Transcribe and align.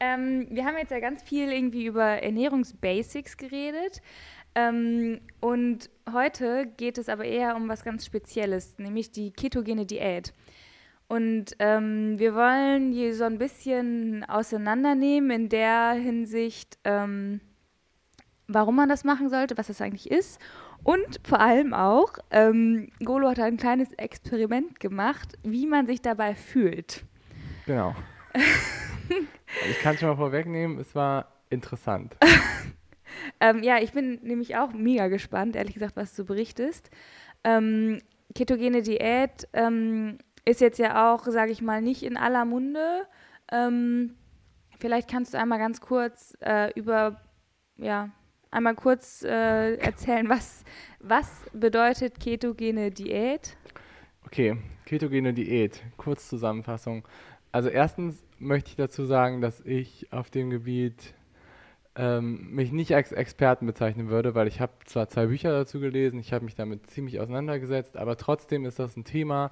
Ähm, 0.00 0.46
wir 0.50 0.64
haben 0.64 0.76
jetzt 0.78 0.90
ja 0.90 1.00
ganz 1.00 1.22
viel 1.22 1.50
irgendwie 1.52 1.86
über 1.86 2.04
Ernährungsbasics 2.04 3.36
geredet. 3.36 4.00
Ähm, 4.54 5.20
und 5.40 5.90
heute 6.12 6.66
geht 6.76 6.98
es 6.98 7.08
aber 7.08 7.24
eher 7.24 7.56
um 7.56 7.68
was 7.68 7.84
ganz 7.84 8.04
Spezielles, 8.04 8.76
nämlich 8.78 9.10
die 9.10 9.30
ketogene 9.30 9.86
Diät. 9.86 10.32
Und 11.08 11.56
ähm, 11.58 12.18
wir 12.18 12.34
wollen 12.34 12.92
hier 12.92 13.14
so 13.14 13.24
ein 13.24 13.38
bisschen 13.38 14.24
auseinandernehmen 14.24 15.30
in 15.30 15.48
der 15.48 15.92
Hinsicht, 15.92 16.78
ähm, 16.84 17.40
warum 18.46 18.76
man 18.76 18.88
das 18.88 19.04
machen 19.04 19.30
sollte, 19.30 19.56
was 19.56 19.68
das 19.68 19.80
eigentlich 19.80 20.10
ist. 20.10 20.38
Und 20.84 21.20
vor 21.24 21.40
allem 21.40 21.72
auch, 21.72 22.12
ähm, 22.30 22.90
Golo 23.04 23.28
hat 23.28 23.40
ein 23.40 23.56
kleines 23.56 23.92
Experiment 23.94 24.80
gemacht, 24.80 25.38
wie 25.42 25.66
man 25.66 25.86
sich 25.86 26.02
dabei 26.02 26.34
fühlt. 26.34 27.04
Genau. 27.66 27.94
Ich 29.70 29.78
kann 29.80 29.94
es 29.94 30.00
schon 30.00 30.08
mal 30.08 30.16
vorwegnehmen, 30.16 30.78
es 30.78 30.94
war 30.94 31.32
interessant. 31.50 32.16
ähm, 33.40 33.62
ja, 33.62 33.78
ich 33.78 33.92
bin 33.92 34.20
nämlich 34.22 34.56
auch 34.56 34.72
mega 34.72 35.08
gespannt, 35.08 35.56
ehrlich 35.56 35.74
gesagt, 35.74 35.96
was 35.96 36.14
du 36.14 36.24
berichtest. 36.24 36.90
Ähm, 37.44 38.00
ketogene 38.34 38.82
Diät 38.82 39.48
ähm, 39.52 40.18
ist 40.44 40.60
jetzt 40.60 40.78
ja 40.78 41.12
auch, 41.12 41.24
sage 41.26 41.52
ich 41.52 41.62
mal, 41.62 41.82
nicht 41.82 42.02
in 42.02 42.16
aller 42.16 42.44
Munde. 42.44 43.06
Ähm, 43.50 44.14
vielleicht 44.78 45.10
kannst 45.10 45.34
du 45.34 45.38
einmal 45.38 45.58
ganz 45.58 45.80
kurz 45.80 46.36
äh, 46.40 46.72
über, 46.74 47.20
ja, 47.76 48.10
einmal 48.50 48.74
kurz 48.74 49.22
äh, 49.22 49.74
erzählen, 49.76 50.28
was, 50.28 50.64
was 51.00 51.44
bedeutet 51.52 52.20
ketogene 52.20 52.90
Diät? 52.90 53.56
Okay, 54.26 54.56
ketogene 54.84 55.32
Diät, 55.32 55.82
Kurzzusammenfassung. 55.96 57.06
Also 57.52 57.68
erstens 57.68 58.24
möchte 58.38 58.70
ich 58.70 58.76
dazu 58.76 59.04
sagen, 59.04 59.40
dass 59.40 59.60
ich 59.60 60.12
auf 60.12 60.30
dem 60.30 60.50
Gebiet 60.50 61.14
ähm, 61.96 62.54
mich 62.54 62.72
nicht 62.72 62.94
als 62.94 63.12
Experten 63.12 63.66
bezeichnen 63.66 64.08
würde, 64.08 64.34
weil 64.34 64.46
ich 64.46 64.60
habe 64.60 64.72
zwar 64.84 65.08
zwei 65.08 65.26
Bücher 65.26 65.50
dazu 65.50 65.80
gelesen, 65.80 66.20
ich 66.20 66.32
habe 66.32 66.44
mich 66.44 66.54
damit 66.54 66.90
ziemlich 66.90 67.20
auseinandergesetzt, 67.20 67.96
aber 67.96 68.16
trotzdem 68.16 68.64
ist 68.64 68.78
das 68.78 68.96
ein 68.96 69.04
Thema, 69.04 69.50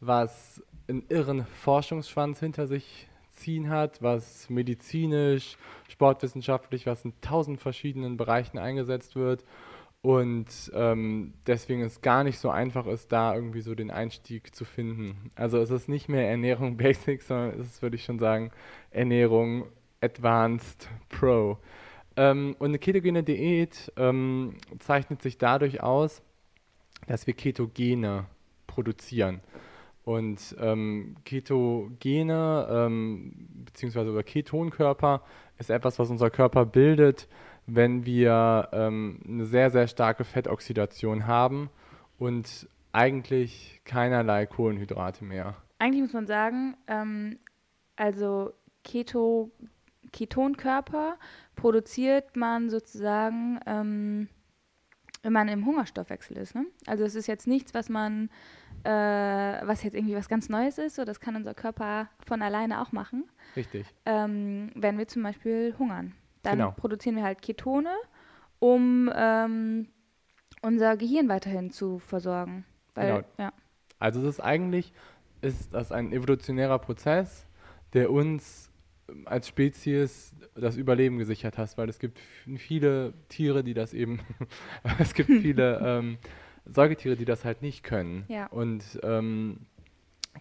was 0.00 0.62
einen 0.88 1.04
irren 1.08 1.44
Forschungsschwanz 1.46 2.40
hinter 2.40 2.66
sich 2.66 3.08
ziehen 3.32 3.70
hat, 3.70 4.02
was 4.02 4.48
medizinisch, 4.50 5.56
sportwissenschaftlich, 5.88 6.86
was 6.86 7.04
in 7.04 7.12
tausend 7.20 7.60
verschiedenen 7.60 8.16
Bereichen 8.16 8.58
eingesetzt 8.58 9.16
wird 9.16 9.44
und 10.02 10.46
ähm, 10.74 11.32
deswegen 11.46 11.82
es 11.82 12.00
gar 12.00 12.24
nicht 12.24 12.38
so 12.38 12.50
einfach 12.50 12.86
ist, 12.86 13.12
da 13.12 13.36
irgendwie 13.36 13.60
so 13.60 13.76
den 13.76 13.92
Einstieg 13.92 14.52
zu 14.54 14.64
finden. 14.64 15.30
Also 15.36 15.58
es 15.58 15.70
ist 15.70 15.88
nicht 15.88 16.08
mehr 16.08 16.28
Ernährung 16.28 16.76
Basic, 16.76 17.22
sondern 17.22 17.60
es 17.60 17.66
ist, 17.68 17.82
würde 17.82 17.96
ich 17.96 18.04
schon 18.04 18.18
sagen, 18.18 18.50
Ernährung 18.90 19.66
Advanced 20.00 20.88
Pro. 21.08 21.58
Ähm, 22.16 22.56
und 22.58 22.70
eine 22.70 22.80
ketogene 22.80 23.22
Diät 23.22 23.92
ähm, 23.96 24.56
zeichnet 24.80 25.22
sich 25.22 25.38
dadurch 25.38 25.82
aus, 25.82 26.20
dass 27.06 27.28
wir 27.28 27.34
Ketogene 27.34 28.26
produzieren. 28.66 29.40
Und 30.04 30.56
ähm, 30.58 31.14
Ketogene 31.24 32.66
ähm, 32.68 33.48
beziehungsweise 33.66 34.10
über 34.10 34.24
Ketonkörper 34.24 35.22
ist 35.58 35.70
etwas, 35.70 36.00
was 36.00 36.10
unser 36.10 36.30
Körper 36.30 36.66
bildet, 36.66 37.28
wenn 37.74 38.04
wir 38.04 38.68
ähm, 38.72 39.20
eine 39.26 39.46
sehr, 39.46 39.70
sehr 39.70 39.86
starke 39.86 40.24
Fettoxidation 40.24 41.26
haben 41.26 41.70
und 42.18 42.68
eigentlich 42.92 43.80
keinerlei 43.84 44.46
Kohlenhydrate 44.46 45.24
mehr. 45.24 45.56
Eigentlich 45.78 46.02
muss 46.02 46.12
man 46.12 46.26
sagen, 46.26 46.76
ähm, 46.86 47.38
also 47.96 48.52
Keto, 48.84 49.50
Ketonkörper 50.12 51.16
produziert 51.56 52.36
man 52.36 52.68
sozusagen, 52.68 53.58
ähm, 53.66 54.28
wenn 55.22 55.32
man 55.32 55.48
im 55.48 55.64
Hungerstoffwechsel 55.64 56.36
ist. 56.36 56.54
Ne? 56.54 56.66
Also 56.86 57.04
es 57.04 57.14
ist 57.14 57.26
jetzt 57.26 57.46
nichts, 57.46 57.72
was 57.72 57.88
man, 57.88 58.28
äh, 58.84 58.90
was 58.90 59.82
jetzt 59.82 59.94
irgendwie 59.94 60.16
was 60.16 60.28
ganz 60.28 60.50
Neues 60.50 60.76
ist, 60.76 60.96
so 60.96 61.04
das 61.04 61.20
kann 61.20 61.36
unser 61.36 61.54
Körper 61.54 62.10
von 62.26 62.42
alleine 62.42 62.82
auch 62.82 62.92
machen. 62.92 63.24
Richtig. 63.56 63.86
Ähm, 64.04 64.70
wenn 64.74 64.98
wir 64.98 65.08
zum 65.08 65.22
Beispiel 65.22 65.74
hungern. 65.78 66.14
Dann 66.42 66.58
Genau. 66.58 66.70
produzieren 66.72 67.16
wir 67.16 67.22
halt 67.22 67.42
Ketone, 67.42 67.94
um 68.58 69.10
ähm, 69.14 69.88
unser 70.62 70.96
Gehirn 70.96 71.28
weiterhin 71.28 71.70
zu 71.70 71.98
versorgen. 71.98 72.64
Weil, 72.94 73.08
Genau. 73.08 73.26
ja. 73.38 73.52
Also 73.98 74.20
es 74.20 74.26
ist 74.26 74.40
eigentlich 74.40 74.92
ist 75.40 75.74
das 75.74 75.90
ein 75.92 76.12
evolutionärer 76.12 76.78
Prozess, 76.78 77.46
der 77.94 78.10
uns 78.10 78.70
ähm, 79.08 79.22
als 79.26 79.48
Spezies 79.48 80.34
das 80.54 80.76
Überleben 80.76 81.18
gesichert 81.18 81.58
hat, 81.58 81.76
weil 81.78 81.88
es 81.88 81.98
gibt 81.98 82.18
viele 82.56 83.14
Tiere, 83.28 83.64
die 83.64 83.74
das 83.74 83.92
eben, 83.94 84.20
es 84.98 85.14
gibt 85.14 85.28
viele 85.30 85.78
ähm, 85.84 86.18
Säugetiere, 86.64 87.16
die 87.16 87.24
das 87.24 87.44
halt 87.44 87.62
nicht 87.62 87.82
können. 87.82 88.24
Ja. 88.28 88.46
Und 88.46 89.00
ähm, 89.02 89.66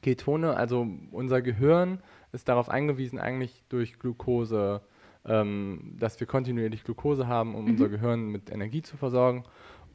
Ketone, 0.02 0.56
also 0.56 0.88
unser 1.12 1.42
Gehirn 1.42 2.02
ist 2.32 2.48
darauf 2.48 2.70
eingewiesen, 2.70 3.20
eigentlich 3.20 3.64
durch 3.70 4.00
Glucose, 4.00 4.82
ähm, 5.26 5.96
dass 6.00 6.20
wir 6.20 6.28
kontinuierlich 6.28 6.84
Glucose 6.84 7.28
haben, 7.28 7.56
um 7.56 7.66
Mhm. 7.66 7.72
unser 7.72 7.90
Gehirn 7.90 8.28
mit 8.28 8.52
Energie 8.52 8.82
zu 8.82 8.98
versorgen. 8.98 9.44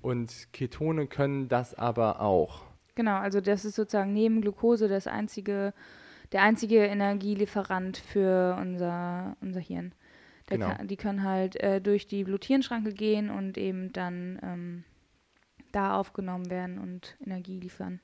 Und 0.02 0.52
Ketone 0.52 1.06
können 1.06 1.48
das 1.48 1.74
aber 1.74 2.20
auch. 2.20 2.64
Genau, 2.94 3.16
also 3.16 3.40
das 3.40 3.64
ist 3.64 3.74
sozusagen 3.74 4.12
neben 4.12 4.40
Glucose 4.40 4.88
das 4.88 5.06
einzige, 5.06 5.74
der 6.32 6.42
einzige 6.42 6.78
Energielieferant 6.84 7.96
für 7.98 8.56
unser, 8.60 9.36
unser 9.40 9.60
Hirn. 9.60 9.92
Genau. 10.48 10.68
kann, 10.68 10.86
die 10.86 10.96
können 10.96 11.24
halt 11.24 11.56
äh, 11.56 11.80
durch 11.80 12.06
die 12.06 12.22
Blut-Hirn-Schranke 12.22 12.92
gehen 12.92 13.30
und 13.30 13.58
eben 13.58 13.92
dann 13.92 14.38
ähm, 14.44 14.84
da 15.72 15.96
aufgenommen 15.96 16.50
werden 16.50 16.78
und 16.78 17.16
Energie 17.24 17.58
liefern. 17.58 17.98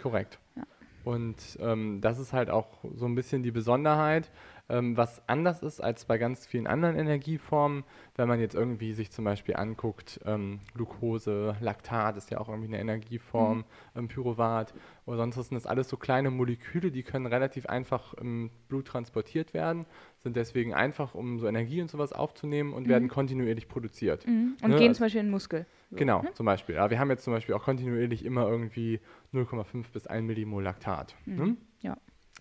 Korrekt. 0.00 0.38
Ja. 0.54 0.64
Und 1.04 1.36
ähm, 1.60 2.00
das 2.02 2.18
ist 2.18 2.32
halt 2.32 2.50
auch 2.50 2.84
so 2.94 3.06
ein 3.06 3.14
bisschen 3.14 3.42
die 3.42 3.52
Besonderheit, 3.52 4.30
ähm, 4.68 4.96
was 4.96 5.22
anders 5.28 5.62
ist 5.62 5.80
als 5.80 6.04
bei 6.06 6.18
ganz 6.18 6.46
vielen 6.46 6.66
anderen 6.66 6.96
Energieformen, 6.96 7.84
wenn 8.16 8.26
man 8.28 8.40
jetzt 8.40 8.54
irgendwie 8.54 8.92
sich 8.94 9.10
zum 9.12 9.24
Beispiel 9.24 9.54
anguckt, 9.56 10.20
ähm, 10.26 10.60
Glucose, 10.74 11.56
Laktat 11.60 12.16
ist 12.16 12.30
ja 12.30 12.38
auch 12.38 12.48
irgendwie 12.48 12.68
eine 12.68 12.80
Energieform, 12.80 13.64
ähm, 13.94 14.08
Pyruvat 14.08 14.74
oder 15.04 15.18
sonst 15.18 15.36
was 15.36 15.48
sind 15.48 15.54
das 15.56 15.66
alles 15.66 15.88
so 15.88 15.96
kleine 15.96 16.30
Moleküle, 16.30 16.90
die 16.90 17.02
können 17.04 17.26
relativ 17.26 17.66
einfach 17.66 18.14
im 18.14 18.50
Blut 18.68 18.86
transportiert 18.88 19.54
werden, 19.54 19.86
sind 20.24 20.34
deswegen 20.36 20.74
einfach, 20.74 21.14
um 21.14 21.38
so 21.38 21.46
Energie 21.46 21.80
und 21.80 21.90
sowas 21.90 22.12
aufzunehmen 22.12 22.72
und 22.72 22.88
werden 22.88 23.08
kontinuierlich 23.08 23.68
produziert. 23.68 24.26
Mhm. 24.26 24.56
Und 24.62 24.70
Ne, 24.70 24.76
gehen 24.78 24.88
also- 24.88 24.98
zum 24.98 25.04
Beispiel 25.04 25.20
in 25.20 25.26
den 25.26 25.30
Muskel. 25.30 25.66
So, 25.90 25.96
Genau, 25.96 26.22
ne? 26.22 26.32
zum 26.34 26.46
Beispiel. 26.46 26.74
Ja, 26.74 26.90
wir 26.90 26.98
haben 26.98 27.10
jetzt 27.10 27.22
zum 27.22 27.32
Beispiel 27.32 27.54
auch 27.54 27.62
kontinuierlich 27.62 28.24
immer 28.24 28.48
irgendwie 28.48 28.98
0,5 29.32 29.92
bis 29.92 30.08
1 30.08 30.26
Millimol 30.26 30.64
Laktat. 30.64 31.14
Ne? 31.26 31.44
Mhm. 31.46 31.56
Ja. 31.82 31.96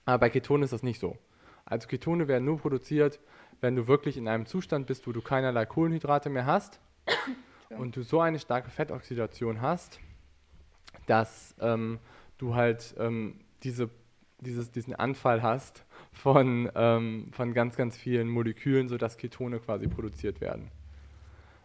Aber 0.06 0.20
bei 0.20 0.30
Ketonen 0.32 0.64
ist 0.64 0.74
das 0.74 0.82
nicht 0.82 1.00
so. 1.00 1.18
Also 1.66 1.88
Ketone 1.88 2.28
werden 2.28 2.46
nur 2.46 2.60
produziert, 2.60 3.20
wenn 3.62 3.76
du 3.76 3.88
wirklich 3.88 4.18
in 4.18 4.28
einem 4.28 4.46
Zustand 4.46 4.88
bist, 4.88 5.08
wo 5.08 5.12
du 5.12 5.22
keinerlei 5.22 5.66
Kohlenhydrate 5.66 6.30
mehr 6.30 6.46
hast 6.46 6.80
und 7.70 7.96
du 7.96 8.04
so 8.04 8.22
eine 8.22 8.40
starke 8.40 8.70
Fettoxidation 8.70 9.62
hast, 9.62 10.00
dass 11.08 11.56
ähm, 11.60 12.00
du 12.38 12.56
halt 12.56 12.96
ähm, 13.00 13.40
diese, 13.64 13.90
dieses, 14.40 14.72
diesen 14.72 14.94
Anfall 14.94 15.42
hast 15.42 15.86
von, 16.12 16.70
ähm, 16.76 17.30
von 17.32 17.54
ganz, 17.54 17.76
ganz 17.76 17.98
vielen 17.98 18.30
Molekülen, 18.30 18.88
sodass 18.88 19.18
Ketone 19.18 19.60
quasi 19.60 19.88
produziert 19.88 20.42
werden. 20.42 20.70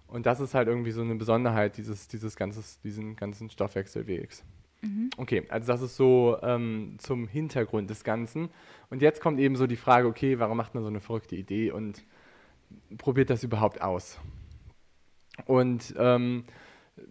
Und 0.07 0.27
das 0.27 0.41
ist 0.41 0.55
halt 0.55 0.67
irgendwie 0.67 0.91
so 0.91 1.03
eine 1.03 1.15
Besonderheit 1.15 1.77
dieses, 1.77 2.09
dieses 2.09 2.35
ganzes, 2.35 2.81
diesen 2.81 3.15
ganzen 3.15 3.49
Stoffwechselwegs. 3.49 4.45
Mhm. 4.83 5.11
Okay, 5.17 5.45
also 5.49 5.67
das 5.67 5.83
ist 5.83 5.97
so 5.97 6.39
ähm, 6.43 6.97
zum 6.99 7.29
Hintergrund 7.29 7.91
des 7.91 8.05
Ganzen. 8.05 8.49
Und 8.89 9.03
jetzt 9.03 9.21
kommt 9.21 9.39
eben 9.39 9.57
so 9.57 9.67
die 9.67 9.77
Frage, 9.77 10.09
okay, 10.09 10.39
warum 10.39 10.57
macht 10.57 10.75
man 10.75 10.83
so 10.83 10.89
eine 10.89 11.01
verrückte 11.01 11.37
Idee 11.37 11.71
und 11.71 12.05
probiert 12.99 13.31
das 13.31 13.45
überhaupt 13.45 13.83
aus? 13.83 14.19
Und 15.47 15.95
ähm, 15.99 16.45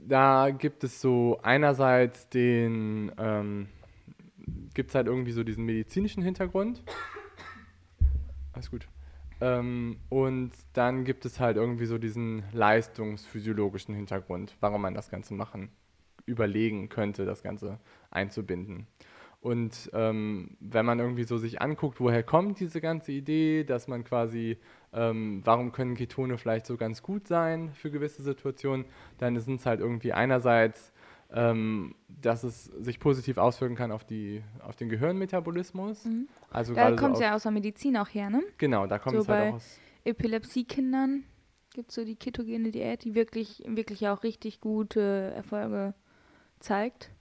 da 0.07 0.50
gibt 0.51 0.83
es 0.83 1.01
so 1.01 1.39
einerseits 1.42 2.30
den, 2.30 3.12
ähm, 3.18 3.68
gibt 4.74 4.89
es 4.89 4.95
halt 4.95 5.07
irgendwie 5.07 5.31
so 5.31 5.44
diesen 5.44 5.66
medizinischen 5.66 6.24
Hintergrund. 6.24 6.83
Alles 8.54 8.69
gut. 8.71 8.88
Ähm, 9.42 9.98
und 10.10 10.51
dann 10.74 11.06
gibt 11.06 11.25
es 11.25 11.39
halt 11.39 11.56
irgendwie 11.56 11.86
so 11.86 11.98
diesen 11.98 12.44
leistungsphysiologischen 12.51 13.95
Hintergrund, 13.95 14.56
warum 14.60 14.81
man 14.81 14.94
das 14.94 15.10
Ganze 15.10 15.33
machen, 15.33 15.69
überlegen 16.25 16.89
könnte, 16.89 17.25
das 17.25 17.44
Ganze 17.44 17.80
einzubinden. 18.12 18.88
Und 19.42 19.89
ähm, 19.94 20.57
wenn 20.60 20.86
man 20.86 21.00
irgendwie 21.00 21.24
so 21.24 21.38
sich 21.38 21.62
anguckt, 21.62 22.01
woher 22.01 22.24
kommt 22.24 22.60
diese 22.60 22.81
ganze 22.81 23.13
Idee, 23.13 23.63
dass 23.63 23.88
man 23.88 24.04
quasi, 24.04 24.57
ähm, 24.92 25.42
warum 25.45 25.71
können 25.71 25.95
Ketone 25.95 26.38
vielleicht 26.38 26.66
so 26.66 26.75
ganz 26.75 27.01
gut 27.01 27.27
sein 27.27 27.71
für 27.74 27.89
gewisse 27.89 28.21
Situationen, 28.21 28.86
dann 29.18 29.39
sind 29.39 29.62
es 29.62 29.66
halt 29.66 29.80
irgendwie 29.80 30.12
einerseits, 30.12 30.92
ähm, 31.31 31.95
dass 32.10 32.44
es 32.44 32.66
sich 32.66 33.00
positiv 33.00 33.38
auswirken 33.38 33.75
kann 33.75 33.94
auf, 33.94 34.04
die, 34.04 34.44
auf 34.60 34.75
den 34.75 34.89
Gehirnmetabolismus. 34.89 36.04
Mhm. 36.04 36.27
Also 36.50 36.74
da 36.74 36.92
kommt 36.95 37.13
es 37.13 37.19
so 37.19 37.24
ja 37.24 37.36
aus 37.36 37.44
der 37.44 37.54
Medizin 37.54 37.95
auch 37.95 38.10
her, 38.10 38.30
ne? 38.30 38.44
Genau, 38.57 38.88
da 38.88 39.00
kommt 39.00 39.16
so 39.16 39.21
es 39.21 39.27
halt 39.30 39.54
auch 39.54 39.56
aus. 39.56 39.80
Epilepsiekindern 40.04 41.24
gibt 41.74 41.89
es 41.89 41.95
so 41.95 42.04
die 42.04 42.16
ketogene 42.16 42.71
Diät, 42.71 43.06
die 43.06 43.16
wirklich, 43.16 43.63
wirklich 43.66 44.10
auch 44.10 44.24
richtig 44.24 44.60
gute 44.60 45.31
Erfolge 45.36 45.94
zeigt. 46.59 47.11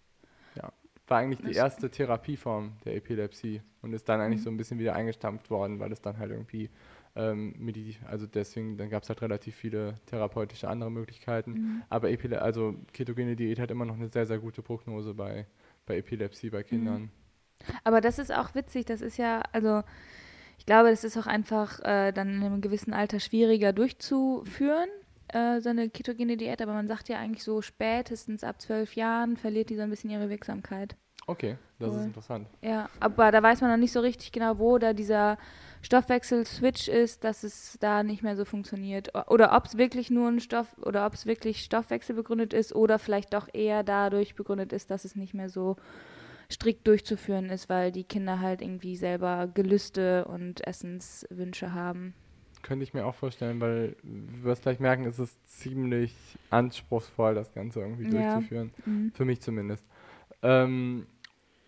War 1.09 1.19
eigentlich 1.19 1.41
die 1.41 1.57
erste 1.57 1.91
Therapieform 1.91 2.73
der 2.85 2.95
Epilepsie 2.95 3.63
und 3.81 3.95
ist 3.95 4.09
dann 4.09 4.21
eigentlich 4.21 4.41
mhm. 4.41 4.45
so 4.45 4.51
ein 4.51 4.57
bisschen 4.59 4.79
wieder 4.79 4.95
eingestampft 4.95 5.51
worden, 5.51 5.81
weil 5.81 5.91
es 5.91 6.03
dann 6.03 6.19
halt 6.19 6.31
irgendwie 6.31 6.69
ähm, 7.17 7.55
also 8.07 8.27
deswegen, 8.27 8.77
dann 8.77 8.91
gab 8.91 9.03
es 9.03 9.09
halt 9.09 9.23
relativ 9.23 9.57
viele 9.57 9.95
therapeutische 10.07 10.69
andere 10.69 10.91
Möglichkeiten. 10.91 11.53
Mhm. 11.53 11.83
Aber 11.89 12.11
Epile 12.11 12.43
also 12.43 12.75
ketogene 12.93 13.37
Diät 13.37 13.59
hat 13.59 13.71
immer 13.71 13.87
noch 13.87 13.97
eine 13.97 14.09
sehr, 14.09 14.27
sehr 14.27 14.39
gute 14.39 14.63
Prognose 14.63 15.15
bei, 15.15 15.47
bei 15.87 15.97
Epilepsie 15.97 16.51
bei 16.51 16.63
Kindern. 16.63 17.03
Mhm. 17.03 17.11
Aber 17.85 18.01
das 18.01 18.19
ist 18.19 18.33
auch 18.33 18.55
witzig, 18.55 18.85
das 18.85 19.01
ist 19.01 19.17
ja, 19.17 19.43
also 19.53 19.83
ich 20.59 20.67
glaube, 20.67 20.91
das 20.91 21.05
ist 21.05 21.17
auch 21.17 21.27
einfach 21.27 21.81
äh, 21.81 22.13
dann 22.13 22.35
in 22.35 22.43
einem 22.43 22.61
gewissen 22.61 22.93
Alter 22.93 23.19
schwieriger 23.19 23.73
durchzuführen, 23.73 24.89
äh, 25.33 25.61
so 25.61 25.71
eine 25.71 25.91
ketogene 25.91 26.37
Diät, 26.37 26.63
aber 26.63 26.73
man 26.73 26.89
sagt 26.89 27.09
ja 27.09 27.19
eigentlich 27.19 27.45
so 27.45 27.63
spätestens 27.63 28.45
ab 28.45 28.61
zwölf 28.61 28.95
Jahren 28.95 29.37
verliert 29.37 29.71
die 29.71 29.77
so 29.77 29.83
ein 29.83 29.91
bisschen 29.91 30.11
ihre 30.11 30.31
Wirksamkeit. 30.31 30.97
Okay, 31.27 31.59
das 31.79 31.91
cool. 31.91 31.99
ist 31.99 32.07
interessant. 32.07 32.49
Ja, 32.63 32.89
aber 33.01 33.31
da 33.31 33.43
weiß 33.43 33.61
man 33.61 33.71
noch 33.71 33.77
nicht 33.77 33.93
so 33.93 34.01
richtig 34.01 34.33
genau, 34.33 34.59
wo 34.59 34.79
da 34.79 34.95
dieser 34.95 35.37
Stoffwechsel-Switch 35.83 36.89
ist, 36.89 37.23
dass 37.23 37.45
es 37.45 37.77
da 37.81 38.03
nicht 38.03 38.23
mehr 38.23 38.35
so 38.35 38.47
funktioniert. 38.47 39.13
Oder 39.29 39.55
ob 39.55 39.67
es 39.67 39.77
wirklich 39.77 40.11
nur 40.11 40.29
ein 40.29 40.41
Stoff 40.41 40.75
oder 40.79 41.05
ob 41.05 41.13
es 41.13 41.27
wirklich 41.27 41.63
Stoffwechsel 41.63 42.17
begründet 42.17 42.55
ist 42.55 42.75
oder 42.75 42.99
vielleicht 42.99 43.35
doch 43.35 43.47
eher 43.53 43.83
dadurch 43.83 44.37
begründet 44.37 44.73
ist, 44.73 44.91
dass 44.91 45.05
es 45.05 45.17
nicht 45.17 45.35
mehr 45.35 45.51
so 45.51 45.77
strikt 46.51 46.87
durchzuführen 46.87 47.51
ist, 47.51 47.69
weil 47.69 47.93
die 47.93 48.05
Kinder 48.05 48.41
halt 48.41 48.63
irgendwie 48.63 48.97
selber 48.97 49.49
Gelüste 49.53 50.25
und 50.25 50.67
Essenswünsche 50.67 51.75
haben. 51.75 52.15
Könnte 52.69 52.85
ich 52.85 52.93
mir 52.93 53.07
auch 53.07 53.15
vorstellen, 53.15 53.63
weil 53.63 53.97
du 54.03 54.45
wirst 54.45 54.61
gleich 54.61 54.79
merken, 54.79 55.07
es 55.07 55.19
ist 55.19 55.39
ziemlich 55.49 56.15
anspruchsvoll, 56.51 57.35
das 57.35 57.51
Ganze 57.55 57.81
irgendwie 57.81 58.15
ja. 58.15 58.35
durchzuführen. 58.35 58.73
Mhm. 58.85 59.11
Für 59.15 59.25
mich 59.25 59.41
zumindest. 59.41 59.87
Ähm, 60.43 61.07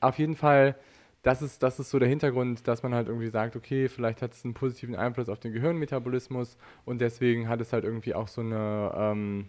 auf 0.00 0.18
jeden 0.18 0.36
Fall, 0.36 0.76
das 1.22 1.40
ist, 1.40 1.62
das 1.62 1.80
ist 1.80 1.88
so 1.88 1.98
der 1.98 2.08
Hintergrund, 2.10 2.68
dass 2.68 2.82
man 2.82 2.94
halt 2.94 3.08
irgendwie 3.08 3.30
sagt, 3.30 3.56
okay, 3.56 3.88
vielleicht 3.88 4.20
hat 4.20 4.34
es 4.34 4.44
einen 4.44 4.52
positiven 4.52 4.94
Einfluss 4.94 5.30
auf 5.30 5.40
den 5.40 5.54
Gehirnmetabolismus 5.54 6.58
und 6.84 7.00
deswegen 7.00 7.48
hat 7.48 7.62
es 7.62 7.72
halt 7.72 7.84
irgendwie 7.84 8.14
auch 8.14 8.28
so 8.28 8.42
eine 8.42 8.92
ähm, 8.94 9.46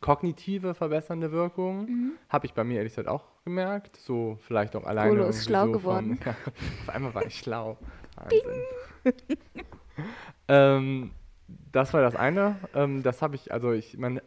kognitive 0.00 0.74
verbessernde 0.74 1.32
Wirkung. 1.32 1.86
Mhm. 1.86 2.12
Habe 2.28 2.46
ich 2.46 2.54
bei 2.54 2.62
mir 2.62 2.76
ehrlich 2.76 2.92
gesagt 2.92 3.08
auch 3.08 3.24
gemerkt. 3.44 3.96
So 3.96 4.38
vielleicht 4.42 4.76
auch 4.76 4.84
alleine. 4.84 5.10
Polo 5.10 5.26
ist 5.26 5.46
schlau 5.46 5.66
so 5.66 5.72
geworden. 5.72 6.16
Vom, 6.16 6.26
ja, 6.32 6.52
auf 6.82 6.94
einmal 6.94 7.12
war 7.12 7.26
ich 7.26 7.36
schlau. 7.36 7.76
Wahnsinn. 8.14 8.62
ähm, 10.48 11.10
das 11.72 11.92
war 11.92 12.00
das 12.00 12.16
eine. 12.16 12.56
Ähm, 12.74 13.02
das 13.02 13.22
habe 13.22 13.36
ich, 13.36 13.52
also 13.52 13.72
ich, 13.72 13.96
man, 13.98 14.18
äh, 14.18 14.22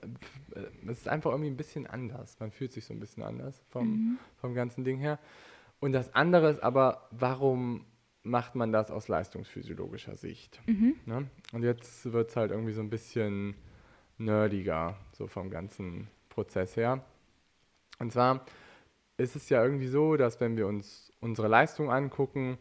es 0.87 0.99
ist 0.99 1.07
einfach 1.07 1.31
irgendwie 1.31 1.49
ein 1.49 1.57
bisschen 1.57 1.87
anders. 1.87 2.39
Man 2.39 2.51
fühlt 2.51 2.71
sich 2.71 2.85
so 2.85 2.93
ein 2.93 2.99
bisschen 2.99 3.23
anders 3.23 3.63
vom, 3.69 3.89
mhm. 3.89 4.19
vom 4.37 4.53
ganzen 4.53 4.83
Ding 4.83 4.99
her. 4.99 5.19
Und 5.79 5.93
das 5.93 6.13
andere 6.15 6.49
ist 6.49 6.61
aber, 6.61 7.07
warum 7.11 7.85
macht 8.23 8.55
man 8.55 8.71
das 8.71 8.91
aus 8.91 9.07
leistungsphysiologischer 9.07 10.15
Sicht? 10.15 10.59
Mhm. 10.67 10.95
Ne? 11.05 11.29
Und 11.53 11.63
jetzt 11.63 12.11
wird 12.11 12.29
es 12.29 12.35
halt 12.35 12.51
irgendwie 12.51 12.73
so 12.73 12.81
ein 12.81 12.89
bisschen 12.89 13.55
nerdiger, 14.17 14.97
so 15.13 15.27
vom 15.27 15.49
ganzen 15.49 16.07
Prozess 16.29 16.75
her. 16.75 17.03
Und 17.99 18.11
zwar 18.11 18.45
ist 19.17 19.35
es 19.35 19.49
ja 19.49 19.63
irgendwie 19.63 19.87
so, 19.87 20.17
dass 20.17 20.39
wenn 20.39 20.57
wir 20.57 20.67
uns 20.67 21.11
unsere 21.19 21.47
Leistung 21.47 21.91
angucken, 21.91 22.57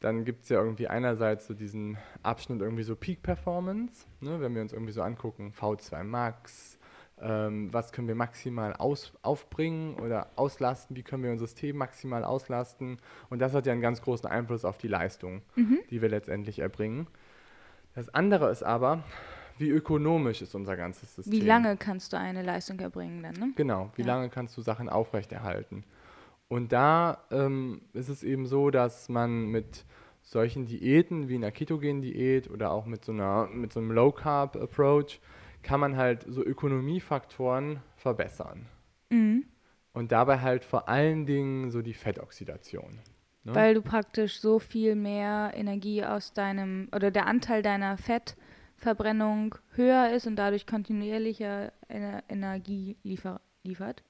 dann 0.00 0.24
gibt 0.24 0.44
es 0.44 0.50
ja 0.50 0.60
irgendwie 0.60 0.88
einerseits 0.88 1.46
so 1.46 1.54
diesen 1.54 1.96
Abschnitt 2.22 2.60
irgendwie 2.60 2.82
so 2.82 2.96
Peak 2.96 3.22
Performance, 3.22 4.06
ne, 4.20 4.40
wenn 4.40 4.54
wir 4.54 4.62
uns 4.62 4.72
irgendwie 4.72 4.92
so 4.92 5.02
angucken, 5.02 5.52
V2 5.58 6.04
Max, 6.04 6.78
ähm, 7.18 7.72
was 7.72 7.92
können 7.92 8.08
wir 8.08 8.14
maximal 8.14 8.74
aus, 8.74 9.12
aufbringen 9.22 9.94
oder 9.94 10.28
auslasten, 10.36 10.96
wie 10.96 11.02
können 11.02 11.22
wir 11.22 11.30
unser 11.32 11.46
System 11.46 11.76
maximal 11.76 12.24
auslasten. 12.24 12.98
Und 13.30 13.38
das 13.38 13.54
hat 13.54 13.66
ja 13.66 13.72
einen 13.72 13.80
ganz 13.80 14.02
großen 14.02 14.28
Einfluss 14.28 14.64
auf 14.64 14.76
die 14.76 14.88
Leistung, 14.88 15.42
mhm. 15.54 15.78
die 15.90 16.02
wir 16.02 16.10
letztendlich 16.10 16.58
erbringen. 16.58 17.06
Das 17.94 18.10
andere 18.10 18.50
ist 18.50 18.62
aber, 18.62 19.02
wie 19.56 19.70
ökonomisch 19.70 20.42
ist 20.42 20.54
unser 20.54 20.76
ganzes 20.76 21.14
System. 21.14 21.32
Wie 21.32 21.40
lange 21.40 21.78
kannst 21.78 22.12
du 22.12 22.18
eine 22.18 22.42
Leistung 22.42 22.78
erbringen 22.80 23.22
dann, 23.22 23.34
ne? 23.34 23.52
Genau, 23.56 23.90
wie 23.96 24.02
ja. 24.02 24.08
lange 24.08 24.28
kannst 24.28 24.54
du 24.58 24.60
Sachen 24.60 24.90
aufrechterhalten. 24.90 25.84
Und 26.48 26.72
da 26.72 27.24
ähm, 27.30 27.82
ist 27.92 28.08
es 28.08 28.22
eben 28.22 28.46
so, 28.46 28.70
dass 28.70 29.08
man 29.08 29.46
mit 29.46 29.84
solchen 30.22 30.66
Diäten 30.66 31.28
wie 31.28 31.36
einer 31.36 31.50
ketogenen 31.50 32.02
Diät 32.02 32.50
oder 32.50 32.70
auch 32.72 32.86
mit 32.86 33.04
so, 33.04 33.12
einer, 33.12 33.46
mit 33.46 33.72
so 33.72 33.80
einem 33.80 33.92
Low-Carb-Approach 33.92 35.20
kann 35.62 35.80
man 35.80 35.96
halt 35.96 36.24
so 36.28 36.44
Ökonomiefaktoren 36.44 37.80
verbessern. 37.96 38.66
Mhm. 39.10 39.44
Und 39.92 40.12
dabei 40.12 40.40
halt 40.40 40.64
vor 40.64 40.88
allen 40.88 41.26
Dingen 41.26 41.70
so 41.70 41.82
die 41.82 41.94
Fettoxidation. 41.94 43.00
Ne? 43.44 43.54
Weil 43.54 43.74
du 43.74 43.82
praktisch 43.82 44.40
so 44.40 44.58
viel 44.58 44.94
mehr 44.94 45.52
Energie 45.54 46.04
aus 46.04 46.32
deinem, 46.32 46.88
oder 46.94 47.10
der 47.10 47.26
Anteil 47.26 47.62
deiner 47.62 47.96
Fettverbrennung 47.96 49.56
höher 49.74 50.10
ist 50.10 50.26
und 50.26 50.36
dadurch 50.36 50.66
kontinuierlicher 50.66 51.72
Energie 51.88 52.96
liefer 53.02 53.40
liefert. 53.62 54.02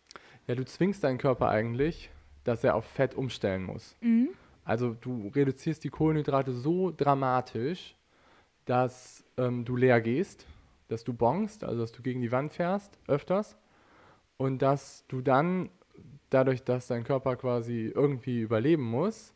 Ja, 0.46 0.54
du 0.54 0.64
zwingst 0.64 1.04
deinen 1.04 1.18
Körper 1.18 1.48
eigentlich 1.48 2.10
dass 2.46 2.64
er 2.64 2.74
auf 2.74 2.84
Fett 2.84 3.14
umstellen 3.14 3.64
muss. 3.64 3.96
Mhm. 4.00 4.28
Also 4.64 4.94
du 4.94 5.28
reduzierst 5.34 5.82
die 5.84 5.90
Kohlenhydrate 5.90 6.52
so 6.52 6.92
dramatisch, 6.96 7.96
dass 8.64 9.24
ähm, 9.36 9.64
du 9.64 9.76
leer 9.76 10.00
gehst, 10.00 10.46
dass 10.88 11.04
du 11.04 11.12
bongst, 11.12 11.64
also 11.64 11.80
dass 11.80 11.92
du 11.92 12.02
gegen 12.02 12.20
die 12.20 12.32
Wand 12.32 12.52
fährst, 12.52 12.98
öfters, 13.06 13.56
und 14.36 14.62
dass 14.62 15.04
du 15.08 15.20
dann, 15.20 15.70
dadurch, 16.30 16.62
dass 16.62 16.88
dein 16.88 17.04
Körper 17.04 17.36
quasi 17.36 17.92
irgendwie 17.94 18.40
überleben 18.40 18.84
muss, 18.84 19.34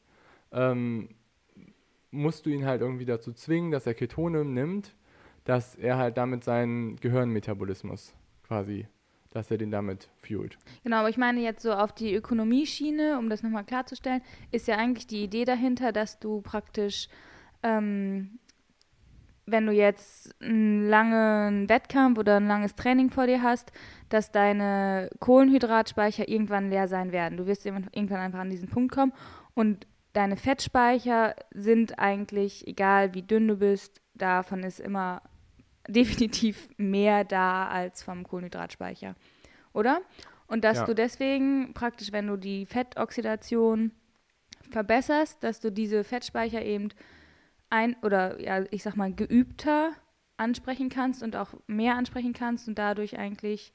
ähm, 0.53 1.09
musst 2.11 2.47
du 2.47 2.51
ihn 2.51 2.67
halt 2.67 2.81
irgendwie 2.81 3.05
dazu 3.05 3.33
zwingen, 3.33 3.71
dass 3.71 3.87
er 3.87 3.95
Ketone 3.95 4.45
nimmt, 4.45 4.95
dass 5.45 5.75
er 5.75 5.97
halt 5.97 6.17
damit 6.17 6.45
seinen 6.45 6.97
Gehirnmetabolismus 6.97 8.15
quasi 8.47 8.87
dass 9.31 9.51
er 9.51 9.59
den 9.59 9.71
damit 9.71 10.09
fuelt. 10.23 10.59
Genau, 10.83 10.99
aber 10.99 11.09
ich 11.09 11.17
meine 11.17 11.41
jetzt 11.41 11.63
so 11.63 11.73
auf 11.73 11.93
die 11.93 12.15
Ökonomieschiene, 12.15 13.19
um 13.19 13.31
das 13.31 13.43
nochmal 13.43 13.65
klarzustellen, 13.65 14.23
ist 14.51 14.69
ja 14.69 14.77
eigentlich 14.77 15.07
die 15.07 15.23
Idee 15.23 15.45
dahinter, 15.45 15.93
dass 15.93 16.19
du 16.19 16.41
praktisch, 16.41 17.09
ähm, 17.63 18.41
wenn 19.47 19.67
du 19.67 19.73
jetzt 19.73 20.35
einen 20.43 20.89
langen 20.89 21.69
Wettkampf 21.69 22.19
oder 22.19 22.37
ein 22.37 22.49
langes 22.49 22.75
Training 22.75 23.11
vor 23.11 23.27
dir 23.27 23.43
hast, 23.43 23.73
dass 24.09 24.33
deine 24.33 25.11
Kohlenhydratspeicher 25.21 26.29
irgendwann 26.29 26.71
leer 26.71 26.89
sein 26.89 27.13
werden. 27.13 27.37
Du 27.37 27.47
wirst 27.47 27.67
irgendwann 27.67 28.21
einfach 28.21 28.41
an 28.41 28.51
diesen 28.51 28.69
Punkt 28.69 28.93
kommen 28.93 29.13
und 29.55 29.87
deine 30.13 30.37
Fettspeicher 30.37 31.37
sind 31.53 31.99
eigentlich, 32.01 32.67
egal 32.67 33.15
wie 33.15 33.23
dünn 33.23 33.47
du 33.47 33.57
bist, 33.57 34.01
davon 34.15 34.65
ist 34.65 34.81
immer 34.81 35.23
definitiv 35.89 36.69
mehr 36.77 37.25
da 37.25 37.69
als 37.69 38.03
vom 38.03 38.25
Kohlenhydratspeicher, 38.25 39.15
oder? 39.73 40.01
Und 40.47 40.65
dass 40.65 40.79
ja. 40.79 40.85
du 40.85 40.95
deswegen 40.95 41.75
praktisch, 41.75 42.13
wenn 42.13 42.27
du 42.27 42.37
die 42.37 42.67
Fettoxidation 42.67 43.93
verbesserst, 44.71 45.43
dass 45.43 45.61
du 45.61 45.71
diese 45.71 46.05
Fettspeicher 46.05 46.65
eben 46.65 46.89
ein 47.71 47.97
oder 48.03 48.41
ja, 48.41 48.65
ich 48.71 48.83
sag 48.83 48.97
mal 48.97 49.13
geübter 49.13 49.93
ansprechen 50.37 50.89
kannst 50.89 51.23
und 51.23 51.37
auch 51.37 51.55
mehr 51.67 51.97
ansprechen 51.97 52.33
kannst 52.33 52.67
und 52.67 52.79
dadurch 52.79 53.19
eigentlich 53.19 53.73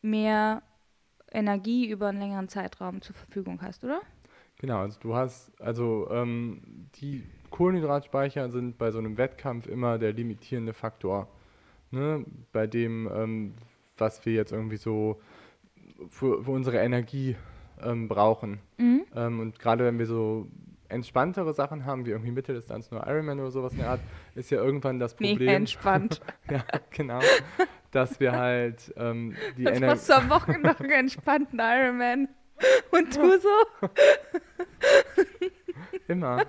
mehr 0.00 0.62
Energie 1.30 1.88
über 1.88 2.08
einen 2.08 2.20
längeren 2.20 2.48
Zeitraum 2.48 3.02
zur 3.02 3.14
Verfügung 3.14 3.60
hast, 3.60 3.84
oder? 3.84 4.00
Genau, 4.58 4.78
also 4.78 4.98
du 5.00 5.14
hast, 5.14 5.60
also 5.60 6.08
ähm, 6.10 6.88
die 6.96 7.22
Kohlenhydratspeicher 7.50 8.50
sind 8.50 8.78
bei 8.78 8.90
so 8.90 8.98
einem 8.98 9.18
Wettkampf 9.18 9.66
immer 9.66 9.98
der 9.98 10.12
limitierende 10.12 10.72
Faktor 10.72 11.28
ne, 11.90 12.24
bei 12.52 12.66
dem, 12.66 13.08
ähm, 13.12 13.54
was 13.96 14.24
wir 14.24 14.32
jetzt 14.32 14.52
irgendwie 14.52 14.76
so 14.76 15.20
für, 16.08 16.44
für 16.44 16.50
unsere 16.50 16.78
Energie 16.78 17.36
ähm, 17.82 18.08
brauchen. 18.08 18.60
Mhm. 18.76 19.04
Ähm, 19.14 19.40
und 19.40 19.58
gerade 19.58 19.84
wenn 19.84 19.98
wir 19.98 20.06
so 20.06 20.48
entspanntere 20.88 21.52
Sachen 21.52 21.84
haben, 21.84 22.06
wie 22.06 22.10
irgendwie 22.10 22.30
Mitteldistanz, 22.30 22.90
nur 22.90 23.06
Ironman 23.06 23.40
oder 23.40 23.50
sowas 23.50 23.72
in 23.72 23.80
der 23.80 23.90
Art, 23.90 24.00
ist 24.34 24.50
ja 24.50 24.62
irgendwann 24.62 24.98
das 24.98 25.14
Problem. 25.14 25.38
Nee, 25.38 25.54
entspannt. 25.54 26.20
ja, 26.50 26.64
genau. 26.90 27.20
Dass 27.90 28.20
wir 28.20 28.32
halt 28.32 28.92
ähm, 28.96 29.34
die 29.56 29.64
Energie. 29.64 29.84
machst 29.84 30.08
du 30.08 30.14
am 30.14 30.30
Wochen 30.30 30.60
noch 30.62 30.80
einen 30.80 30.90
entspannten 30.90 31.58
Ironman. 31.58 32.28
Und 32.90 33.16
du 33.16 33.38
so? 33.38 33.88
Immer. 36.08 36.44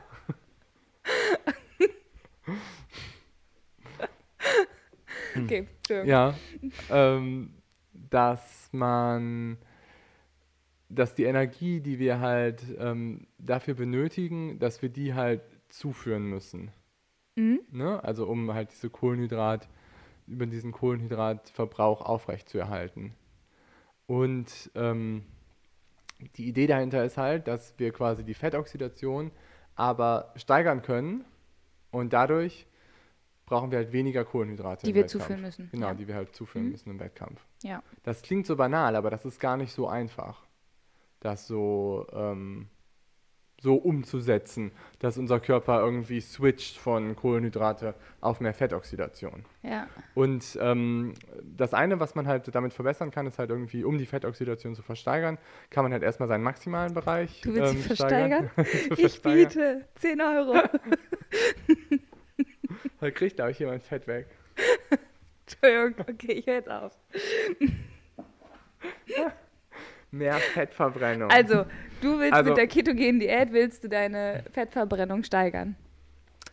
Okay. 5.35 5.67
Ja. 5.89 6.35
Ähm, 6.89 7.53
dass 7.93 8.69
man, 8.71 9.57
dass 10.89 11.15
die 11.15 11.25
Energie, 11.25 11.81
die 11.81 11.99
wir 11.99 12.19
halt 12.19 12.63
ähm, 12.77 13.27
dafür 13.37 13.73
benötigen, 13.73 14.59
dass 14.59 14.81
wir 14.81 14.89
die 14.89 15.13
halt 15.13 15.41
zuführen 15.69 16.23
müssen. 16.23 16.71
Mhm. 17.35 17.61
Ne? 17.71 18.03
Also 18.03 18.27
um 18.27 18.53
halt 18.53 18.71
diese 18.71 18.89
Kohlenhydrat, 18.89 19.69
über 20.27 20.45
diesen 20.45 20.71
Kohlenhydratverbrauch 20.71 22.01
aufrechtzuerhalten. 22.01 23.13
Und 24.05 24.71
ähm, 24.75 25.23
die 26.35 26.47
Idee 26.47 26.67
dahinter 26.67 27.03
ist 27.03 27.17
halt, 27.17 27.47
dass 27.47 27.77
wir 27.77 27.91
quasi 27.91 28.23
die 28.23 28.33
Fettoxidation 28.33 29.31
aber 29.75 30.33
steigern 30.35 30.81
können 30.81 31.23
und 31.91 32.13
dadurch 32.13 32.65
brauchen 33.45 33.71
wir 33.71 33.79
halt 33.79 33.91
weniger 33.91 34.25
Kohlenhydrate 34.25 34.83
Die 34.85 34.91
im 34.91 34.95
wir 34.95 35.03
Wettkampf. 35.03 35.23
zuführen 35.23 35.41
müssen. 35.41 35.69
Genau, 35.71 35.87
ja. 35.87 35.93
die 35.95 36.07
wir 36.07 36.15
halt 36.15 36.35
zuführen 36.35 36.65
Mhm. 36.67 36.71
müssen 36.71 36.89
im 36.91 36.99
Wettkampf. 36.99 37.43
Ja. 37.63 37.81
Das 38.03 38.21
klingt 38.21 38.45
so 38.45 38.55
banal, 38.55 38.95
aber 38.95 39.09
das 39.09 39.25
ist 39.25 39.39
gar 39.39 39.57
nicht 39.57 39.73
so 39.73 39.87
einfach, 39.87 40.45
das 41.19 41.47
so, 41.47 42.05
ähm, 42.13 42.67
so 43.61 43.75
umzusetzen, 43.75 44.71
dass 44.99 45.17
unser 45.17 45.41
Körper 45.41 45.81
irgendwie 45.81 46.21
switcht 46.21 46.77
von 46.77 47.13
Kohlenhydrate 47.17 47.93
auf 48.21 48.39
mehr 48.39 48.53
Fettoxidation. 48.53 49.43
ja. 49.63 49.87
Und 50.15 50.57
ähm, 50.61 51.13
das 51.43 51.73
eine, 51.73 51.99
was 51.99 52.15
man 52.15 52.25
halt 52.27 52.53
damit 52.55 52.73
verbessern 52.73 53.11
kann, 53.11 53.27
ist 53.27 53.37
halt 53.37 53.49
irgendwie, 53.49 53.83
um 53.83 53.97
die 53.97 54.05
Fettoxidation 54.05 54.75
zu 54.75 54.81
versteigern, 54.81 55.37
kann 55.71 55.83
man 55.83 55.91
halt 55.91 56.03
erstmal 56.03 56.29
seinen 56.29 56.43
maximalen 56.43 56.93
Bereich 56.93 57.41
Du 57.41 57.53
willst 57.53 57.71
sie 57.73 57.77
ähm, 57.79 57.83
versteigern? 57.83 58.49
Zu 58.55 58.61
Ich 58.93 58.99
versteigern. 59.19 59.47
biete 59.49 59.85
10 59.95 60.21
Euro. 60.21 60.53
Heute 63.01 63.11
kriegt, 63.13 63.35
glaube 63.37 63.51
ich, 63.51 63.59
jemand 63.59 63.83
Fett 63.83 64.07
weg. 64.07 64.27
Entschuldigung, 65.47 66.05
okay, 66.09 66.31
ich 66.33 66.45
höre 66.47 66.55
jetzt 66.55 66.69
auf. 66.69 66.97
Mehr 70.11 70.35
Fettverbrennung. 70.35 71.29
Also, 71.29 71.65
du 72.01 72.19
willst 72.19 72.33
Also- 72.33 72.49
mit 72.49 72.57
der 72.57 72.67
ketogenen 72.67 73.19
Diät, 73.19 73.51
willst 73.53 73.83
du 73.83 73.89
deine 73.89 74.43
Fettverbrennung 74.51 75.23
steigern. 75.23 75.75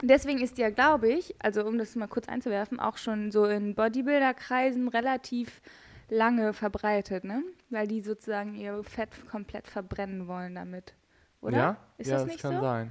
Deswegen 0.03 0.41
ist 0.43 0.59
die 0.59 0.63
ja, 0.63 0.69
glaube 0.69 1.09
ich, 1.09 1.35
also 1.39 1.65
um 1.67 1.79
das 1.79 1.97
mal 1.97 2.07
kurz 2.07 2.29
einzuwerfen, 2.29 2.79
auch 2.79 2.99
schon 2.99 3.31
so 3.31 3.47
in 3.47 3.75
Bodybuilder-Kreisen 3.75 4.89
relativ 4.89 5.63
lange 6.11 6.53
verbreitet, 6.53 7.25
ne? 7.25 7.43
Weil 7.71 7.87
die 7.87 8.03
sozusagen 8.03 8.55
ihr 8.55 8.85
Fett 8.85 9.09
komplett 9.31 9.67
verbrennen 9.67 10.29
wollen 10.29 10.55
damit. 10.55 10.93
Oder? 11.41 11.57
Ja, 11.57 11.77
Ist 11.97 12.09
ja 12.11 12.15
das 12.17 12.23
das, 12.25 12.33
nicht 12.33 12.43
kann 12.43 12.57
so? 12.57 12.61
sein. 12.61 12.91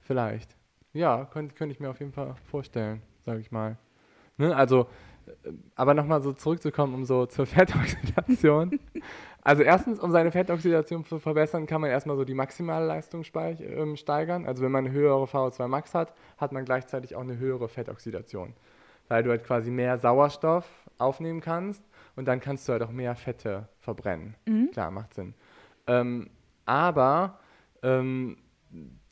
Vielleicht. 0.00 0.56
Ja, 0.92 1.24
könnte 1.24 1.54
könnte 1.54 1.72
ich 1.72 1.80
mir 1.80 1.90
auf 1.90 2.00
jeden 2.00 2.12
Fall 2.12 2.34
vorstellen, 2.50 3.02
sage 3.24 3.40
ich 3.40 3.50
mal. 3.50 3.76
Ne? 4.36 4.54
Also, 4.54 4.88
äh, 5.26 5.52
aber 5.74 5.94
nochmal 5.94 6.20
so 6.20 6.32
zurückzukommen, 6.32 6.94
um 6.94 7.04
so 7.04 7.26
zur 7.26 7.46
Fettoxidation. 7.46 8.78
also 9.42 9.62
erstens, 9.62 10.00
um 10.00 10.10
seine 10.10 10.30
Fettoxidation 10.30 11.04
zu 11.04 11.18
verbessern, 11.18 11.66
kann 11.66 11.80
man 11.80 11.90
erstmal 11.90 12.16
so 12.16 12.24
die 12.24 12.34
maximale 12.34 12.86
Leistung 12.86 13.24
ähm, 13.34 13.96
steigern. 13.96 14.46
Also 14.46 14.62
wenn 14.62 14.72
man 14.72 14.86
eine 14.86 14.94
höhere 14.94 15.24
VO2 15.24 15.68
Max 15.68 15.94
hat, 15.94 16.14
hat 16.36 16.52
man 16.52 16.64
gleichzeitig 16.64 17.16
auch 17.16 17.22
eine 17.22 17.38
höhere 17.38 17.68
Fettoxidation. 17.68 18.52
Weil 19.08 19.22
du 19.22 19.30
halt 19.30 19.44
quasi 19.44 19.70
mehr 19.70 19.98
Sauerstoff 19.98 20.66
aufnehmen 20.98 21.40
kannst 21.40 21.82
und 22.16 22.26
dann 22.28 22.40
kannst 22.40 22.68
du 22.68 22.72
halt 22.72 22.82
auch 22.82 22.90
mehr 22.90 23.14
Fette 23.14 23.68
verbrennen. 23.80 24.34
Mhm. 24.46 24.70
Klar, 24.72 24.90
macht 24.90 25.14
Sinn. 25.14 25.34
Ähm, 25.86 26.30
aber 26.64 27.38
ähm, 27.82 28.36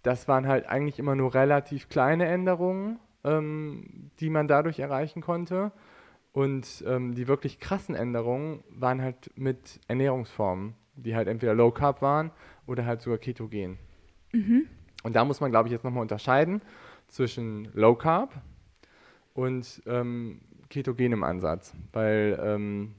das 0.02 0.28
waren 0.28 0.46
halt 0.46 0.66
eigentlich 0.66 0.98
immer 0.98 1.14
nur 1.14 1.34
relativ 1.34 1.88
kleine 1.88 2.26
Änderungen, 2.26 2.98
ähm, 3.24 4.10
die 4.20 4.30
man 4.30 4.48
dadurch 4.48 4.78
erreichen 4.78 5.20
konnte. 5.20 5.72
Und 6.32 6.84
ähm, 6.86 7.14
die 7.14 7.26
wirklich 7.26 7.58
krassen 7.58 7.94
Änderungen 7.94 8.62
waren 8.70 9.02
halt 9.02 9.30
mit 9.36 9.80
Ernährungsformen, 9.88 10.74
die 10.94 11.16
halt 11.16 11.26
entweder 11.26 11.54
Low 11.54 11.72
Carb 11.72 12.02
waren 12.02 12.30
oder 12.66 12.86
halt 12.86 13.00
sogar 13.02 13.18
Ketogen. 13.18 13.78
Und 15.02 15.16
da 15.16 15.24
muss 15.24 15.40
man, 15.40 15.50
glaube 15.50 15.68
ich, 15.68 15.72
jetzt 15.72 15.84
nochmal 15.84 16.02
unterscheiden 16.02 16.62
zwischen 17.08 17.68
Low 17.74 17.96
Carb 17.96 18.40
und 19.34 19.82
ähm, 19.86 20.40
ketogenem 20.68 21.24
Ansatz. 21.24 21.74
Weil 21.92 22.38
ähm, 22.42 22.94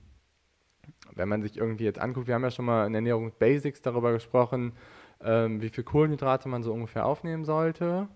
wenn 1.16 1.30
man 1.30 1.42
sich 1.42 1.58
irgendwie 1.58 1.86
jetzt 1.86 2.00
anguckt, 2.00 2.28
wir 2.28 2.36
haben 2.36 2.44
ja 2.44 2.52
schon 2.52 2.66
mal 2.66 2.86
in 2.86 2.94
Ernährung 2.94 3.32
Basics 3.38 3.82
darüber 3.82 4.12
gesprochen, 4.12 4.74
ähm, 5.24 5.62
wie 5.62 5.70
viel 5.70 5.84
Kohlenhydrate 5.84 6.50
man 6.50 6.64
so 6.64 6.74
ungefähr 6.74 7.06
aufnehmen 7.06 7.46
sollte. 7.46 8.08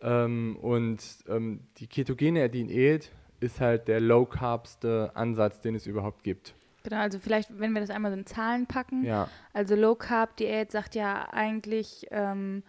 Ähm, 0.00 0.56
und 0.60 1.00
ähm, 1.28 1.60
die 1.78 1.86
ketogene 1.86 2.48
Diät 2.50 3.10
ist 3.40 3.60
halt 3.60 3.88
der 3.88 4.00
low-carbste 4.00 5.12
Ansatz, 5.14 5.60
den 5.60 5.74
es 5.74 5.86
überhaupt 5.86 6.22
gibt. 6.22 6.54
Genau, 6.84 6.96
also 6.96 7.18
vielleicht, 7.18 7.58
wenn 7.58 7.72
wir 7.72 7.80
das 7.80 7.90
einmal 7.90 8.10
so 8.10 8.18
in 8.18 8.26
Zahlen 8.26 8.66
packen. 8.66 9.04
Ja, 9.04 9.28
Also 9.52 9.76
Low 9.76 9.94
Carb 9.94 10.36
Diät 10.36 10.72
sagt 10.72 10.94
ja 10.94 11.28
eigentlich 11.30 12.06
ähm, 12.10 12.62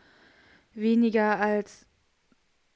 weniger 0.73 1.39
als, 1.39 1.87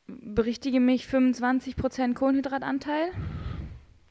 berichtige 0.08 0.80
mich, 0.80 1.06
25% 1.06 2.16
Kohlenhydratanteil. 2.16 3.12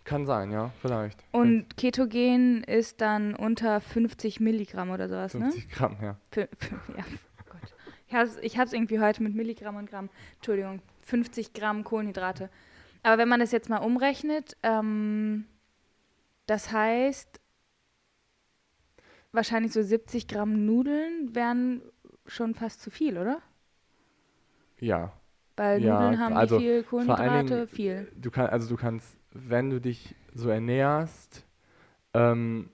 Kann 0.07 0.25
sein, 0.25 0.51
ja, 0.51 0.71
vielleicht. 0.81 1.23
Und 1.33 1.77
Ketogen 1.77 2.65
ist 2.65 3.01
dann 3.03 3.35
unter 3.35 3.81
50 3.81 4.41
Milligramm 4.41 4.91
oder 4.91 5.09
sowas, 5.09 5.33
50 5.33 5.69
Gramm, 5.69 5.97
ja. 6.01 6.13
ne? 6.13 6.17
Für, 6.31 6.49
für, 6.59 6.75
ja, 6.97 7.05
oh 7.41 7.45
Gott. 7.51 7.75
Ich 8.09 8.15
hab's, 8.15 8.39
ich 8.41 8.59
hab's 8.59 8.73
irgendwie 8.73 9.01
heute 9.01 9.23
mit 9.23 9.35
Milligramm 9.35 9.77
und 9.77 9.91
Gramm. 9.91 10.09
Entschuldigung, 10.37 10.81
50 11.03 11.53
Gramm 11.53 11.85
Kohlenhydrate. 11.85 12.49
Aber 13.03 13.19
wenn 13.19 13.29
man 13.29 13.41
das 13.41 13.53
jetzt 13.53 13.69
mal 13.69 13.79
umrechnet, 13.79 14.57
ähm, 14.63 15.45
das 16.47 16.73
heißt, 16.73 17.41
wahrscheinlich 19.33 19.73
so 19.73 19.83
70 19.83 20.29
Gramm 20.29 20.65
Nudeln 20.67 21.35
wären 21.35 21.83
schon 22.27 22.55
fast 22.55 22.81
zu 22.81 22.91
viel, 22.91 23.19
oder? 23.19 23.41
Ja, 24.79 25.13
Weil 25.57 25.83
Ja, 25.83 26.01
Nudeln 26.01 26.21
haben 26.21 26.37
also 26.37 26.59
wie 26.59 26.63
viel 26.65 26.83
Kohlenhydrate? 26.83 27.45
Dingen- 27.45 27.69
Viel. 27.69 28.13
du 28.17 28.31
kannst, 28.31 28.53
also 28.53 28.69
du 28.69 28.77
kannst, 28.77 29.17
wenn 29.49 29.71
du 29.71 29.81
dich 29.81 30.15
so 30.35 30.49
ernährst, 30.49 31.45
ähm, 32.15 32.71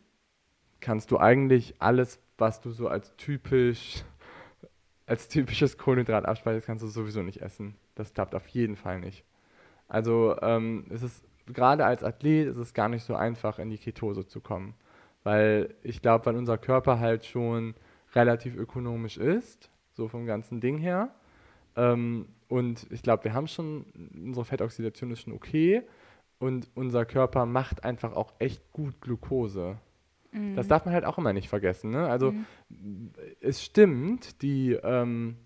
kannst 0.81 1.11
du 1.11 1.19
eigentlich 1.19 1.75
alles, 1.79 2.21
was 2.39 2.61
du 2.61 2.71
so 2.71 2.89
als 2.89 3.17
typisch, 3.17 4.05
als 5.07 5.29
typisches 5.29 5.79
Kohlenhydrat 5.79 6.25
abspeicherst, 6.25 6.67
kannst 6.67 6.85
du 6.85 6.89
sowieso 6.89 7.23
nicht 7.23 7.43
essen. 7.43 7.77
Das 7.95 8.13
klappt 8.15 8.35
auf 8.35 8.47
jeden 8.49 8.77
Fall 8.77 9.01
nicht. 9.01 9.25
Also 9.89 10.37
ähm, 10.41 10.87
es 10.91 11.03
ist 11.03 11.25
gerade 11.47 11.85
als 11.85 12.03
Athlet 12.03 12.49
ist 12.49 12.57
es 12.57 12.75
gar 12.75 12.89
nicht 12.89 13.05
so 13.05 13.15
einfach, 13.15 13.59
in 13.59 13.71
die 13.71 13.79
Ketose 13.79 14.27
zu 14.27 14.41
kommen, 14.41 14.75
weil 15.23 15.75
ich 15.83 16.03
glaube, 16.03 16.27
weil 16.27 16.37
unser 16.37 16.59
Körper 16.59 16.99
halt 16.99 17.25
schon 17.25 17.75
relativ 18.15 18.57
ökonomisch 18.57 19.19
ist, 19.19 19.71
so 19.93 20.09
vom 20.09 20.27
ganzen 20.27 20.61
Ding 20.61 20.79
her. 20.79 21.15
Ähm, 21.77 22.27
und 22.49 22.87
ich 22.91 23.03
glaube, 23.03 23.25
wir 23.25 23.35
haben 23.35 23.47
schon, 23.47 23.87
unsere 24.15 24.45
Fettoxidation 24.45 25.11
ist 25.11 25.23
schon 25.23 25.33
okay. 25.33 25.83
Und 26.43 26.69
unser 26.75 27.05
Körper 27.05 27.47
macht 27.47 27.85
einfach 27.85 28.15
auch 28.15 28.33
echt 28.41 28.73
gut 28.73 29.01
Glucose. 29.01 29.77
Mhm. 30.33 30.57
Das 30.57 30.67
darf 30.67 30.85
man 30.85 30.93
halt 30.93 31.05
auch 31.05 31.17
immer 31.19 31.33
nicht 31.33 31.49
vergessen. 31.49 31.91
Ne? 31.93 32.09
Also 32.09 32.33
Mhm. 32.33 33.13
es 33.41 33.63
stimmt, 33.63 34.43
die 34.43 34.73
ähm, 34.73 35.37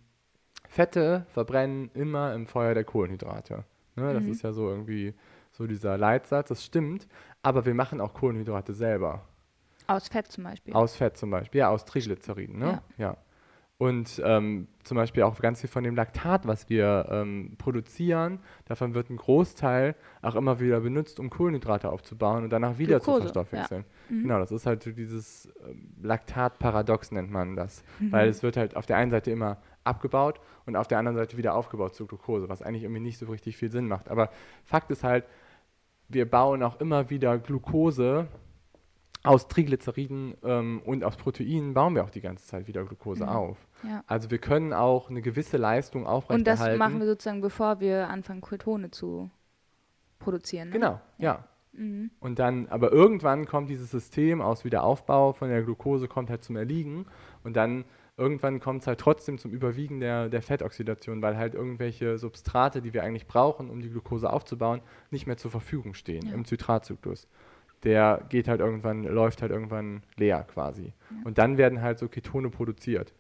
Fette 0.68 1.26
verbrennen 1.28 1.90
immer 1.92 2.32
im 2.34 2.46
Feuer 2.46 2.72
der 2.72 2.84
Kohlenhydrate. 2.84 3.64
Ne? 3.96 4.14
Das 4.14 4.24
Mhm. 4.24 4.32
ist 4.32 4.42
ja 4.42 4.52
so 4.52 4.70
irgendwie 4.70 5.12
so 5.52 5.66
dieser 5.66 5.98
Leitsatz, 5.98 6.48
das 6.48 6.64
stimmt. 6.64 7.06
Aber 7.42 7.66
wir 7.66 7.74
machen 7.74 8.00
auch 8.00 8.14
Kohlenhydrate 8.14 8.72
selber. 8.72 9.22
Aus 9.88 10.08
Fett 10.08 10.28
zum 10.28 10.44
Beispiel. 10.44 10.72
Aus 10.74 10.96
Fett 10.96 11.16
zum 11.18 11.30
Beispiel, 11.30 11.58
ja, 11.60 11.68
aus 11.68 11.84
Triglyceriden, 11.84 12.58
ne? 12.58 12.82
Ja. 12.98 13.16
Und 13.78 14.22
ähm, 14.24 14.68
zum 14.84 14.96
Beispiel 14.96 15.24
auch 15.24 15.38
ganz 15.38 15.60
viel 15.60 15.68
von 15.68 15.84
dem 15.84 15.94
Laktat, 15.94 16.46
was 16.46 16.70
wir 16.70 17.08
ähm, 17.10 17.56
produzieren, 17.58 18.38
davon 18.64 18.94
wird 18.94 19.10
ein 19.10 19.18
Großteil 19.18 19.94
auch 20.22 20.34
immer 20.34 20.60
wieder 20.60 20.80
benutzt, 20.80 21.20
um 21.20 21.28
Kohlenhydrate 21.28 21.90
aufzubauen 21.90 22.44
und 22.44 22.50
danach 22.50 22.78
wieder 22.78 23.00
zu 23.00 23.04
Glucose, 23.04 23.22
verstoffwechseln. 23.24 23.84
Mhm. 24.08 24.22
Genau, 24.22 24.38
das 24.38 24.50
ist 24.50 24.64
halt 24.64 24.82
so 24.82 24.92
dieses 24.92 25.52
ähm, 25.68 25.90
Laktatparadox 26.00 27.12
nennt 27.12 27.30
man 27.30 27.54
das. 27.54 27.84
Mhm. 27.98 28.12
Weil 28.12 28.28
es 28.30 28.42
wird 28.42 28.56
halt 28.56 28.76
auf 28.76 28.86
der 28.86 28.96
einen 28.96 29.10
Seite 29.10 29.30
immer 29.30 29.58
abgebaut 29.84 30.40
und 30.64 30.74
auf 30.74 30.88
der 30.88 30.98
anderen 30.98 31.18
Seite 31.18 31.36
wieder 31.36 31.54
aufgebaut 31.54 31.94
zu 31.94 32.06
Glucose, 32.06 32.48
was 32.48 32.62
eigentlich 32.62 32.84
irgendwie 32.84 33.02
nicht 33.02 33.18
so 33.18 33.26
richtig 33.26 33.58
viel 33.58 33.70
Sinn 33.70 33.88
macht. 33.88 34.08
Aber 34.08 34.30
Fakt 34.64 34.90
ist 34.90 35.04
halt, 35.04 35.26
wir 36.08 36.28
bauen 36.28 36.62
auch 36.62 36.80
immer 36.80 37.10
wieder 37.10 37.36
Glucose 37.38 38.26
aus 39.26 39.48
Triglyceriden 39.48 40.34
ähm, 40.44 40.80
und 40.84 41.04
aus 41.04 41.16
Proteinen 41.16 41.74
bauen 41.74 41.94
wir 41.94 42.04
auch 42.04 42.10
die 42.10 42.20
ganze 42.20 42.46
Zeit 42.46 42.66
wieder 42.66 42.84
Glucose 42.84 43.24
Mhm. 43.24 43.28
auf. 43.28 43.56
Ja. 43.82 44.02
Also 44.06 44.30
wir 44.30 44.38
können 44.38 44.72
auch 44.72 45.10
eine 45.10 45.22
gewisse 45.22 45.56
Leistung 45.56 46.02
Und 46.02 46.08
aufrechterhalten. 46.08 46.78
das 46.78 46.78
machen 46.78 47.00
wir 47.00 47.06
sozusagen, 47.06 47.40
bevor 47.40 47.80
wir 47.80 48.08
anfangen, 48.08 48.40
Ketone 48.40 48.90
zu 48.90 49.30
produzieren. 50.18 50.68
Ne? 50.68 50.72
Genau, 50.74 51.00
ja. 51.18 51.44
Mhm. 51.72 52.10
Und 52.20 52.38
dann, 52.38 52.68
aber 52.68 52.90
irgendwann 52.92 53.44
kommt 53.46 53.68
dieses 53.68 53.90
System 53.90 54.40
aus 54.40 54.64
Wiederaufbau 54.64 55.32
von 55.34 55.48
der 55.50 55.62
Glucose 55.62 56.08
kommt 56.08 56.30
halt 56.30 56.42
zum 56.42 56.56
Erliegen 56.56 57.06
und 57.44 57.54
dann 57.56 57.84
irgendwann 58.16 58.60
kommt 58.60 58.80
es 58.80 58.86
halt 58.86 58.98
trotzdem 58.98 59.36
zum 59.36 59.50
Überwiegen 59.50 60.00
der, 60.00 60.30
der 60.30 60.40
Fettoxidation, 60.40 61.20
weil 61.20 61.36
halt 61.36 61.54
irgendwelche 61.54 62.16
Substrate, 62.16 62.80
die 62.80 62.94
wir 62.94 63.02
eigentlich 63.02 63.26
brauchen, 63.26 63.68
um 63.68 63.82
die 63.82 63.90
Glucose 63.90 64.32
aufzubauen, 64.32 64.80
nicht 65.10 65.26
mehr 65.26 65.36
zur 65.36 65.50
Verfügung 65.50 65.92
stehen 65.92 66.26
Ja. 66.26 66.32
im 66.32 66.46
Zitratzyklus. 66.46 67.28
Der 67.86 68.22
geht 68.28 68.48
halt 68.48 68.60
irgendwann, 68.60 69.04
läuft 69.04 69.40
halt 69.40 69.50
irgendwann 69.52 70.02
leer 70.16 70.42
quasi. 70.42 70.92
Und 71.24 71.38
dann 71.38 71.56
werden 71.56 71.80
halt 71.80 71.98
so 71.98 72.08
Ketone 72.08 72.50
produziert. 72.50 73.14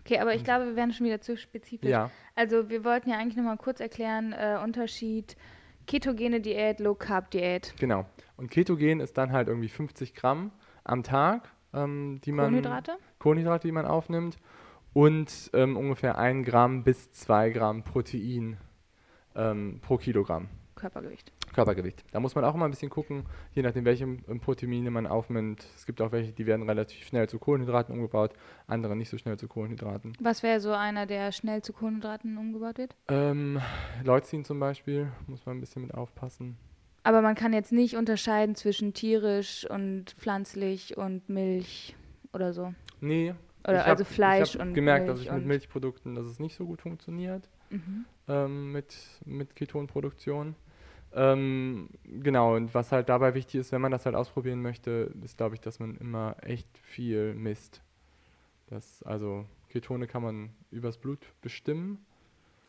Okay, 0.00 0.18
aber 0.18 0.34
ich 0.34 0.44
glaube, 0.44 0.66
wir 0.66 0.76
werden 0.76 0.92
schon 0.92 1.06
wieder 1.06 1.20
zu 1.20 1.36
spezifisch. 1.36 1.88
Ja, 1.88 2.10
Also 2.34 2.68
wir 2.68 2.84
wollten 2.84 3.08
ja 3.08 3.16
eigentlich 3.16 3.36
nochmal 3.36 3.56
kurz 3.56 3.80
erklären, 3.80 4.32
äh, 4.32 4.58
Unterschied 4.62 5.36
ketogene 5.86 6.40
Diät, 6.40 6.80
Low 6.80 6.94
Carb 6.94 7.30
Diät. 7.30 7.74
genau. 7.78 8.04
Und 8.36 8.50
Ketogen 8.50 9.00
ist 9.00 9.16
dann 9.16 9.32
halt 9.32 9.48
irgendwie 9.48 9.68
50 9.68 10.14
Gramm 10.14 10.52
am 10.84 11.02
Tag, 11.02 11.48
ähm, 11.72 12.20
die 12.24 12.32
man 12.32 12.46
Kohlenhydrate? 12.46 12.92
Kohlenhydrate, 13.18 13.66
die 13.68 13.72
man 13.72 13.86
aufnimmt 13.86 14.36
und 14.92 15.50
ähm, 15.54 15.76
ungefähr 15.76 16.18
1 16.18 16.46
Gramm 16.46 16.82
bis 16.84 17.10
2 17.12 17.50
Gramm 17.50 17.82
Protein 17.84 18.58
ähm, 19.34 19.78
pro 19.80 19.96
Kilogramm 19.96 20.48
Körpergewicht. 20.74 21.32
Körpergewicht. 21.52 22.04
Da 22.12 22.20
muss 22.20 22.34
man 22.34 22.44
auch 22.44 22.54
immer 22.54 22.64
ein 22.66 22.70
bisschen 22.70 22.90
gucken, 22.90 23.24
je 23.52 23.62
nachdem, 23.62 23.84
welche 23.84 24.06
Proteine 24.06 24.90
man 24.90 25.06
aufnimmt. 25.06 25.66
Es 25.76 25.86
gibt 25.86 26.00
auch 26.00 26.12
welche, 26.12 26.32
die 26.32 26.46
werden 26.46 26.62
relativ 26.68 27.04
schnell 27.06 27.28
zu 27.28 27.38
Kohlenhydraten 27.38 27.94
umgebaut, 27.94 28.32
andere 28.66 28.96
nicht 28.96 29.08
so 29.10 29.18
schnell 29.18 29.36
zu 29.38 29.48
Kohlenhydraten. 29.48 30.12
Was 30.20 30.42
wäre 30.42 30.60
so 30.60 30.72
einer, 30.72 31.06
der 31.06 31.32
schnell 31.32 31.62
zu 31.62 31.72
Kohlenhydraten 31.72 32.36
umgebaut 32.38 32.78
wird? 32.78 32.94
Ähm, 33.08 33.60
Leucin 34.04 34.44
zum 34.44 34.60
Beispiel, 34.60 35.10
muss 35.26 35.44
man 35.46 35.56
ein 35.58 35.60
bisschen 35.60 35.82
mit 35.82 35.94
aufpassen. 35.94 36.56
Aber 37.04 37.22
man 37.22 37.34
kann 37.34 37.52
jetzt 37.52 37.72
nicht 37.72 37.96
unterscheiden 37.96 38.54
zwischen 38.54 38.92
tierisch 38.92 39.64
und 39.70 40.10
pflanzlich 40.18 40.96
und 40.98 41.28
Milch 41.28 41.96
oder 42.32 42.52
so. 42.52 42.74
Nee. 43.00 43.34
Oder 43.64 43.74
ich 43.74 43.80
hab- 43.80 43.88
also 43.88 44.04
Fleisch 44.04 44.54
ich 44.54 44.60
und 44.60 44.74
gemerkt, 44.74 45.06
Milch 45.06 45.18
dass 45.18 45.26
ich 45.26 45.32
mit 45.32 45.46
Milchprodukten, 45.46 46.14
dass 46.14 46.26
es 46.26 46.38
nicht 46.38 46.54
so 46.56 46.66
gut 46.66 46.82
funktioniert. 46.82 47.48
Mhm. 47.70 48.06
ähm, 48.28 48.72
mit, 48.72 48.96
mit 49.26 49.54
Ketonproduktion. 49.54 50.54
Ähm, 51.14 51.88
genau, 52.04 52.54
und 52.56 52.74
was 52.74 52.92
halt 52.92 53.08
dabei 53.08 53.34
wichtig 53.34 53.60
ist, 53.60 53.72
wenn 53.72 53.80
man 53.80 53.90
das 53.90 54.04
halt 54.04 54.14
ausprobieren 54.14 54.60
möchte, 54.62 55.12
ist, 55.24 55.36
glaube 55.38 55.54
ich, 55.54 55.60
dass 55.60 55.80
man 55.80 55.96
immer 55.96 56.36
echt 56.42 56.68
viel 56.78 57.34
misst. 57.34 57.82
Das, 58.66 59.02
also 59.04 59.46
Ketone 59.70 60.06
kann 60.06 60.22
man 60.22 60.50
übers 60.70 60.98
Blut 60.98 61.20
bestimmen 61.40 62.04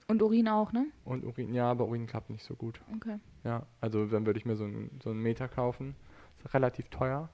Und 0.07 0.21
Urin 0.21 0.47
auch, 0.47 0.71
ne? 0.71 0.85
und 1.03 1.25
Urin, 1.25 1.53
ja, 1.53 1.69
aber 1.69 1.85
Urin 1.85 2.07
klappt 2.07 2.29
nicht 2.29 2.43
so 2.43 2.55
gut. 2.55 2.79
Okay. 2.95 3.17
Ja, 3.43 3.65
also 3.81 4.05
dann 4.05 4.25
würde 4.25 4.39
ich 4.39 4.45
mir 4.45 4.55
so 4.55 4.63
einen, 4.63 4.99
so 5.03 5.09
einen 5.09 5.21
Meter 5.21 5.47
kaufen. 5.47 5.95
Ist 6.43 6.53
relativ 6.53 6.87
teuer. 6.89 7.29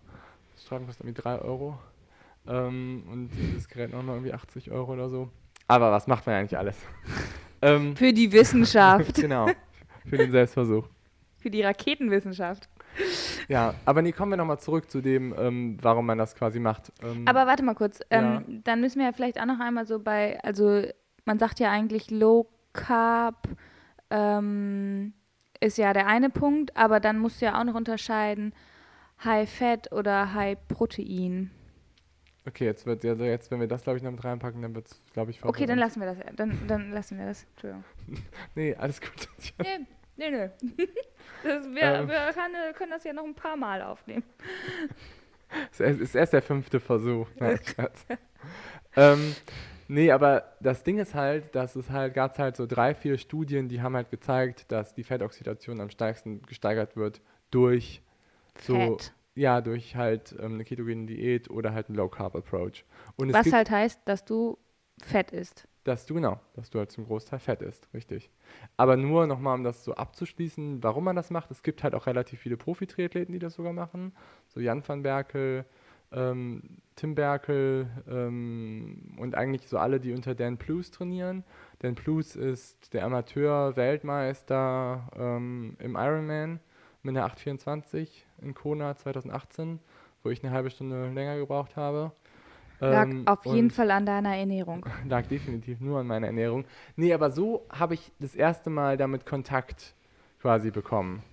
Das 0.55 0.63
Strafen 0.63 0.88
kostet 0.88 1.05
irgendwie 1.05 1.21
3 1.21 1.39
Euro. 1.39 1.77
Ähm, 2.47 3.03
und 3.12 3.29
das 3.55 3.67
Gerät 3.67 3.91
noch 3.91 4.03
mal 4.03 4.13
irgendwie 4.13 4.33
80 4.33 4.71
Euro 4.71 4.93
oder 4.93 5.09
so. 5.09 5.29
Aber 5.67 5.91
was 5.91 6.07
macht 6.07 6.25
man 6.25 6.35
eigentlich 6.35 6.57
alles? 6.57 6.77
ähm, 7.62 7.95
Für 7.95 8.13
die 8.13 8.31
Wissenschaft. 8.31 9.15
genau, 9.15 9.47
für 10.07 10.17
den 10.17 10.31
Selbstversuch. 10.31 10.88
Für 11.46 11.52
die 11.52 11.62
Raketenwissenschaft. 11.62 12.68
Ja, 13.50 13.75
aber 13.86 14.02
nee, 14.02 14.12
kommen 14.12 14.32
wir 14.32 14.38
nochmal 14.38 14.58
zurück 14.58 14.90
zu 14.90 15.00
dem, 15.00 15.32
ähm, 15.38 15.78
warum 15.80 16.08
man 16.08 16.18
das 16.18 16.34
quasi 16.34 16.60
macht. 16.60 16.92
Ähm, 17.04 17.28
Aber 17.28 17.46
warte 17.46 17.62
mal 17.62 17.75
kurz. 17.75 18.00
Ähm, 18.10 18.24
Ja. 18.24 18.44
Dann 18.64 18.82
müssen 18.82 18.98
wir 18.98 19.06
ja 19.06 19.12
vielleicht 19.12 19.40
auch 19.40 19.46
noch 19.46 19.60
einmal 19.60 19.86
so 19.86 20.00
bei, 20.00 20.40
also 20.42 20.81
man 21.24 21.38
sagt 21.38 21.60
ja 21.60 21.70
eigentlich 21.70 22.10
Low 22.10 22.48
Carb 22.74 23.48
ähm, 24.10 25.14
ist 25.60 25.77
ja 25.77 25.94
der 25.94 26.08
eine 26.08 26.31
Punkt, 26.31 26.75
aber 26.75 27.00
dann 27.00 27.20
musst 27.20 27.42
du 27.42 27.46
ja 27.46 27.60
auch 27.60 27.64
noch 27.64 27.75
unterscheiden 27.75 28.51
High 29.24 29.48
Fat 29.48 29.92
oder 29.92 30.34
High 30.34 30.58
Protein. 30.68 31.51
okay, 32.48 32.66
jetzt 32.66 32.88
wird 32.88 33.05
also 33.05 33.24
jetzt, 33.24 33.51
wenn 33.51 33.60
wir 33.60 33.68
das, 33.68 33.84
glaube 33.84 33.98
ich, 33.98 34.03
noch 34.03 34.10
mit 34.10 34.24
reinpacken, 34.24 34.64
dann 34.64 34.74
wird 34.74 34.88
es, 34.88 35.00
glaube 35.14 35.29
ich, 35.29 35.44
Okay, 35.44 35.68
dann 35.68 35.77
lassen 35.77 36.00
wir 36.00 36.08
das. 36.08 36.18
Dann, 36.36 36.58
dann 36.68 36.90
lassen 36.90 37.20
wir 37.20 37.27
das. 37.27 37.44
Entschuldigung. 37.51 37.84
Nee, 38.55 38.74
alles 38.74 39.00
gut. 39.00 39.29
Nee, 39.62 39.86
nee, 40.18 40.30
nee. 40.32 40.50
Das, 41.44 41.64
wir 41.66 41.82
Ähm. 41.82 42.08
wir 42.08 42.34
kann, 42.34 42.51
können 42.74 42.92
das 42.92 43.04
ja 43.04 43.14
noch 43.14 43.24
ein 43.24 43.36
paar 43.36 43.56
Mal 43.56 43.82
aufnehmen. 43.82 44.24
Es 45.72 45.80
ist 45.80 46.16
erst 46.16 46.34
der 46.34 46.42
fünfte 46.42 46.80
Versuch. 46.80 47.28
Nein, 47.40 47.60
ähm, 48.96 49.36
nee, 49.88 50.12
aber 50.12 50.56
das 50.60 50.84
Ding 50.84 50.98
ist 50.98 51.14
halt, 51.14 51.54
dass 51.56 51.75
es 51.75 51.90
halt, 51.90 52.14
gab 52.14 52.38
halt 52.40 52.56
so 52.56 52.66
drei, 52.66 52.96
vier 52.96 53.18
Studien, 53.18 53.70
die 53.70 53.82
haben 53.82 53.96
halt 53.96 54.10
gezeigt, 54.10 54.72
dass 54.72 54.94
die 54.96 55.04
Fettoxidation 55.04 55.80
am 55.82 55.90
stärksten 55.90 56.42
gesteigert 56.44 56.96
wird 56.96 57.22
durch 57.51 58.01
so, 58.60 58.75
Fett. 58.75 59.14
ja, 59.36 59.62
durch 59.62 59.96
halt 59.96 60.36
ähm, 60.40 60.56
eine 60.56 60.64
ketogene 60.64 61.06
Diät 61.06 61.50
oder 61.50 61.74
halt 61.74 61.90
einen 61.90 61.98
Low 61.98 62.10
Carb 62.10 62.36
Approach. 62.36 62.86
Und 63.18 63.30
es 63.30 63.36
Was 63.36 63.51
halt 63.54 63.70
heißt, 63.70 64.01
dass 64.06 64.25
du 64.25 64.58
Fett 65.04 65.32
isst. 65.32 65.68
Dass 65.85 66.05
du 66.05 66.15
genau, 66.15 66.39
dass 66.55 66.69
du 66.69 66.79
halt 66.79 66.91
zum 66.91 67.05
Großteil 67.05 67.39
Fett 67.39 67.61
isst, 67.61 67.87
richtig. 67.93 68.29
Aber 68.75 68.98
nur 68.98 69.27
nochmal, 69.27 69.55
um 69.55 69.63
das 69.63 69.83
so 69.83 69.93
abzuschließen, 69.93 70.83
warum 70.83 71.03
man 71.03 71.15
das 71.15 71.29
macht. 71.29 71.51
Es 71.51 71.63
gibt 71.63 71.83
halt 71.83 71.93
auch 71.93 72.07
relativ 72.07 72.39
viele 72.39 72.57
Profi-Triathleten, 72.57 73.31
die 73.31 73.39
das 73.39 73.53
sogar 73.53 73.71
machen. 73.71 74.11
So 74.48 74.59
Jan 74.59 74.83
van 74.85 75.03
Berkel, 75.03 75.63
ähm, 76.11 76.63
Tim 76.95 77.13
Berkel 77.13 77.87
ähm, 78.09 79.15
und 79.17 79.35
eigentlich 79.35 79.67
so 79.67 79.77
alle, 79.77 80.00
die 80.00 80.13
unter 80.13 80.33
Dan 80.33 80.57
Plus 80.57 80.89
trainieren. 80.89 81.43
Dan 81.79 81.93
Plus 81.93 82.35
ist 82.35 82.93
der 82.93 83.05
Amateur-Weltmeister 83.05 85.07
ähm, 85.15 85.77
im 85.79 85.95
Ironman 85.95 86.59
mit 87.03 87.15
einer 87.15 87.25
824 87.25 88.25
in 88.41 88.55
Kona 88.55 88.95
2018, 88.95 89.79
wo 90.24 90.31
ich 90.31 90.43
eine 90.43 90.51
halbe 90.51 90.71
Stunde 90.71 91.11
länger 91.11 91.37
gebraucht 91.37 91.75
habe. 91.75 92.11
Lag 92.79 93.07
Ähm, 93.07 93.27
auf 93.27 93.46
jeden 93.46 93.72
Fall 93.72 93.92
an 93.92 94.05
deiner 94.05 94.35
Ernährung. 94.35 94.85
lag 95.07 95.25
definitiv 95.27 95.79
nur 95.79 96.00
an 96.00 96.07
meiner 96.07 96.27
Ernährung. 96.27 96.66
Nee, 96.96 97.14
aber 97.14 97.31
so 97.31 97.66
habe 97.70 97.94
ich 97.94 98.11
das 98.20 98.35
erste 98.35 98.70
Mal 98.70 98.98
damit 98.98 99.25
Kontakt 99.25 99.94
quasi 100.42 100.72
bekommen. 100.72 101.24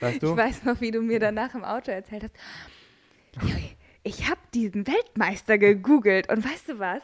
Weißt 0.00 0.22
du? 0.22 0.30
Ich 0.30 0.36
weiß 0.36 0.64
noch, 0.64 0.80
wie 0.80 0.90
du 0.90 1.00
mir 1.00 1.18
danach 1.20 1.54
im 1.54 1.64
Auto 1.64 1.90
erzählt 1.90 2.24
hast. 2.24 2.34
Ich 4.02 4.28
habe 4.28 4.40
diesen 4.52 4.86
Weltmeister 4.86 5.56
gegoogelt 5.58 6.30
und 6.30 6.44
weißt 6.44 6.68
du 6.68 6.78
was? 6.78 7.02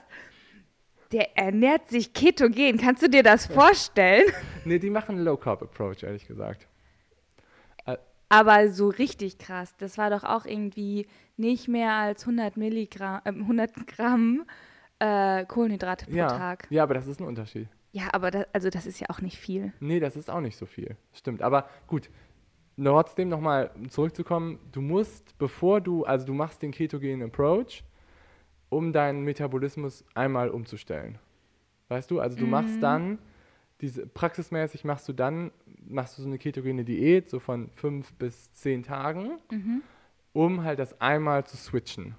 Der 1.13 1.37
ernährt 1.37 1.89
sich 1.89 2.13
ketogen. 2.13 2.79
Kannst 2.79 3.03
du 3.03 3.09
dir 3.09 3.23
das 3.23 3.47
vorstellen? 3.53 4.27
Nee, 4.65 4.79
die 4.79 4.91
machen 4.91 5.17
einen 5.17 5.25
Low 5.25 5.37
Carb 5.37 5.63
Approach, 5.63 6.03
ehrlich 6.03 6.29
gesagt. 6.29 6.69
Aber 8.31 8.69
so 8.71 8.89
richtig 8.89 9.39
krass. 9.39 9.75
Das 9.77 9.99
war 9.99 10.09
doch 10.09 10.25
auch 10.25 10.47
irgendwie 10.47 11.07
nicht 11.37 11.69
mehr 11.69 11.93
als 11.93 12.23
100 12.23 12.57
Milligramm, 12.57 13.21
äh, 13.25 13.31
100 13.31 13.87
Gramm 13.89 14.47
äh, 15.01 15.45
Kohlenhydrate 15.47 16.07
pro 16.07 16.15
Ja, 16.15 16.29
Tag. 16.29 16.67
ja, 16.71 16.83
aber 16.85 16.95
das 16.95 17.07
ist 17.07 17.21
ein 17.21 17.27
Unterschied. 17.27 17.69
Ja, 17.93 18.05
aber 18.13 18.31
das, 18.31 18.47
also 18.53 18.71
das 18.71 18.87
ist 18.87 19.01
ja 19.01 19.09
auch 19.11 19.21
nicht 19.21 19.37
viel. 19.37 19.73
Nee, 19.81 19.99
das 19.99 20.17
ist 20.17 20.31
auch 20.31 20.41
nicht 20.41 20.57
so 20.57 20.65
viel. 20.65 20.97
Stimmt. 21.13 21.43
Aber 21.43 21.69
gut, 21.89 22.09
trotzdem 22.83 23.29
nochmal 23.29 23.71
zurückzukommen, 23.89 24.61
du 24.71 24.81
musst, 24.81 25.37
bevor 25.39 25.81
du, 25.81 26.05
also 26.05 26.25
du 26.25 26.33
machst 26.33 26.63
den 26.63 26.71
ketogenen 26.71 27.23
Approach, 27.29 27.83
um 28.69 28.93
deinen 28.93 29.25
Metabolismus 29.25 30.05
einmal 30.15 30.51
umzustellen. 30.51 31.19
Weißt 31.89 32.09
du? 32.13 32.21
Also 32.21 32.39
du 32.39 32.47
machst 32.47 32.81
dann, 32.81 33.19
diese, 33.81 34.07
praxismäßig 34.07 34.85
machst 34.85 35.09
du 35.09 35.13
dann, 35.13 35.51
machst 35.87 36.19
du 36.19 36.23
so 36.23 36.29
eine 36.29 36.39
ketogene 36.39 36.85
Diät, 36.85 37.31
so 37.31 37.41
von 37.41 37.71
fünf 37.75 38.13
bis 38.15 38.53
zehn 38.53 38.83
Tagen, 38.83 39.39
um 40.33 40.63
halt 40.65 40.79
das 40.79 41.01
einmal 41.01 41.45
zu 41.45 41.57
switchen. 41.57 42.15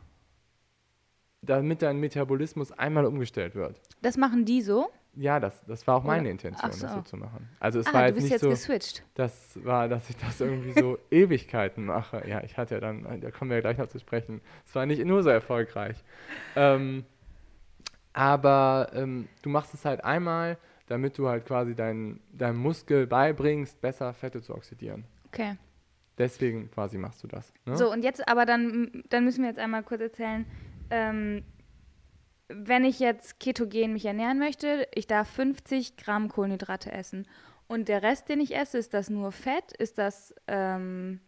Damit 1.41 1.81
dein 1.81 1.99
Metabolismus 1.99 2.71
einmal 2.71 3.05
umgestellt 3.05 3.55
wird. 3.55 3.81
Das 4.01 4.17
machen 4.17 4.45
die 4.45 4.61
so. 4.61 4.89
Ja, 5.15 5.39
das, 5.39 5.65
das 5.65 5.85
war 5.87 5.97
auch 5.97 6.03
meine 6.03 6.21
Oder- 6.21 6.31
Intention, 6.31 6.63
ach 6.63 6.69
das 6.69 6.79
so 6.79 6.87
so. 6.87 7.01
zu 7.01 7.17
machen. 7.17 7.49
Also 7.59 7.79
es 7.79 7.87
ah, 7.87 7.93
war 7.93 8.01
du 8.01 8.07
jetzt 8.07 8.15
bist 8.15 8.23
nicht 8.23 8.31
jetzt 8.33 8.41
so, 8.41 8.49
geswitcht. 8.49 9.03
das 9.15 9.59
war, 9.63 9.89
dass 9.89 10.09
ich 10.09 10.15
das 10.15 10.39
irgendwie 10.39 10.71
so 10.71 10.97
Ewigkeiten 11.11 11.85
mache. 11.85 12.23
Ja, 12.27 12.43
ich 12.43 12.57
hatte 12.57 12.75
ja 12.75 12.81
dann, 12.81 13.19
da 13.19 13.31
kommen 13.31 13.49
wir 13.49 13.57
ja 13.57 13.61
gleich 13.61 13.77
noch 13.77 13.87
zu 13.87 13.99
sprechen. 13.99 14.39
Es 14.65 14.73
war 14.73 14.85
nicht 14.85 15.03
nur 15.03 15.21
so 15.21 15.29
erfolgreich. 15.29 15.97
Ähm, 16.55 17.03
aber 18.13 18.91
ähm, 18.93 19.27
du 19.41 19.49
machst 19.49 19.73
es 19.73 19.83
halt 19.83 20.03
einmal, 20.03 20.57
damit 20.91 21.17
du 21.17 21.29
halt 21.29 21.45
quasi 21.45 21.73
dein, 21.73 22.19
deinem 22.33 22.57
Muskel 22.57 23.07
beibringst, 23.07 23.79
besser 23.79 24.13
Fette 24.13 24.41
zu 24.41 24.53
oxidieren. 24.53 25.05
Okay. 25.27 25.57
Deswegen 26.17 26.69
quasi 26.69 26.97
machst 26.97 27.23
du 27.23 27.27
das. 27.27 27.53
Ne? 27.65 27.77
So, 27.77 27.89
und 27.89 28.03
jetzt 28.03 28.27
aber 28.27 28.45
dann, 28.45 29.03
dann 29.09 29.23
müssen 29.23 29.41
wir 29.41 29.49
jetzt 29.49 29.59
einmal 29.59 29.83
kurz 29.83 30.01
erzählen, 30.01 30.45
ähm, 30.89 31.43
wenn 32.49 32.83
ich 32.83 32.99
jetzt 32.99 33.39
ketogen 33.39 33.93
mich 33.93 34.05
ernähren 34.05 34.37
möchte, 34.37 34.85
ich 34.93 35.07
darf 35.07 35.29
50 35.29 35.95
Gramm 35.95 36.27
Kohlenhydrate 36.27 36.91
essen. 36.91 37.25
Und 37.67 37.87
der 37.87 38.03
Rest, 38.03 38.27
den 38.27 38.41
ich 38.41 38.53
esse, 38.53 38.77
ist 38.77 38.93
das 38.93 39.09
nur 39.09 39.31
Fett? 39.31 39.71
Ist 39.77 39.97
das, 39.97 40.35
ähm, 40.47 41.21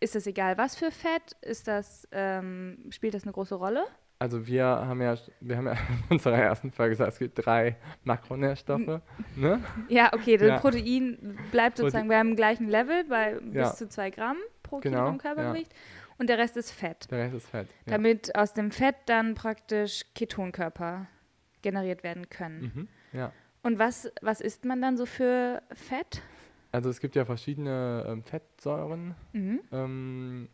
ist 0.00 0.16
es 0.16 0.26
egal, 0.26 0.58
was 0.58 0.74
für 0.74 0.90
Fett? 0.90 1.36
Ist 1.40 1.68
das, 1.68 2.08
ähm, 2.10 2.88
spielt 2.90 3.14
das 3.14 3.22
eine 3.22 3.32
große 3.32 3.54
Rolle? 3.54 3.86
Also 4.18 4.46
wir 4.46 4.64
haben 4.64 5.02
ja, 5.02 5.16
wir 5.40 5.56
haben 5.56 5.66
ja 5.66 5.72
in 5.88 6.04
unserer 6.10 6.38
ersten 6.38 6.70
Folge 6.70 6.90
gesagt, 6.90 7.12
es 7.12 7.18
gibt 7.18 7.44
drei 7.44 7.76
Makronährstoffe. 8.04 9.00
ne? 9.36 9.60
Ja, 9.88 10.12
okay, 10.14 10.36
das 10.36 10.48
Ja. 10.48 10.58
Protein 10.58 11.38
bleibt 11.50 11.78
sozusagen 11.78 12.08
beim 12.08 12.36
gleichen 12.36 12.68
Level, 12.68 13.04
bei 13.04 13.32
Ja. 13.52 13.68
bis 13.68 13.76
zu 13.76 13.88
zwei 13.88 14.10
Gramm 14.10 14.36
pro 14.62 14.78
Genau, 14.80 14.96
Kilogramm 14.98 15.18
Körpergewicht. 15.18 15.74
Und 16.16 16.28
der 16.28 16.38
Rest 16.38 16.56
ist 16.56 16.70
Fett. 16.70 17.10
Der 17.10 17.18
Rest 17.18 17.34
ist 17.34 17.48
Fett. 17.48 17.68
Ja. 17.86 17.92
Damit 17.92 18.36
aus 18.36 18.52
dem 18.52 18.70
Fett 18.70 18.94
dann 19.06 19.34
praktisch 19.34 20.04
Ketonkörper 20.14 21.06
generiert 21.62 22.04
werden 22.04 22.30
können. 22.30 22.72
Mhm. 22.74 22.88
ja. 23.18 23.32
Und 23.62 23.78
was, 23.78 24.12
was 24.20 24.40
isst 24.42 24.64
man 24.66 24.80
dann 24.82 24.96
so 24.98 25.06
für 25.06 25.62
Fett? 25.72 26.20
Also 26.70 26.90
es 26.90 27.00
gibt 27.00 27.16
ja 27.16 27.24
verschiedene 27.24 28.04
ähm, 28.06 28.22
Fettsäuren. 28.22 29.14
Mhm. 29.32 29.60
Ähm, 29.72 30.48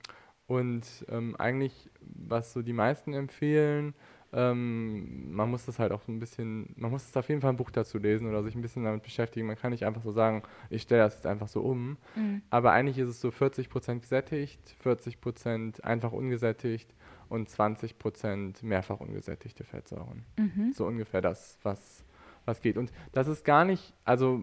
und 0.51 0.83
ähm, 1.09 1.37
eigentlich, 1.39 1.89
was 2.01 2.53
so 2.53 2.61
die 2.61 2.73
meisten 2.73 3.13
empfehlen, 3.13 3.95
ähm, 4.33 5.33
man 5.33 5.49
muss 5.49 5.65
das 5.67 5.79
halt 5.79 5.93
auch 5.93 6.03
so 6.03 6.11
ein 6.11 6.19
bisschen, 6.19 6.75
man 6.77 6.91
muss 6.91 7.09
es 7.09 7.17
auf 7.17 7.29
jeden 7.29 7.41
Fall 7.41 7.51
ein 7.51 7.57
Buch 7.57 7.71
dazu 7.71 7.99
lesen 7.99 8.29
oder 8.29 8.43
sich 8.43 8.57
ein 8.57 8.61
bisschen 8.61 8.83
damit 8.83 9.05
beschäftigen. 9.05 9.47
Man 9.47 9.55
kann 9.55 9.71
nicht 9.71 9.87
einfach 9.87 10.03
so 10.03 10.11
sagen, 10.11 10.43
ich 10.69 10.83
stelle 10.83 11.03
das 11.03 11.15
jetzt 11.15 11.27
einfach 11.27 11.47
so 11.47 11.61
um. 11.61 11.99
Mhm. 12.17 12.43
Aber 12.51 12.73
eigentlich 12.73 12.99
ist 12.99 13.09
es 13.09 13.21
so 13.21 13.29
40% 13.29 14.01
gesättigt, 14.01 14.75
40% 14.85 15.83
einfach 15.83 16.11
ungesättigt 16.11 16.93
und 17.29 17.49
20% 17.49 18.65
mehrfach 18.65 18.99
ungesättigte 18.99 19.63
Fettsäuren. 19.63 20.25
Mhm. 20.37 20.73
So 20.73 20.85
ungefähr 20.85 21.21
das, 21.21 21.61
was, 21.63 22.03
was 22.45 22.61
geht. 22.61 22.77
Und 22.77 22.91
das 23.13 23.29
ist 23.29 23.45
gar 23.45 23.65
nicht, 23.65 23.95
also 24.05 24.43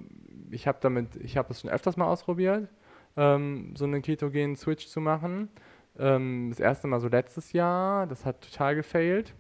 ich 0.52 0.68
habe 0.68 0.78
damit, 0.80 1.18
ich 1.18 1.36
habe 1.36 1.52
es 1.52 1.60
schon 1.60 1.70
öfters 1.70 1.98
mal 1.98 2.08
ausprobiert, 2.08 2.70
ähm, 3.18 3.74
so 3.76 3.84
einen 3.84 4.02
ketogenen 4.02 4.56
Switch 4.56 4.88
zu 4.88 5.02
machen. 5.02 5.50
Ähm, 6.00 6.48
das 6.50 6.60
erste 6.60 6.88
Mal 6.88 7.00
so 7.00 7.08
letztes 7.08 7.54
Jahr, 7.54 8.08
das 8.08 8.26
hat 8.26 8.42
total 8.42 8.76
gefailt. 8.76 9.34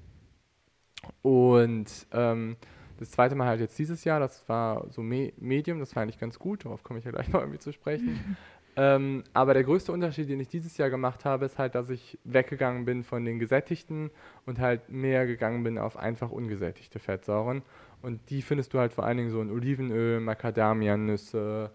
Und 1.21 2.07
ähm, 2.11 2.57
das 2.97 3.11
zweite 3.11 3.35
Mal 3.35 3.47
halt 3.47 3.59
jetzt 3.59 3.77
dieses 3.77 4.03
Jahr, 4.03 4.19
das 4.19 4.47
war 4.49 4.89
so 4.89 5.01
Me 5.01 5.33
Medium, 5.37 5.79
das 5.79 5.95
war 5.95 6.03
eigentlich 6.03 6.19
ganz 6.19 6.39
gut, 6.39 6.65
darauf 6.65 6.83
komme 6.83 6.99
ich 6.99 7.05
ja 7.05 7.11
gleich 7.11 7.29
noch 7.31 7.41
irgendwie 7.41 7.59
zu 7.59 7.71
sprechen. 7.71 8.37
ähm, 8.75 9.23
aber 9.33 9.53
der 9.53 9.63
größte 9.63 9.91
Unterschied, 9.91 10.29
den 10.29 10.39
ich 10.39 10.47
dieses 10.47 10.77
Jahr 10.77 10.89
gemacht 10.89 11.25
habe, 11.25 11.45
ist 11.45 11.59
halt, 11.59 11.75
dass 11.75 11.89
ich 11.89 12.17
weggegangen 12.23 12.85
bin 12.85 13.03
von 13.03 13.23
den 13.23 13.39
gesättigten 13.39 14.09
und 14.45 14.59
halt 14.59 14.89
mehr 14.89 15.27
gegangen 15.27 15.63
bin 15.63 15.77
auf 15.77 15.97
einfach 15.97 16.31
ungesättigte 16.31 16.99
Fettsäuren. 16.99 17.61
Und 18.01 18.29
die 18.29 18.41
findest 18.41 18.73
du 18.73 18.79
halt 18.79 18.93
vor 18.93 19.05
allen 19.05 19.17
Dingen 19.17 19.31
so 19.31 19.41
in 19.41 19.51
Olivenöl, 19.51 20.19
Macadamianüsse. 20.19 21.71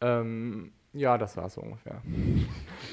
Ähm, 0.00 0.72
ja, 0.92 1.18
das 1.18 1.36
war 1.36 1.48
so 1.48 1.60
ungefähr. 1.60 2.00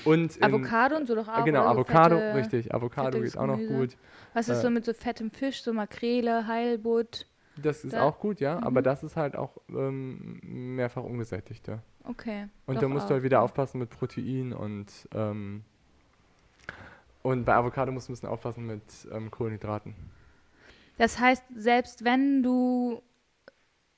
Und 0.03 0.35
in, 0.37 0.43
Avocado 0.43 0.95
und 0.97 1.07
so 1.07 1.15
doch 1.15 1.27
auch. 1.27 1.45
genau, 1.45 1.63
Avocado, 1.65 2.17
fette- 2.17 2.35
richtig. 2.35 2.73
Avocado 2.73 3.19
geht 3.21 3.37
auch 3.37 3.47
noch 3.47 3.57
gut. 3.59 3.97
Was 4.33 4.49
ist 4.49 4.59
äh, 4.59 4.61
so 4.61 4.69
mit 4.69 4.85
so 4.85 4.93
fettem 4.93 5.31
Fisch, 5.31 5.63
so 5.63 5.73
Makrele, 5.73 6.45
Heilbutt? 6.47 7.25
Das 7.57 7.85
ist 7.85 7.93
Da- 7.93 8.03
auch 8.03 8.19
gut, 8.19 8.39
ja, 8.41 8.57
aber 8.61 8.81
Mhm. 8.81 8.85
das 8.85 9.03
ist 9.03 9.15
halt 9.15 9.35
auch 9.37 9.57
ähm, 9.69 10.39
mehrfach 10.43 11.03
ungesättigte. 11.03 11.79
Okay. 12.03 12.49
Und 12.65 12.81
da 12.81 12.87
musst 12.89 13.05
auch. 13.05 13.07
du 13.09 13.13
halt 13.15 13.23
wieder 13.23 13.41
aufpassen 13.41 13.79
mit 13.79 13.89
Protein 13.89 14.51
und 14.53 14.87
ähm, 15.13 15.63
und 17.23 17.45
bei 17.45 17.55
Avocado 17.55 17.91
musst 17.91 18.07
du 18.07 18.11
ein 18.11 18.15
bisschen 18.15 18.29
aufpassen 18.29 18.67
mit 18.67 18.83
ähm, 19.11 19.31
Kohlenhydraten. 19.31 19.95
Das 20.97 21.19
heißt, 21.19 21.43
selbst 21.55 22.03
wenn 22.05 22.43
du 22.43 23.01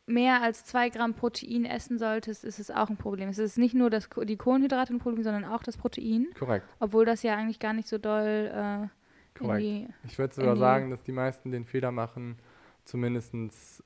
mehr 0.08 0.41
als 0.41 0.63
zwei 0.63 0.89
Gramm 0.89 1.13
Protein 1.13 1.65
essen 1.65 2.00
solltest, 2.00 2.43
ist 2.43 2.60
es 2.60 2.72
auch 2.72 2.89
ein 2.89 2.98
Problem. 2.98 3.30
Es 3.30 3.38
ist 3.38 3.58
nicht 3.58 3.76
nur 3.76 3.89
das, 3.89 4.10
die 4.24 4.38
Kohlenhydrate 4.38 4.93
ein 4.93 5.00
Problem, 5.00 5.24
sondern 5.24 5.46
auch 5.46 5.62
das 5.62 5.78
Protein, 5.78 6.28
Korrekt, 6.39 6.65
obwohl 6.80 7.06
das 7.06 7.22
ja 7.24 7.36
eigentlich 7.36 7.60
gar 7.60 7.74
nicht 7.74 7.88
so 7.88 7.98
doll 7.98 8.50
äh, 8.52 9.38
korrekt. 9.38 9.62
die 9.62 9.88
Ich 10.06 10.17
würde 10.17 10.34
sogar 10.34 10.56
sagen, 10.56 10.89
dass 10.89 11.04
die 11.04 11.12
meisten 11.12 11.52
den 11.52 11.65
Fehler 11.65 11.91
machen, 11.91 12.38
zumindest 12.86 13.34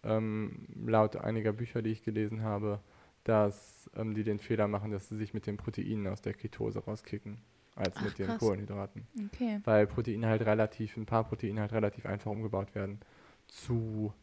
ähm, 0.04 0.68
laut 0.86 1.18
einiger 1.18 1.54
Bücher, 1.54 1.82
die 1.82 1.90
ich 1.90 2.04
gelesen 2.04 2.44
habe, 2.44 2.80
dass 3.24 3.90
ähm, 3.96 4.14
die 4.14 4.24
den 4.24 4.40
Fehler 4.40 4.68
machen, 4.68 4.92
dass 4.92 5.10
sie 5.10 5.18
sich 5.18 5.34
mit 5.34 5.48
den 5.48 5.58
Proteinen 5.58 6.08
aus 6.08 6.22
der 6.22 6.34
Ketose 6.34 6.80
rauskicken, 6.80 7.40
als 7.76 7.96
Ach, 7.98 8.04
mit 8.04 8.20
den 8.20 8.28
krass. 8.28 8.40
Kohlenhydraten. 8.40 9.08
Okay. 9.34 9.60
Weil 9.64 9.88
Proteine 9.88 10.28
halt 10.28 10.44
relativ, 10.44 10.98
ein 10.98 11.08
paar 11.08 11.24
Proteine 11.24 11.62
halt 11.62 11.74
relativ 11.74 12.06
einfach 12.06 12.30
umgebaut 12.30 12.76
werden 12.76 13.00
zu 13.48 14.14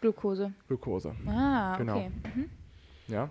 Glucose. 0.00 0.52
Glucose. 0.66 1.14
Ah, 1.26 1.76
Genau. 1.76 1.96
okay. 1.98 2.10
Mhm. 2.34 2.48
Ja? 3.08 3.30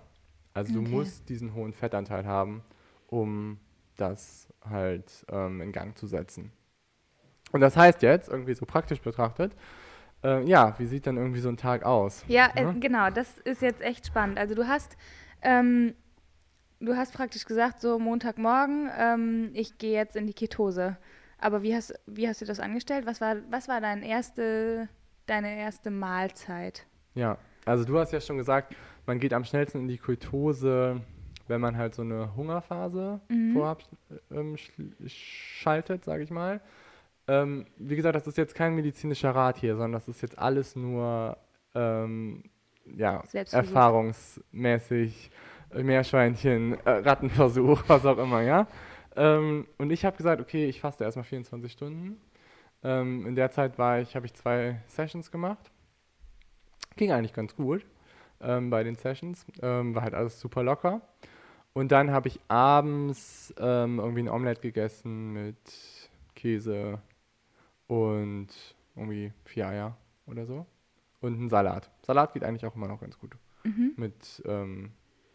Also 0.54 0.72
du 0.72 0.80
Okay. 0.80 0.90
musst 0.90 1.28
diesen 1.28 1.54
hohen 1.54 1.72
Fettanteil 1.72 2.26
haben, 2.26 2.62
um 3.08 3.58
das 3.96 4.48
halt 4.68 5.24
ähm, 5.30 5.60
in 5.60 5.72
Gang 5.72 5.96
zu 5.96 6.06
setzen. 6.06 6.52
Und 7.52 7.60
das 7.60 7.76
heißt 7.76 8.02
jetzt, 8.02 8.28
irgendwie 8.28 8.54
so 8.54 8.66
praktisch 8.66 9.00
betrachtet, 9.00 9.54
äh, 10.22 10.42
ja, 10.44 10.78
wie 10.78 10.86
sieht 10.86 11.06
dann 11.06 11.16
irgendwie 11.16 11.40
so 11.40 11.48
ein 11.48 11.56
Tag 11.56 11.84
aus? 11.84 12.24
Ja, 12.28 12.50
äh, 12.54 12.62
Ja. 12.64 12.72
genau, 12.72 13.10
das 13.10 13.38
ist 13.38 13.62
jetzt 13.62 13.80
echt 13.80 14.06
spannend. 14.06 14.38
Also 14.38 14.54
du 14.54 14.66
hast, 14.68 14.96
ähm, 15.42 15.94
du 16.80 16.96
hast 16.96 17.14
praktisch 17.14 17.44
gesagt, 17.44 17.80
so 17.80 17.98
Montagmorgen, 17.98 18.90
ähm, 18.96 19.50
ich 19.54 19.78
gehe 19.78 19.94
jetzt 19.94 20.16
in 20.16 20.26
die 20.26 20.34
Ketose. 20.34 20.96
Aber 21.38 21.62
wie 21.62 21.74
hast, 21.74 21.94
wie 22.06 22.28
hast 22.28 22.40
du 22.40 22.44
das 22.44 22.60
angestellt? 22.60 23.06
Was 23.06 23.20
war, 23.20 23.36
was 23.50 23.68
war 23.68 23.80
dein 23.80 24.02
erste, 24.02 24.88
deine 25.28 25.56
erste 25.58 25.90
Mahlzeit? 25.90 26.86
Ja, 27.14 27.38
also 27.64 27.84
du 27.84 27.98
hast 27.98 28.12
ja 28.12 28.20
schon 28.20 28.38
gesagt, 28.38 28.74
man 29.06 29.18
geht 29.18 29.32
am 29.32 29.44
schnellsten 29.44 29.80
in 29.80 29.88
die 29.88 29.98
Ketose, 29.98 31.00
wenn 31.48 31.60
man 31.60 31.76
halt 31.76 31.94
so 31.94 32.02
eine 32.02 32.34
Hungerphase 32.36 33.20
Mhm. 33.28 33.52
vorab 33.52 33.82
ähm, 34.30 34.56
schaltet, 35.06 36.04
sage 36.04 36.22
ich 36.22 36.30
mal. 36.30 36.60
Ähm, 37.26 37.66
wie 37.76 37.96
gesagt, 37.96 38.16
das 38.16 38.26
ist 38.26 38.38
jetzt 38.38 38.54
kein 38.54 38.74
medizinischer 38.74 39.30
Rat 39.34 39.58
hier, 39.58 39.74
sondern 39.74 39.92
das 39.92 40.08
ist 40.08 40.22
jetzt 40.22 40.38
alles 40.38 40.76
nur 40.76 41.36
ähm, 41.74 42.44
ja, 42.96 43.22
erfahrungsmäßig 44.12 45.30
äh, 45.74 45.82
Meerschweinchen, 45.82 46.74
äh, 46.84 46.90
Rattenversuch, 46.90 47.82
was 47.88 48.06
auch 48.06 48.18
immer, 48.18 48.42
ja. 48.42 48.66
Ähm, 49.16 49.66
und 49.78 49.90
ich 49.90 50.04
habe 50.04 50.16
gesagt, 50.16 50.40
okay, 50.40 50.66
ich 50.68 50.80
faste 50.80 51.04
erstmal 51.04 51.24
24 51.24 51.72
Stunden. 51.72 52.20
Ähm, 52.82 53.26
in 53.26 53.34
der 53.34 53.50
Zeit 53.50 53.78
war 53.78 54.00
ich, 54.00 54.14
habe 54.14 54.26
ich 54.26 54.34
zwei 54.34 54.80
Sessions 54.86 55.30
gemacht. 55.30 55.70
Ging 56.96 57.12
eigentlich 57.12 57.32
ganz 57.32 57.54
gut 57.54 57.84
ähm, 58.40 58.70
bei 58.70 58.84
den 58.84 58.94
Sessions. 58.94 59.46
Ähm, 59.62 59.94
war 59.94 60.02
halt 60.02 60.14
alles 60.14 60.40
super 60.40 60.62
locker. 60.62 61.00
Und 61.72 61.92
dann 61.92 62.10
habe 62.10 62.28
ich 62.28 62.40
abends 62.48 63.54
ähm, 63.58 63.98
irgendwie 63.98 64.22
ein 64.22 64.28
Omelette 64.28 64.60
gegessen 64.60 65.32
mit 65.32 66.10
Käse 66.34 67.00
und 67.86 68.48
irgendwie 68.96 69.32
vier 69.44 69.68
Eier 69.68 69.96
oder 70.26 70.46
so. 70.46 70.66
Und 71.20 71.34
einen 71.34 71.50
Salat. 71.50 71.90
Salat 72.02 72.32
geht 72.32 72.44
eigentlich 72.44 72.66
auch 72.66 72.74
immer 72.74 72.88
noch 72.88 73.00
ganz 73.00 73.18
gut. 73.18 73.36
Mhm. 73.64 73.92
Mit 73.96 74.42
ähm, 74.46 74.92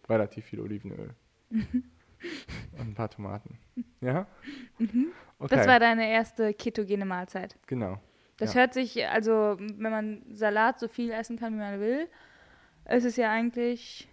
relativ 0.09 0.45
viel 0.45 0.59
Olivenöl. 0.59 1.13
und 1.49 1.83
ein 2.79 2.93
paar 2.93 3.09
Tomaten. 3.09 3.57
Ja? 4.01 4.27
Okay. 5.43 5.55
Das 5.57 5.67
war 5.67 5.79
deine 5.79 6.09
erste 6.09 6.53
ketogene 6.53 7.05
Mahlzeit. 7.05 7.57
genau. 7.67 7.99
Das 8.37 8.55
Ja. 8.55 8.61
hört 8.61 8.73
sich, 8.73 9.05
also 9.07 9.57
wenn 9.59 9.91
man 9.91 10.23
Salat 10.31 10.79
so 10.79 10.87
viel 10.87 11.11
essen 11.11 11.37
kann, 11.37 11.53
wie 11.53 11.57
man 11.59 11.79
will, 11.79 12.07
ist 12.89 13.05
es 13.05 13.15
ja 13.15 13.31
eigentlich 13.31 14.07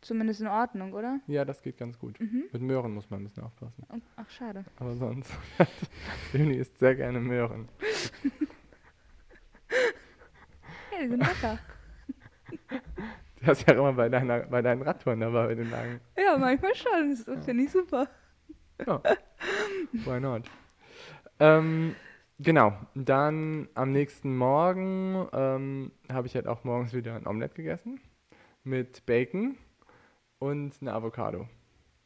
zumindest 0.00 0.40
in 0.42 0.46
Ordnung, 0.46 0.92
oder? 0.92 1.18
Ja, 1.26 1.44
das 1.44 1.60
geht 1.60 1.76
ganz 1.76 1.98
gut. 1.98 2.20
Mhm. 2.20 2.44
Mit 2.52 2.62
Möhren 2.62 2.94
muss 2.94 3.10
man 3.10 3.20
ein 3.20 3.24
bisschen 3.24 3.42
aufpassen. 3.42 3.84
Oh, 3.92 3.96
Ach, 4.16 4.30
schade. 4.30 4.64
Aber 4.78 4.94
sonst, 4.94 5.32
Leonie 6.32 6.56
isst 6.58 6.78
sehr 6.78 6.94
gerne 6.94 7.18
Möhren. 7.20 7.68
Ja, 10.92 11.00
die 11.02 11.08
sind 11.08 11.20
lecker. 11.20 11.58
Du 13.40 13.46
hast 13.50 13.68
ja 13.68 13.74
immer 13.74 13.92
bei, 13.92 14.08
deiner, 14.08 14.40
bei 14.40 14.62
deinen 14.62 14.80
Radtouren 14.80 15.20
dabei 15.20 15.48
bei 15.48 15.54
den 15.54 15.70
Lagen. 15.70 16.00
ja, 16.16 16.38
manchmal 16.38 16.74
schon. 16.74 17.10
Das 17.26 17.44
finde 17.44 17.64
ich 17.64 17.70
super. 17.72 18.08
Ja, 18.86 19.02
why 20.04 20.20
not? 20.20 20.42
Ähm, 21.40 21.94
genau, 22.38 22.72
dann 22.94 23.68
am 23.74 23.92
nächsten 23.92 24.36
Morgen 24.36 25.28
ähm, 25.32 25.92
habe 26.10 26.26
ich 26.26 26.34
halt 26.34 26.46
auch 26.46 26.64
morgens 26.64 26.92
wieder 26.92 27.16
ein 27.16 27.26
Omelett 27.26 27.54
gegessen 27.54 28.00
mit 28.62 29.04
Bacon 29.06 29.56
und 30.38 30.74
eine 30.80 30.92
Avocado. 30.92 31.48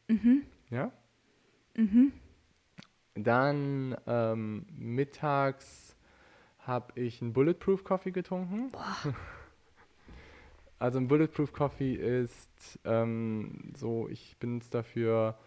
Mhm. 0.07 0.43
Ja? 0.69 0.91
Mhm. 1.75 2.11
Dann 3.15 3.95
ähm, 4.07 4.65
mittags 4.77 5.95
habe 6.59 6.99
ich 6.99 7.21
einen 7.21 7.33
Bulletproof 7.33 7.83
Coffee 7.83 8.11
getrunken. 8.11 8.71
Also 10.81 10.97
ein 10.97 11.09
Bulletproof 11.09 11.51
Coffee 11.51 11.93
ist 11.93 12.79
ähm, 12.85 13.73
so, 13.75 14.07
ich 14.07 14.37
benutze 14.39 14.69
dafür 14.69 15.37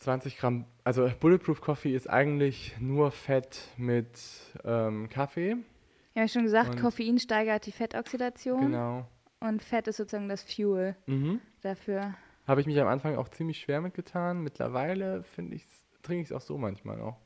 20 0.00 0.38
Gramm, 0.38 0.64
also 0.82 1.10
Bulletproof 1.20 1.60
Coffee 1.60 1.94
ist 1.94 2.08
eigentlich 2.08 2.74
nur 2.80 3.10
Fett 3.12 3.68
mit 3.76 4.08
ähm, 4.64 5.08
Kaffee. 5.10 5.56
Ja, 6.14 6.24
ich 6.24 6.32
schon 6.32 6.42
gesagt, 6.42 6.70
Und- 6.70 6.80
Koffein 6.80 7.18
steigert 7.18 7.66
die 7.66 7.72
Fettoxidation 7.72 8.60
Genau. 8.62 9.06
und 9.40 9.62
Fett 9.62 9.86
ist 9.88 9.98
sozusagen 9.98 10.28
das 10.28 10.42
Fuel 10.42 10.96
Mhm. 11.06 11.40
dafür. 11.62 12.14
Habe 12.46 12.60
ich 12.62 12.66
mich 12.66 12.80
am 12.80 12.88
Anfang 12.88 13.16
auch 13.16 13.28
ziemlich 13.28 13.60
schwer 13.60 13.80
mitgetan. 13.80 14.42
Mittlerweile 14.42 15.22
finde 15.22 15.56
ich 15.56 15.64
trinke 16.02 16.22
ich 16.22 16.30
es 16.30 16.32
auch 16.32 16.40
so 16.40 16.56
manchmal 16.56 16.98
auch. 17.02 17.18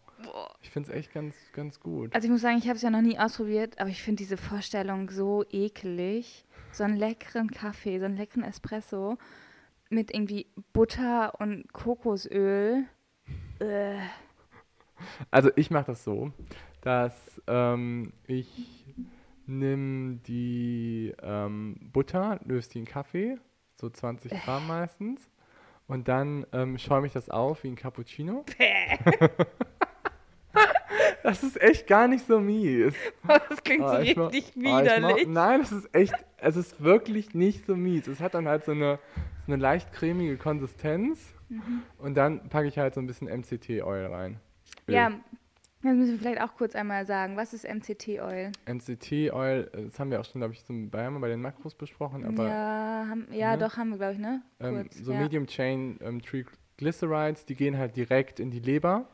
Ich 0.61 0.71
finde 0.71 0.91
es 0.91 0.97
echt 0.97 1.13
ganz, 1.15 1.37
ganz 1.53 1.79
gut. 1.79 2.13
Also 2.15 2.27
ich 2.27 2.31
muss 2.33 2.41
sagen, 2.41 2.59
ich 2.59 2.65
habe 2.67 2.77
es 2.77 2.83
ja 2.83 2.91
noch 2.91 3.01
nie 3.03 3.19
ausprobiert, 3.19 3.79
aber 3.79 3.89
ich 3.91 4.03
finde 4.03 4.19
diese 4.23 4.37
Vorstellung 4.37 5.11
so 5.11 5.45
ekelig. 5.51 6.45
So 6.73 6.83
einen 6.83 6.97
leckeren 6.97 7.51
Kaffee, 7.51 8.01
so 8.01 8.07
einen 8.07 8.17
leckeren 8.17 8.43
Espresso 8.43 9.17
mit 9.91 10.13
irgendwie 10.13 10.47
Butter 10.73 11.39
und 11.41 11.73
Kokosöl. 11.73 12.85
Äh. 13.61 13.97
Also 15.31 15.51
ich 15.57 15.71
mache 15.71 15.87
das 15.87 16.05
so, 16.05 16.33
dass 16.81 17.41
ähm, 17.47 18.13
ich 18.27 18.87
nehme 19.47 20.17
die 20.27 21.15
ähm, 21.23 21.91
Butter, 21.93 22.41
löse 22.45 22.71
die 22.71 22.79
in 22.81 22.85
Kaffee, 22.85 23.39
so 23.81 23.91
20 23.91 24.33
äh. 24.33 24.37
Gramm 24.39 24.67
meistens, 24.67 25.31
und 25.87 26.09
dann 26.09 26.47
ähm, 26.53 26.79
schäume 26.79 27.07
ich 27.07 27.13
das 27.13 27.29
auf 27.29 27.63
wie 27.65 27.69
ein 27.69 27.77
Cappuccino. 27.77 28.45
das 31.25 31.43
ist 31.43 31.61
echt 31.61 31.87
gar 31.87 32.07
nicht 32.07 32.27
so 32.27 32.39
mies. 32.39 32.93
das 33.49 33.65
klingt 33.65 33.83
oh, 33.83 33.97
richtig 33.97 34.55
widerlich. 34.55 35.27
Oh, 35.27 35.31
nein, 35.31 35.63
es 35.63 35.73
ist 35.73 35.95
echt, 35.95 36.15
es 36.37 36.55
ist 36.55 36.83
wirklich 36.83 37.35
nicht 37.35 37.67
so 37.67 37.75
mies. 37.75 38.07
Es 38.07 38.21
hat 38.21 38.35
dann 38.35 38.47
halt 38.47 38.67
so 38.67 38.73
eine, 38.73 38.99
so 39.47 39.53
eine 39.53 39.61
leicht 39.61 39.91
cremige 39.95 40.37
Konsistenz 40.37 41.35
mhm. 41.49 41.83
und 41.97 42.15
dann 42.15 42.51
packe 42.51 42.69
ich 42.69 42.79
halt 42.79 42.95
so 42.95 43.01
ein 43.01 43.07
bisschen 43.07 43.29
MCT-Oil 43.29 44.07
rein. 44.07 44.39
Ja, 44.87 45.13
das 45.83 45.95
müssen 45.95 46.13
wir 46.13 46.19
vielleicht 46.19 46.43
auch 46.43 46.57
kurz 46.57 46.75
einmal 46.75 47.07
sagen. 47.07 47.39
Was 47.39 47.55
ist 47.55 47.65
MCT-Oil? 47.65 48.53
MCT-Oil, 48.67 49.71
das 49.73 49.99
haben 49.99 50.11
wir 50.11 50.21
auch 50.21 50.27
schon, 50.27 50.43
glaube 50.43 50.53
ich, 50.53 50.63
zum 50.67 50.91
Bayern 50.91 51.19
bei 51.23 51.29
den 51.29 51.41
Makros 51.41 51.75
besprochen. 51.75 52.27
Aber, 52.27 52.47
ja, 52.47 53.07
haben, 53.09 53.29
ja 53.33 53.53
ne? 53.53 53.59
doch, 53.59 53.79
haben 53.79 53.89
wir, 53.89 53.97
glaube 53.97 54.13
ich, 54.13 54.19
ne? 54.19 54.43
Ähm, 54.61 54.91
so 54.91 55.13
ja. 55.13 55.21
Medium 55.21 55.47
Chain 55.47 55.99
ähm, 56.03 56.21
Triglycerides, 56.21 57.47
die 57.47 57.55
gehen 57.55 57.79
halt 57.79 57.97
direkt 57.97 58.41
in 58.41 58.51
die 58.51 58.61
Leber 58.61 59.09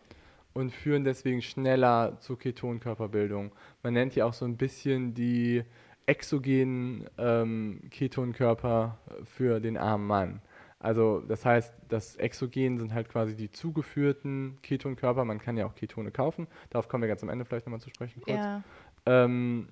und 0.53 0.73
führen 0.73 1.05
deswegen 1.05 1.43
schneller 1.43 2.19
zur 2.21 2.39
Ketonkörperbildung. 2.39 3.53
Man 3.83 3.95
nennt 3.95 4.15
ja 4.15 4.25
auch 4.25 4.33
so 4.33 4.45
ein 4.45 4.57
bisschen 4.57 5.15
die 5.15 5.65
exogenen 6.07 7.07
ähm, 7.19 7.83
Ketonkörper 7.91 8.99
für 9.25 9.61
den 9.61 9.77
armen 9.77 10.07
Mann. 10.07 10.43
Also 10.79 11.21
das 11.21 11.45
heißt, 11.45 11.75
das 11.89 12.17
Exogen 12.17 12.79
sind 12.79 12.95
halt 12.95 13.09
quasi 13.09 13.37
die 13.37 13.51
zugeführten 13.51 14.59
Ketonkörper. 14.63 15.25
Man 15.25 15.39
kann 15.39 15.57
ja 15.57 15.67
auch 15.67 15.75
Ketone 15.75 16.11
kaufen. 16.11 16.47
Darauf 16.71 16.89
kommen 16.89 17.03
wir 17.03 17.09
ganz 17.09 17.23
am 17.23 17.29
Ende 17.29 17.45
vielleicht 17.45 17.67
nochmal 17.67 17.81
zu 17.81 17.91
sprechen 17.91 18.23
kurz. 18.23 18.39
Ja. 18.39 18.63
Ähm, 19.07 19.69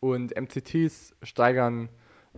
und 0.00 0.36
MCTs 0.36 1.16
steigern 1.22 1.88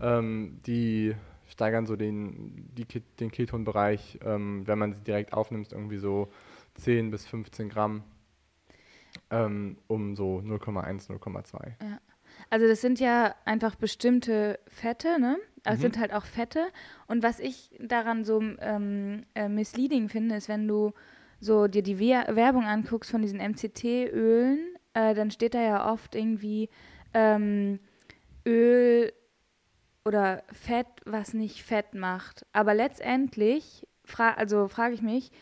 ähm, 0.01 0.61
die 0.67 1.15
steigern 1.49 1.87
so 1.87 1.97
den, 1.97 2.69
die, 2.75 2.87
den 3.21 3.31
Ketonbereich, 3.31 4.19
ähm, 4.25 4.67
wenn 4.67 4.79
man 4.79 4.93
sie 4.95 5.03
direkt 5.03 5.33
aufnimmt, 5.33 5.73
irgendwie 5.73 5.99
so 5.99 6.29
10 6.77 7.11
bis 7.11 7.27
15 7.27 7.69
Gramm 7.69 8.05
ähm, 9.31 9.79
um 9.87 10.17
so 10.17 10.39
0,1, 10.39 11.09
0,2. 11.09 11.73
Ja. 11.83 12.01
Also 12.51 12.67
das 12.69 12.81
sind 12.81 13.01
ja 13.01 13.35
einfach 13.45 13.75
bestimmte 13.77 14.59
Fette, 14.69 15.19
ne? 15.19 15.39
Aber 15.65 15.77
mhm. 15.77 15.81
sind 15.81 15.99
halt 15.99 16.12
auch 16.12 16.25
Fette. 16.25 16.67
Und 17.07 17.23
was 17.23 17.41
ich 17.41 17.71
daran 17.81 18.25
so 18.25 18.41
ähm, 18.61 19.25
äh, 19.35 19.49
misleading 19.49 20.09
finde, 20.09 20.37
ist, 20.37 20.49
wenn 20.49 20.69
du 20.69 20.93
so 21.41 21.67
dir 21.67 21.83
die 21.83 21.99
Werbung 21.99 22.65
anguckst 22.65 23.11
von 23.11 23.23
diesen 23.23 23.41
MCT-Ölen, 23.41 24.59
äh, 24.95 25.15
dann 25.15 25.31
steht 25.31 25.55
da 25.55 25.61
ja 25.61 25.93
oft 25.93 26.15
irgendwie 26.15 26.69
ähm, 27.15 27.81
Öl 28.47 29.12
oder 30.05 30.45
Fett, 30.53 30.87
was 31.05 31.35
nicht 31.35 31.65
Fett 31.65 31.95
macht. 31.95 32.47
Aber 32.53 32.75
letztendlich, 32.75 33.87
fra 34.05 34.35
also 34.35 34.69
frage 34.69 34.95
ich 34.95 35.03
mich, 35.03 35.33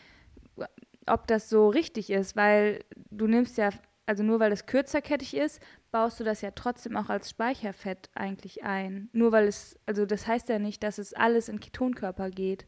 ob 1.07 1.27
das 1.27 1.49
so 1.49 1.69
richtig 1.69 2.09
ist, 2.09 2.35
weil 2.35 2.83
du 3.11 3.27
nimmst 3.27 3.57
ja, 3.57 3.69
also 4.05 4.23
nur 4.23 4.39
weil 4.39 4.51
es 4.51 4.65
kürzerkettig 4.65 5.35
ist, 5.35 5.61
baust 5.91 6.19
du 6.19 6.23
das 6.23 6.41
ja 6.41 6.51
trotzdem 6.51 6.95
auch 6.97 7.09
als 7.09 7.29
Speicherfett 7.29 8.09
eigentlich 8.15 8.63
ein. 8.63 9.09
Nur 9.13 9.31
weil 9.31 9.47
es, 9.47 9.79
also 9.85 10.05
das 10.05 10.27
heißt 10.27 10.49
ja 10.49 10.59
nicht, 10.59 10.83
dass 10.83 10.97
es 10.97 11.13
alles 11.13 11.49
in 11.49 11.59
Ketonkörper 11.59 12.29
geht. 12.29 12.65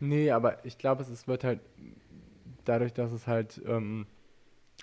Nee, 0.00 0.30
aber 0.30 0.64
ich 0.64 0.78
glaube, 0.78 1.02
es 1.02 1.26
wird 1.26 1.44
halt 1.44 1.60
dadurch, 2.64 2.92
dass 2.92 3.12
es 3.12 3.26
halt 3.26 3.60
ähm, 3.66 4.06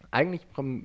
eigentlich 0.10 0.42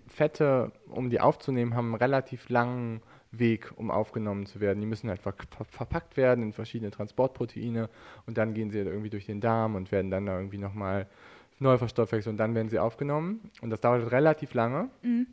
Fette, 0.07 0.73
um 0.89 1.11
die 1.11 1.21
aufzunehmen, 1.21 1.75
haben 1.75 1.87
einen 1.87 1.95
relativ 2.03 2.49
langen 2.49 3.03
Weg, 3.31 3.73
um 3.77 3.91
aufgenommen 3.91 4.47
zu 4.47 4.61
werden. 4.61 4.81
Die 4.81 4.87
müssen 4.87 5.09
halt 5.09 5.21
ver 5.21 5.35
verpackt 5.69 6.17
werden 6.17 6.43
in 6.43 6.53
verschiedene 6.53 6.91
Transportproteine 6.91 7.89
und 8.27 8.39
dann 8.39 8.55
gehen 8.55 8.71
sie 8.71 8.79
halt 8.79 8.89
irgendwie 8.89 9.11
durch 9.11 9.27
den 9.27 9.41
Darm 9.41 9.75
und 9.75 9.93
werden 9.93 10.11
dann 10.11 10.27
da 10.27 10.37
irgendwie 10.37 10.59
nochmal 10.59 11.07
neu 11.59 11.79
verstoffwechselt 11.79 12.33
und 12.33 12.37
dann 12.39 12.55
werden 12.55 12.69
sie 12.69 12.79
aufgenommen. 12.79 13.51
Und 13.63 13.71
das 13.71 13.81
dauert 13.81 14.11
relativ 14.11 14.55
lange. 14.55 14.91
Mhm. 15.03 15.27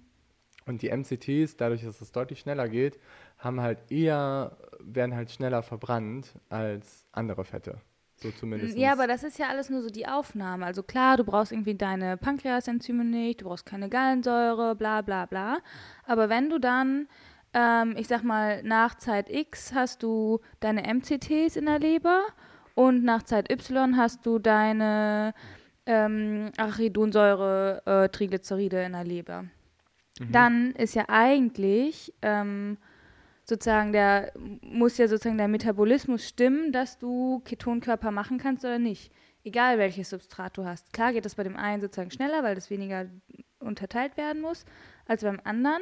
Und 0.65 0.81
die 0.81 0.89
MCTs, 0.89 1.57
dadurch, 1.57 1.83
dass 1.83 1.99
es 1.99 2.11
deutlich 2.11 2.39
schneller 2.39 2.69
geht, 2.69 2.99
haben 3.37 3.59
halt 3.59 3.91
eher, 3.91 4.57
werden 4.79 5.15
halt 5.15 5.31
schneller 5.31 5.61
verbrannt 5.61 6.33
als 6.49 7.05
andere 7.11 7.43
Fette. 7.43 7.81
So 8.15 8.31
zumindest. 8.31 8.77
Ja, 8.77 8.93
aber 8.93 9.07
das 9.07 9.23
ist 9.23 9.37
ja 9.37 9.49
alles 9.49 9.69
nur 9.69 9.81
so 9.81 9.89
die 9.89 10.07
Aufnahme. 10.07 10.65
Also 10.65 10.81
klar, 10.81 11.17
du 11.17 11.25
brauchst 11.25 11.51
irgendwie 11.51 11.75
deine 11.75 12.15
Pankreasenzyme 12.15 13.03
nicht, 13.03 13.41
du 13.41 13.45
brauchst 13.45 13.65
keine 13.65 13.89
Gallensäure, 13.89 14.75
bla 14.75 15.01
bla 15.01 15.25
bla. 15.25 15.57
Aber 16.05 16.29
wenn 16.29 16.49
du 16.49 16.59
dann, 16.59 17.09
ähm, 17.53 17.95
ich 17.97 18.07
sag 18.07 18.23
mal, 18.23 18.63
nach 18.63 18.95
Zeit 18.95 19.29
X 19.29 19.73
hast 19.73 20.03
du 20.03 20.39
deine 20.61 20.83
MCTs 20.83 21.57
in 21.57 21.65
der 21.65 21.79
Leber 21.79 22.21
und 22.75 23.03
nach 23.03 23.23
Zeit 23.23 23.51
Y 23.51 23.97
hast 23.97 24.25
du 24.25 24.39
deine 24.39 25.33
ähm, 25.85 26.51
Arachidonsäure, 26.57 27.81
äh, 27.85 28.09
Triglyceride 28.09 28.83
in 28.83 28.93
der 28.93 29.03
Leber. 29.03 29.45
Mhm. 30.19 30.31
dann 30.31 30.71
ist 30.73 30.93
ja 30.93 31.05
eigentlich 31.07 32.13
ähm, 32.21 32.77
sozusagen 33.45 33.91
der, 33.91 34.31
muss 34.61 34.97
ja 34.97 35.07
sozusagen 35.07 35.37
der 35.37 35.47
Metabolismus 35.47 36.27
stimmen, 36.27 36.71
dass 36.71 36.97
du 36.97 37.41
Ketonkörper 37.45 38.11
machen 38.11 38.37
kannst 38.37 38.63
oder 38.63 38.79
nicht. 38.79 39.11
Egal 39.43 39.77
welches 39.77 40.09
Substrat 40.09 40.55
du 40.57 40.65
hast. 40.65 40.93
Klar 40.93 41.11
geht 41.11 41.25
das 41.25 41.35
bei 41.35 41.43
dem 41.43 41.57
einen 41.57 41.81
sozusagen 41.81 42.11
schneller, 42.11 42.43
weil 42.43 42.55
das 42.55 42.69
weniger 42.69 43.07
unterteilt 43.59 44.15
werden 44.15 44.41
muss, 44.41 44.65
als 45.05 45.23
beim 45.23 45.41
anderen. 45.43 45.81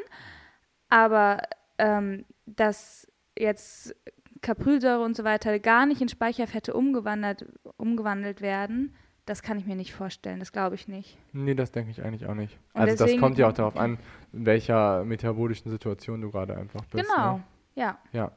Aber 0.90 1.42
ähm, 1.78 2.26
dass 2.46 3.08
jetzt 3.38 3.96
Kaprylsäure 4.42 5.04
und 5.04 5.16
so 5.16 5.24
weiter 5.24 5.60
gar 5.60 5.86
nicht 5.86 6.02
in 6.02 6.10
Speicherfette 6.10 6.74
umgewandelt, 6.74 7.46
umgewandelt 7.78 8.42
werden, 8.42 8.96
das 9.26 9.44
kann 9.44 9.58
ich 9.58 9.66
mir 9.66 9.76
nicht 9.76 9.94
vorstellen, 9.94 10.40
das 10.40 10.52
glaube 10.52 10.76
ich 10.76 10.88
nicht. 10.88 11.18
Nee, 11.32 11.54
das 11.54 11.72
denke 11.72 11.92
ich 11.92 12.04
eigentlich 12.04 12.26
auch 12.28 12.34
nicht. 12.34 12.58
Und 12.74 12.82
also 12.82 13.06
das 13.06 13.18
kommt 13.18 13.38
ja 13.38 13.50
auch 13.50 13.54
darauf 13.54 13.78
an, 13.78 13.98
in 14.34 14.46
welcher 14.46 15.06
metabolischen 15.06 15.70
Situation 15.70 16.22
du 16.22 16.32
gerade 16.32 16.58
einfach 16.58 16.84
bist. 16.86 17.08
Genau, 17.08 17.38
ne? 17.38 17.44
ja. 17.76 18.00
Ja. 18.12 18.32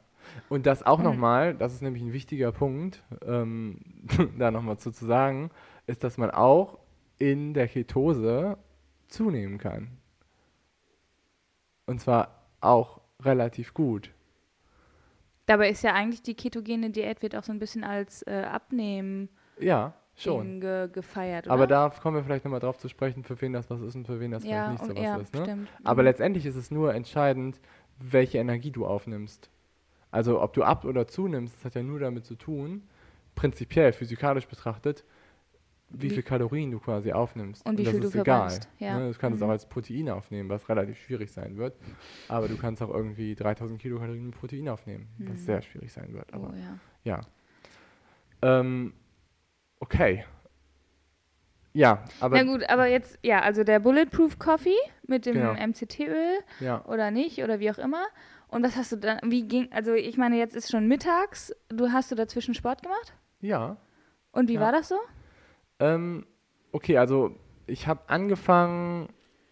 Und 0.48 0.66
das 0.66 0.82
auch 0.82 0.98
mhm. 0.98 1.04
nochmal, 1.04 1.54
das 1.54 1.74
ist 1.74 1.82
nämlich 1.82 2.02
ein 2.02 2.12
wichtiger 2.12 2.52
Punkt, 2.52 3.02
ähm, 3.26 3.80
da 4.38 4.50
nochmal 4.50 4.78
zu, 4.78 4.90
zu 4.90 5.06
sagen, 5.06 5.50
ist, 5.86 6.04
dass 6.04 6.18
man 6.18 6.30
auch 6.30 6.78
in 7.18 7.54
der 7.54 7.68
Ketose 7.68 8.58
zunehmen 9.08 9.58
kann. 9.58 9.88
Und 11.86 12.00
zwar 12.00 12.46
auch 12.60 13.00
relativ 13.20 13.74
gut. 13.74 14.10
Dabei 15.46 15.68
ist 15.68 15.82
ja 15.82 15.92
eigentlich 15.92 16.22
die 16.22 16.34
ketogene 16.34 16.90
Diät 16.90 17.20
wird 17.20 17.36
auch 17.36 17.44
so 17.44 17.52
ein 17.52 17.58
bisschen 17.58 17.84
als 17.84 18.22
äh, 18.26 18.44
Abnehmen. 18.44 19.28
Ja 19.58 19.94
Schon. 20.16 20.60
Ge 20.60 20.88
gefeiert. 20.92 21.46
Oder? 21.46 21.54
Aber 21.54 21.66
da 21.66 21.90
kommen 21.90 22.16
wir 22.16 22.24
vielleicht 22.24 22.44
nochmal 22.44 22.60
drauf 22.60 22.78
zu 22.78 22.88
sprechen, 22.88 23.24
für 23.24 23.40
wen 23.40 23.52
das 23.52 23.68
was 23.70 23.80
ist 23.80 23.94
und 23.96 24.06
für 24.06 24.20
wen 24.20 24.30
das 24.30 24.44
ja, 24.44 24.66
vielleicht 24.66 24.70
nicht 24.70 24.84
so 24.84 24.96
was 24.96 25.02
ja, 25.02 25.16
ist. 25.16 25.34
Ne? 25.34 25.42
Stimmt. 25.42 25.68
Aber 25.82 26.02
mhm. 26.02 26.06
letztendlich 26.06 26.46
ist 26.46 26.56
es 26.56 26.70
nur 26.70 26.94
entscheidend, 26.94 27.60
welche 27.98 28.38
Energie 28.38 28.70
du 28.70 28.86
aufnimmst. 28.86 29.50
Also 30.10 30.40
ob 30.40 30.52
du 30.52 30.62
ab 30.62 30.84
oder 30.84 31.08
zunimmst, 31.08 31.56
das 31.56 31.64
hat 31.64 31.74
ja 31.74 31.82
nur 31.82 31.98
damit 31.98 32.24
zu 32.24 32.36
tun, 32.36 32.84
prinzipiell, 33.34 33.92
physikalisch 33.92 34.46
betrachtet, 34.46 35.04
wie, 35.90 36.02
wie 36.02 36.10
viel 36.10 36.22
Kalorien 36.22 36.70
du 36.70 36.78
quasi 36.78 37.12
aufnimmst. 37.12 37.66
Und 37.66 37.78
wie 37.78 37.86
und 37.86 37.90
viel 37.90 38.00
du 38.00 38.08
ist 38.08 38.14
egal. 38.14 38.60
Ja. 38.78 38.98
Ne? 38.98 39.12
Du 39.12 39.18
kannst 39.18 39.38
mhm. 39.38 39.42
es 39.42 39.48
auch 39.48 39.50
als 39.50 39.66
Protein 39.66 40.08
aufnehmen, 40.10 40.48
was 40.48 40.68
relativ 40.68 40.98
schwierig 40.98 41.32
sein 41.32 41.56
wird. 41.56 41.76
Aber 42.28 42.48
du 42.48 42.56
kannst 42.56 42.82
auch 42.82 42.90
irgendwie 42.90 43.34
3000 43.34 43.80
Kilokalorien 43.80 44.30
Protein 44.30 44.68
aufnehmen, 44.68 45.08
mhm. 45.18 45.32
was 45.32 45.44
sehr 45.44 45.62
schwierig 45.62 45.92
sein 45.92 46.12
wird. 46.12 46.32
Aber 46.32 46.50
oh, 46.50 46.56
ja. 47.04 47.20
ja. 48.42 48.60
Ähm, 48.60 48.92
Okay. 49.80 50.24
Ja, 51.72 52.04
aber. 52.20 52.36
Na 52.36 52.44
gut, 52.44 52.68
aber 52.68 52.86
jetzt, 52.86 53.18
ja, 53.22 53.40
also 53.40 53.64
der 53.64 53.80
Bulletproof 53.80 54.38
Coffee 54.38 54.76
mit 55.06 55.26
dem 55.26 55.34
genau. 55.34 55.54
MCT-Öl 55.54 56.38
ja. 56.60 56.84
oder 56.86 57.10
nicht 57.10 57.42
oder 57.42 57.58
wie 57.58 57.70
auch 57.70 57.78
immer. 57.78 58.04
Und 58.48 58.62
was 58.62 58.76
hast 58.76 58.92
du 58.92 58.96
dann, 58.96 59.18
wie 59.24 59.48
ging, 59.48 59.72
also 59.72 59.92
ich 59.94 60.16
meine, 60.16 60.36
jetzt 60.36 60.54
ist 60.54 60.70
schon 60.70 60.86
mittags, 60.86 61.52
du 61.68 61.90
hast 61.90 62.12
du 62.12 62.14
dazwischen 62.14 62.54
Sport 62.54 62.82
gemacht? 62.82 63.12
Ja. 63.40 63.76
Und 64.30 64.48
wie 64.48 64.54
ja. 64.54 64.60
war 64.60 64.70
das 64.70 64.88
so? 64.88 64.96
Ähm, 65.80 66.24
okay, 66.70 66.96
also 66.98 67.34
ich 67.66 67.88
habe 67.88 68.02
angefangen 68.06 69.08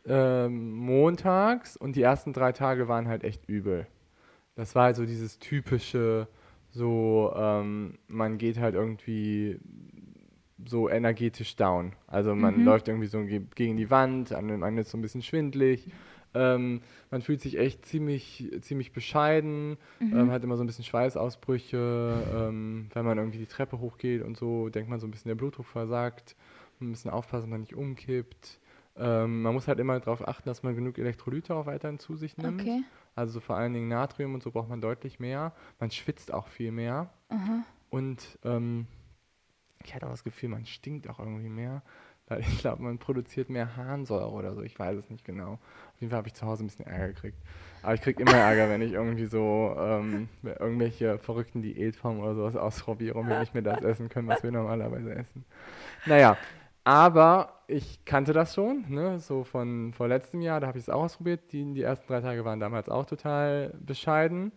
ähm, 0.06 0.74
montags 0.74 1.76
und 1.76 1.96
die 1.96 2.02
ersten 2.02 2.32
drei 2.32 2.52
Tage 2.52 2.86
waren 2.86 3.08
halt 3.08 3.24
echt 3.24 3.48
übel. 3.48 3.88
Das 4.54 4.76
war 4.76 4.84
also 4.84 5.04
dieses 5.04 5.40
typische 5.40 6.28
so, 6.70 7.32
ähm, 7.36 7.98
man 8.06 8.38
geht 8.38 8.58
halt 8.58 8.74
irgendwie 8.74 9.60
so 10.66 10.88
energetisch 10.88 11.56
down. 11.56 11.92
Also 12.06 12.34
man 12.34 12.58
Mhm. 12.58 12.64
läuft 12.64 12.88
irgendwie 12.88 13.06
so 13.08 13.22
ge- 13.24 13.42
gegen 13.54 13.76
die 13.76 13.90
Wand, 13.90 14.32
einem 14.32 14.62
einem 14.62 14.78
ist 14.78 14.90
so 14.90 14.98
ein 14.98 15.02
bisschen 15.02 15.22
schwindlig. 15.22 15.88
Ähm, 16.34 16.80
man 17.10 17.20
fühlt 17.20 17.40
sich 17.42 17.58
echt 17.58 17.84
ziemlich, 17.84 18.50
ziemlich 18.62 18.92
bescheiden, 18.92 19.76
Mhm. 20.00 20.16
ähm, 20.18 20.30
hat 20.30 20.42
immer 20.44 20.56
so 20.56 20.64
ein 20.64 20.66
bisschen 20.66 20.84
Schweißausbrüche. 20.84 22.48
Ähm, 22.48 22.88
wenn 22.94 23.04
man 23.04 23.18
irgendwie 23.18 23.38
die 23.38 23.46
Treppe 23.46 23.80
hochgeht 23.80 24.22
und 24.22 24.36
so, 24.36 24.68
denkt 24.68 24.88
man 24.90 25.00
so 25.00 25.06
ein 25.06 25.10
bisschen, 25.10 25.28
der 25.28 25.34
Blutdruck 25.36 25.66
versagt. 25.66 26.36
Ein 26.80 26.90
bisschen 26.90 27.10
aufpassen, 27.10 27.42
dass 27.44 27.50
man 27.50 27.60
nicht 27.60 27.74
umkippt. 27.74 28.58
Ähm, 28.96 29.42
man 29.42 29.54
muss 29.54 29.68
halt 29.68 29.78
immer 29.78 29.98
darauf 30.00 30.26
achten, 30.26 30.48
dass 30.48 30.62
man 30.62 30.74
genug 30.74 30.98
Elektrolyte 30.98 31.54
auch 31.54 31.66
weiterhin 31.66 31.98
zu 31.98 32.16
sich 32.16 32.36
nimmt. 32.36 32.60
Okay. 32.60 32.82
Also 33.14 33.40
vor 33.40 33.56
allen 33.56 33.72
Dingen 33.72 33.88
Natrium 33.88 34.34
und 34.34 34.42
so 34.42 34.50
braucht 34.50 34.68
man 34.68 34.80
deutlich 34.80 35.20
mehr. 35.20 35.52
Man 35.78 35.90
schwitzt 35.90 36.32
auch 36.32 36.48
viel 36.48 36.72
mehr. 36.72 37.10
Aha. 37.28 37.62
Und 37.90 38.38
ähm, 38.44 38.86
ich 39.84 39.94
hatte 39.94 40.06
auch 40.06 40.10
das 40.10 40.24
Gefühl, 40.24 40.48
man 40.48 40.66
stinkt 40.66 41.08
auch 41.08 41.18
irgendwie 41.18 41.48
mehr. 41.48 41.82
Weil 42.28 42.40
ich 42.40 42.58
glaube, 42.60 42.82
man 42.82 42.98
produziert 42.98 43.50
mehr 43.50 43.76
Harnsäure 43.76 44.30
oder 44.30 44.54
so. 44.54 44.62
Ich 44.62 44.78
weiß 44.78 44.96
es 44.96 45.10
nicht 45.10 45.24
genau. 45.24 45.54
Auf 45.54 46.00
jeden 46.00 46.10
Fall 46.10 46.18
habe 46.18 46.28
ich 46.28 46.34
zu 46.34 46.46
Hause 46.46 46.64
ein 46.64 46.68
bisschen 46.68 46.86
Ärger 46.86 47.08
gekriegt. 47.08 47.38
Aber 47.82 47.94
ich 47.94 48.00
kriege 48.00 48.22
immer 48.22 48.34
Ärger, 48.36 48.68
wenn 48.70 48.80
ich 48.80 48.92
irgendwie 48.92 49.26
so 49.26 49.74
ähm, 49.78 50.28
irgendwelche 50.42 51.18
verrückten 51.18 51.62
Diätformen 51.62 52.22
oder 52.22 52.34
sowas 52.34 52.56
ausprobiere 52.56 53.18
und 53.18 53.28
wir 53.28 53.40
nicht 53.40 53.54
mehr 53.54 53.62
das 53.62 53.82
essen 53.82 54.08
können, 54.08 54.28
was 54.28 54.42
wir 54.42 54.52
normalerweise 54.52 55.14
essen. 55.14 55.44
Naja, 56.06 56.36
aber 56.84 57.60
ich 57.66 58.04
kannte 58.04 58.32
das 58.32 58.54
schon, 58.54 58.84
ne? 58.88 59.18
so 59.18 59.44
von 59.44 59.92
vor 59.92 60.08
letztem 60.08 60.40
Jahr, 60.40 60.60
da 60.60 60.68
habe 60.68 60.78
ich 60.78 60.84
es 60.84 60.90
auch 60.90 61.02
ausprobiert. 61.02 61.52
Die, 61.52 61.74
die 61.74 61.82
ersten 61.82 62.06
drei 62.06 62.20
Tage 62.20 62.44
waren 62.44 62.60
damals 62.60 62.88
auch 62.88 63.06
total 63.06 63.74
bescheiden. 63.80 64.52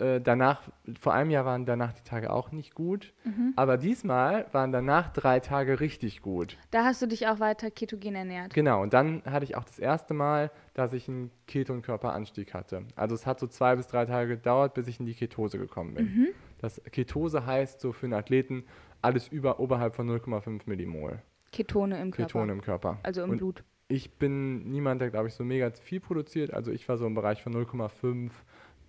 Äh, 0.00 0.20
danach, 0.20 0.62
vor 0.98 1.12
einem 1.12 1.30
Jahr 1.30 1.44
waren 1.44 1.66
danach 1.66 1.92
die 1.92 2.02
Tage 2.02 2.32
auch 2.32 2.52
nicht 2.52 2.74
gut. 2.74 3.12
Mhm. 3.24 3.52
Aber 3.56 3.76
diesmal 3.76 4.46
waren 4.52 4.72
danach 4.72 5.12
drei 5.12 5.40
Tage 5.40 5.80
richtig 5.80 6.22
gut. 6.22 6.56
Da 6.70 6.84
hast 6.84 7.02
du 7.02 7.06
dich 7.06 7.28
auch 7.28 7.38
weiter 7.38 7.70
ketogen 7.70 8.14
ernährt. 8.14 8.54
Genau, 8.54 8.82
und 8.82 8.94
dann 8.94 9.22
hatte 9.24 9.44
ich 9.44 9.56
auch 9.56 9.64
das 9.64 9.78
erste 9.78 10.14
Mal, 10.14 10.50
dass 10.74 10.92
ich 10.92 11.08
einen 11.08 11.30
Ketonkörperanstieg 11.46 12.54
hatte. 12.54 12.84
Also 12.96 13.14
es 13.14 13.26
hat 13.26 13.38
so 13.38 13.46
zwei 13.46 13.76
bis 13.76 13.88
drei 13.88 14.06
Tage 14.06 14.36
gedauert, 14.36 14.74
bis 14.74 14.88
ich 14.88 14.98
in 15.00 15.06
die 15.06 15.14
Ketose 15.14 15.58
gekommen 15.58 15.94
bin. 15.94 16.04
Mhm. 16.06 16.28
Das 16.58 16.80
Ketose 16.90 17.44
heißt 17.44 17.80
so 17.80 17.92
für 17.92 18.06
einen 18.06 18.14
Athleten 18.14 18.64
alles 19.02 19.28
über 19.28 19.60
oberhalb 19.60 19.94
von 19.94 20.08
0,5 20.08 20.62
Millimol 20.66 21.22
Ketone 21.52 22.00
im 22.00 22.10
Körper. 22.10 22.26
Ketone 22.26 22.52
im 22.52 22.60
Körper. 22.60 22.98
Also 23.02 23.22
im 23.22 23.30
und 23.30 23.38
Blut. 23.38 23.64
ich 23.88 24.12
bin 24.12 24.70
niemand, 24.70 25.00
der, 25.00 25.10
glaube 25.10 25.28
ich, 25.28 25.34
so 25.34 25.44
mega 25.44 25.70
viel 25.70 26.00
produziert. 26.00 26.52
Also 26.52 26.70
ich 26.70 26.88
war 26.88 26.96
so 26.96 27.06
im 27.06 27.14
Bereich 27.14 27.42
von 27.42 27.54
0,5 27.54 28.30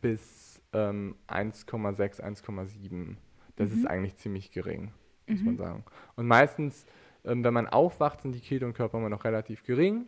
bis 0.02 0.51
ähm, 0.74 1.16
1,6, 1.28 2.22
1,7. 2.22 3.16
Das 3.56 3.72
ist 3.72 3.86
eigentlich 3.86 4.16
ziemlich 4.18 4.52
gering, 4.52 4.94
muss 5.28 5.42
man 5.42 5.58
sagen. 5.58 5.84
Und 6.16 6.26
meistens, 6.26 6.86
ähm, 7.26 7.44
wenn 7.44 7.54
man 7.54 7.68
aufwacht, 7.68 8.22
sind 8.22 8.34
die 8.34 8.40
Ketonkörper 8.40 8.98
immer 8.98 9.10
noch 9.10 9.24
relativ 9.24 9.64
gering 9.64 10.06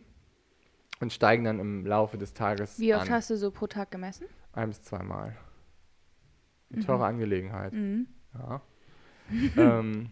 und 1.00 1.12
steigen 1.12 1.44
dann 1.44 1.60
im 1.60 1.86
Laufe 1.86 2.18
des 2.18 2.34
Tages 2.34 2.78
Wie 2.80 2.94
oft 2.94 3.08
an. 3.08 3.12
hast 3.12 3.30
du 3.30 3.36
so 3.36 3.50
pro 3.50 3.66
Tag 3.66 3.90
gemessen? 3.90 4.26
Ein 4.52 4.68
bis 4.68 4.82
zweimal. 4.82 5.36
Eine 6.72 6.84
teure 6.84 7.06
Angelegenheit. 7.06 7.72
Mhm. 7.72 8.08
Ja. 8.34 8.62
ähm, 9.56 10.10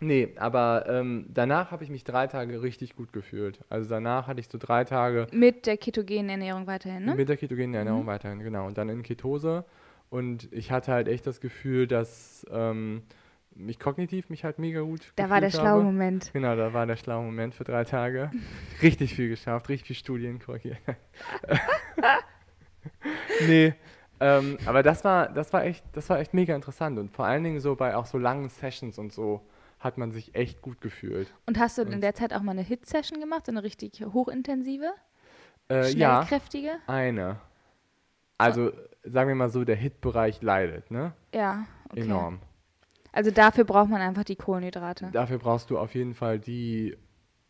nee, 0.00 0.28
aber 0.36 0.86
ähm, 0.88 1.26
danach 1.28 1.70
habe 1.70 1.84
ich 1.84 1.90
mich 1.90 2.04
drei 2.04 2.26
Tage 2.26 2.62
richtig 2.62 2.96
gut 2.96 3.12
gefühlt. 3.12 3.60
Also 3.68 3.88
danach 3.88 4.26
hatte 4.26 4.40
ich 4.40 4.48
so 4.48 4.58
drei 4.58 4.84
Tage 4.84 5.26
Mit 5.32 5.66
der 5.66 5.76
ketogenen 5.76 6.30
Ernährung 6.30 6.66
weiterhin, 6.66 7.04
ne? 7.04 7.14
mit 7.14 7.28
der 7.28 7.36
ketogenen 7.36 7.74
Ernährung 7.74 8.06
weiterhin, 8.06 8.40
genau. 8.40 8.66
Und 8.66 8.78
dann 8.78 8.88
in 8.88 9.02
Ketose. 9.02 9.64
Und 10.10 10.52
ich 10.52 10.72
hatte 10.72 10.92
halt 10.92 11.06
echt 11.06 11.26
das 11.26 11.40
Gefühl, 11.40 11.86
dass 11.86 12.44
ähm, 12.50 13.02
ich 13.66 13.78
kognitiv 13.78 14.28
mich 14.28 14.44
halt 14.44 14.58
mega 14.58 14.80
gut 14.80 15.12
Da 15.16 15.30
war 15.30 15.40
der 15.40 15.50
schlaue. 15.50 15.84
Moment. 15.84 16.30
Genau, 16.32 16.56
da 16.56 16.72
war 16.72 16.86
der 16.86 16.96
schlaue 16.96 17.24
Moment 17.24 17.54
für 17.54 17.64
drei 17.64 17.84
Tage. 17.84 18.30
Richtig 18.82 19.14
viel 19.14 19.28
geschafft, 19.28 19.68
richtig 19.68 19.88
viel 19.88 19.96
Studien 19.96 20.38
korrigiert. 20.38 20.78
nee, 23.46 23.74
ähm, 24.20 24.58
aber 24.66 24.82
das 24.82 25.04
war, 25.04 25.28
das 25.28 25.52
war 25.52 25.64
echt, 25.64 25.84
das 25.92 26.08
war 26.10 26.18
echt 26.18 26.34
mega 26.34 26.54
interessant 26.54 26.98
und 26.98 27.10
vor 27.10 27.24
allen 27.24 27.42
Dingen 27.42 27.60
so 27.60 27.74
bei 27.74 27.96
auch 27.96 28.06
so 28.06 28.18
langen 28.18 28.48
Sessions 28.48 28.98
und 28.98 29.12
so 29.12 29.40
hat 29.80 29.98
man 29.98 30.12
sich 30.12 30.34
echt 30.34 30.62
gut 30.62 30.80
gefühlt. 30.80 31.32
Und 31.46 31.58
hast 31.58 31.78
du 31.78 31.82
in 31.82 31.94
Und- 31.94 32.00
der 32.02 32.14
Zeit 32.14 32.32
auch 32.32 32.42
mal 32.42 32.52
eine 32.52 32.62
Hit-Session 32.62 33.18
gemacht, 33.20 33.46
so 33.46 33.52
eine 33.52 33.62
richtig 33.62 34.00
hochintensive, 34.04 34.92
Äh, 35.68 35.90
ja, 35.92 36.22
schnellkräftige? 36.26 36.72
eine. 36.86 37.40
Also 38.38 38.72
sagen 39.04 39.28
wir 39.28 39.34
mal 39.34 39.50
so, 39.50 39.64
der 39.64 39.76
Hit-Bereich 39.76 40.40
leidet, 40.42 40.90
ne? 40.90 41.12
Ja, 41.34 41.66
okay. 41.90 42.00
Enorm. 42.02 42.40
Also 43.12 43.30
dafür 43.30 43.64
braucht 43.64 43.90
man 43.90 44.00
einfach 44.00 44.24
die 44.24 44.36
Kohlenhydrate. 44.36 45.10
Dafür 45.12 45.38
brauchst 45.38 45.70
du 45.70 45.78
auf 45.78 45.94
jeden 45.94 46.14
Fall 46.14 46.38
die 46.38 46.96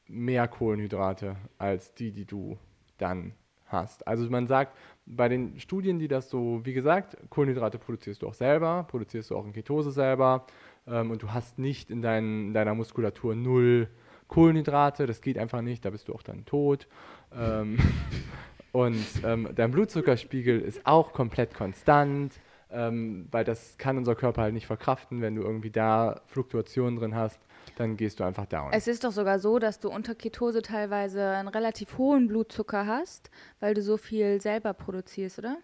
mehr 0.07 0.49
Kohlenhydrate 0.49 1.37
als 1.59 1.95
die, 1.95 2.11
die 2.13 2.25
du 2.25 2.59
dann 2.99 3.35
hast. 3.67 4.07
Also 4.09 4.29
man 4.31 4.47
sagt, 4.49 4.77
bei 5.07 5.29
den 5.29 5.61
Studien, 5.61 5.99
die 5.99 6.09
das 6.09 6.29
so, 6.31 6.61
wie 6.65 6.73
gesagt, 6.73 7.17
Kohlenhydrate 7.31 7.79
produzierst 7.79 8.23
du 8.23 8.29
auch 8.29 8.35
selber, 8.35 8.85
produzierst 8.89 9.31
du 9.31 9.37
auch 9.37 9.45
in 9.45 9.53
Ketose 9.53 9.93
selber 9.93 10.47
ähm, 10.87 11.11
und 11.11 11.23
du 11.23 11.33
hast 11.33 11.59
nicht 11.59 11.91
in, 11.91 12.03
dein, 12.03 12.49
in 12.49 12.55
deiner 12.55 12.75
Muskulatur 12.75 13.35
null 13.35 13.89
Kohlenhydrate, 14.29 15.07
das 15.07 15.21
geht 15.21 15.39
einfach 15.39 15.61
nicht, 15.61 15.85
da 15.85 15.91
bist 15.91 16.09
du 16.09 16.15
auch 16.15 16.23
dann 16.23 16.45
tot. 16.45 16.87
Ähm, 17.35 17.79
und 18.73 19.05
ähm, 19.25 19.49
dein 19.55 19.73
Blutzuckerspiegel 19.73 20.61
ist 20.61 20.87
auch 20.87 21.13
komplett 21.13 21.53
konstant, 21.55 22.41
ähm, 22.71 23.27
weil 23.33 23.45
das 23.45 23.77
kann 23.79 23.99
unser 23.99 24.15
Körper 24.15 24.43
halt 24.43 24.55
nicht 24.55 24.67
verkraften. 24.67 25.21
Wenn 25.21 25.35
du 25.35 25.43
irgendwie 25.43 25.71
da 25.71 26.21
Fluktuationen 26.27 26.99
drin 26.99 27.15
hast, 27.15 27.41
dann 27.77 27.97
gehst 27.97 28.21
du 28.21 28.25
einfach 28.25 28.47
down. 28.47 28.73
Es 28.73 28.87
ist 28.87 29.03
doch 29.03 29.11
sogar 29.11 29.41
so, 29.41 29.59
dass 29.59 29.81
du 29.81 29.91
unter 29.91 30.15
Ketose 30.15 30.63
teilweise 30.63 31.31
einen 31.31 31.49
relativ 31.49 31.99
hohen 31.99 32.29
Blutzucker 32.29 32.87
hast, 32.87 33.31
weil 33.59 33.75
du 33.75 33.83
so 33.83 33.97
viel 33.97 34.41
selber 34.41 34.75
produzierst, 34.75 35.41
oder? 35.41 35.57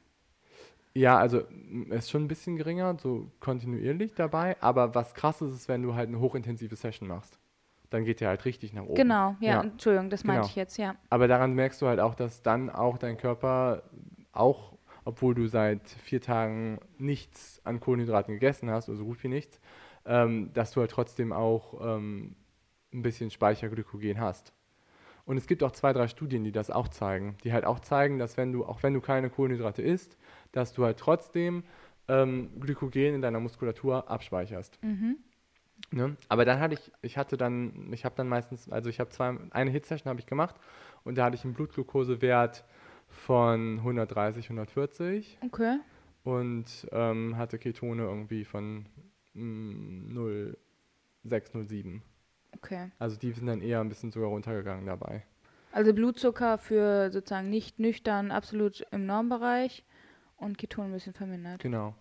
Ja, 0.96 1.18
also 1.18 1.42
ist 1.90 2.10
schon 2.10 2.24
ein 2.24 2.28
bisschen 2.28 2.56
geringer, 2.56 2.96
so 2.98 3.30
kontinuierlich 3.38 4.14
dabei, 4.14 4.56
aber 4.62 4.94
was 4.94 5.12
krass 5.12 5.42
ist, 5.42 5.52
ist, 5.54 5.68
wenn 5.68 5.82
du 5.82 5.94
halt 5.94 6.08
eine 6.08 6.20
hochintensive 6.20 6.74
Session 6.74 7.06
machst. 7.06 7.38
Dann 7.90 8.04
geht 8.04 8.20
der 8.20 8.28
halt 8.28 8.46
richtig 8.46 8.72
nach 8.72 8.84
oben. 8.84 8.94
Genau, 8.94 9.36
ja, 9.40 9.56
Ja. 9.56 9.60
Entschuldigung, 9.60 10.08
das 10.08 10.24
meinte 10.24 10.40
Genau. 10.40 10.48
ich 10.48 10.56
jetzt, 10.56 10.78
ja. 10.78 10.96
Aber 11.10 11.28
daran 11.28 11.52
merkst 11.52 11.82
du 11.82 11.86
halt 11.86 12.00
auch, 12.00 12.14
dass 12.14 12.40
dann 12.40 12.70
auch 12.70 12.96
dein 12.96 13.18
Körper, 13.18 13.82
auch 14.32 14.72
obwohl 15.04 15.34
du 15.34 15.46
seit 15.48 15.86
vier 15.88 16.22
Tagen 16.22 16.80
nichts 16.96 17.60
an 17.64 17.78
Kohlenhydraten 17.78 18.32
gegessen 18.32 18.70
hast, 18.70 18.88
oder 18.88 18.96
so 18.96 19.04
gut 19.04 19.22
wie 19.22 19.28
nichts, 19.28 19.60
ähm, 20.06 20.50
dass 20.54 20.72
du 20.72 20.80
halt 20.80 20.90
trotzdem 20.90 21.30
auch 21.32 21.78
ähm, 21.96 22.36
ein 22.94 23.02
bisschen 23.02 23.30
Speicherglykogen 23.30 24.18
hast. 24.18 24.54
Und 25.26 25.36
es 25.36 25.46
gibt 25.48 25.62
auch 25.64 25.72
zwei, 25.72 25.92
drei 25.92 26.06
Studien, 26.06 26.44
die 26.44 26.52
das 26.52 26.70
auch 26.70 26.88
zeigen, 26.88 27.36
die 27.42 27.52
halt 27.52 27.64
auch 27.64 27.80
zeigen, 27.80 28.18
dass 28.18 28.36
wenn 28.36 28.52
du, 28.52 28.64
auch 28.64 28.82
wenn 28.84 28.94
du 28.94 29.00
keine 29.00 29.28
Kohlenhydrate 29.28 29.82
isst, 29.82 30.16
dass 30.52 30.72
du 30.72 30.84
halt 30.84 30.98
trotzdem 30.98 31.64
ähm, 32.08 32.48
Glykogen 32.60 33.16
in 33.16 33.20
deiner 33.20 33.40
Muskulatur 33.40 34.08
abspeicherst. 34.08 34.78
Mhm. 34.82 35.16
Ne? 35.90 36.16
Aber 36.28 36.44
dann 36.44 36.60
hatte 36.60 36.74
ich, 36.74 36.92
ich 37.02 37.18
hatte 37.18 37.36
dann, 37.36 37.92
ich 37.92 38.04
habe 38.04 38.14
dann 38.16 38.28
meistens, 38.28 38.70
also 38.70 38.88
ich 38.88 39.00
habe 39.00 39.10
zwei, 39.10 39.36
eine 39.50 39.70
Hit-Session 39.70 40.08
habe 40.08 40.20
ich 40.20 40.26
gemacht 40.26 40.56
und 41.04 41.18
da 41.18 41.24
hatte 41.24 41.36
ich 41.36 41.44
einen 41.44 41.54
Blutglukosewert 41.54 42.64
von 43.08 43.78
130, 43.78 44.46
140 44.46 45.38
Okay. 45.44 45.78
und 46.22 46.88
ähm, 46.92 47.36
hatte 47.36 47.58
Ketone 47.58 48.02
irgendwie 48.02 48.44
von 48.44 48.86
mm, 49.34 50.16
0,6, 50.16 50.56
0,7. 51.52 52.00
Okay. 52.56 52.90
Also 52.98 53.16
die 53.16 53.32
sind 53.32 53.46
dann 53.46 53.60
eher 53.60 53.80
ein 53.80 53.88
bisschen 53.88 54.10
sogar 54.10 54.28
runtergegangen 54.30 54.86
dabei. 54.86 55.24
Also 55.72 55.92
Blutzucker 55.92 56.56
für 56.58 57.10
sozusagen 57.10 57.50
nicht 57.50 57.78
nüchtern 57.78 58.30
absolut 58.30 58.86
im 58.92 59.04
Normbereich 59.06 59.84
und 60.36 60.56
Ketone 60.58 60.88
ein 60.88 60.92
bisschen 60.92 61.12
vermindert. 61.12 61.60
Genau. 61.60 61.94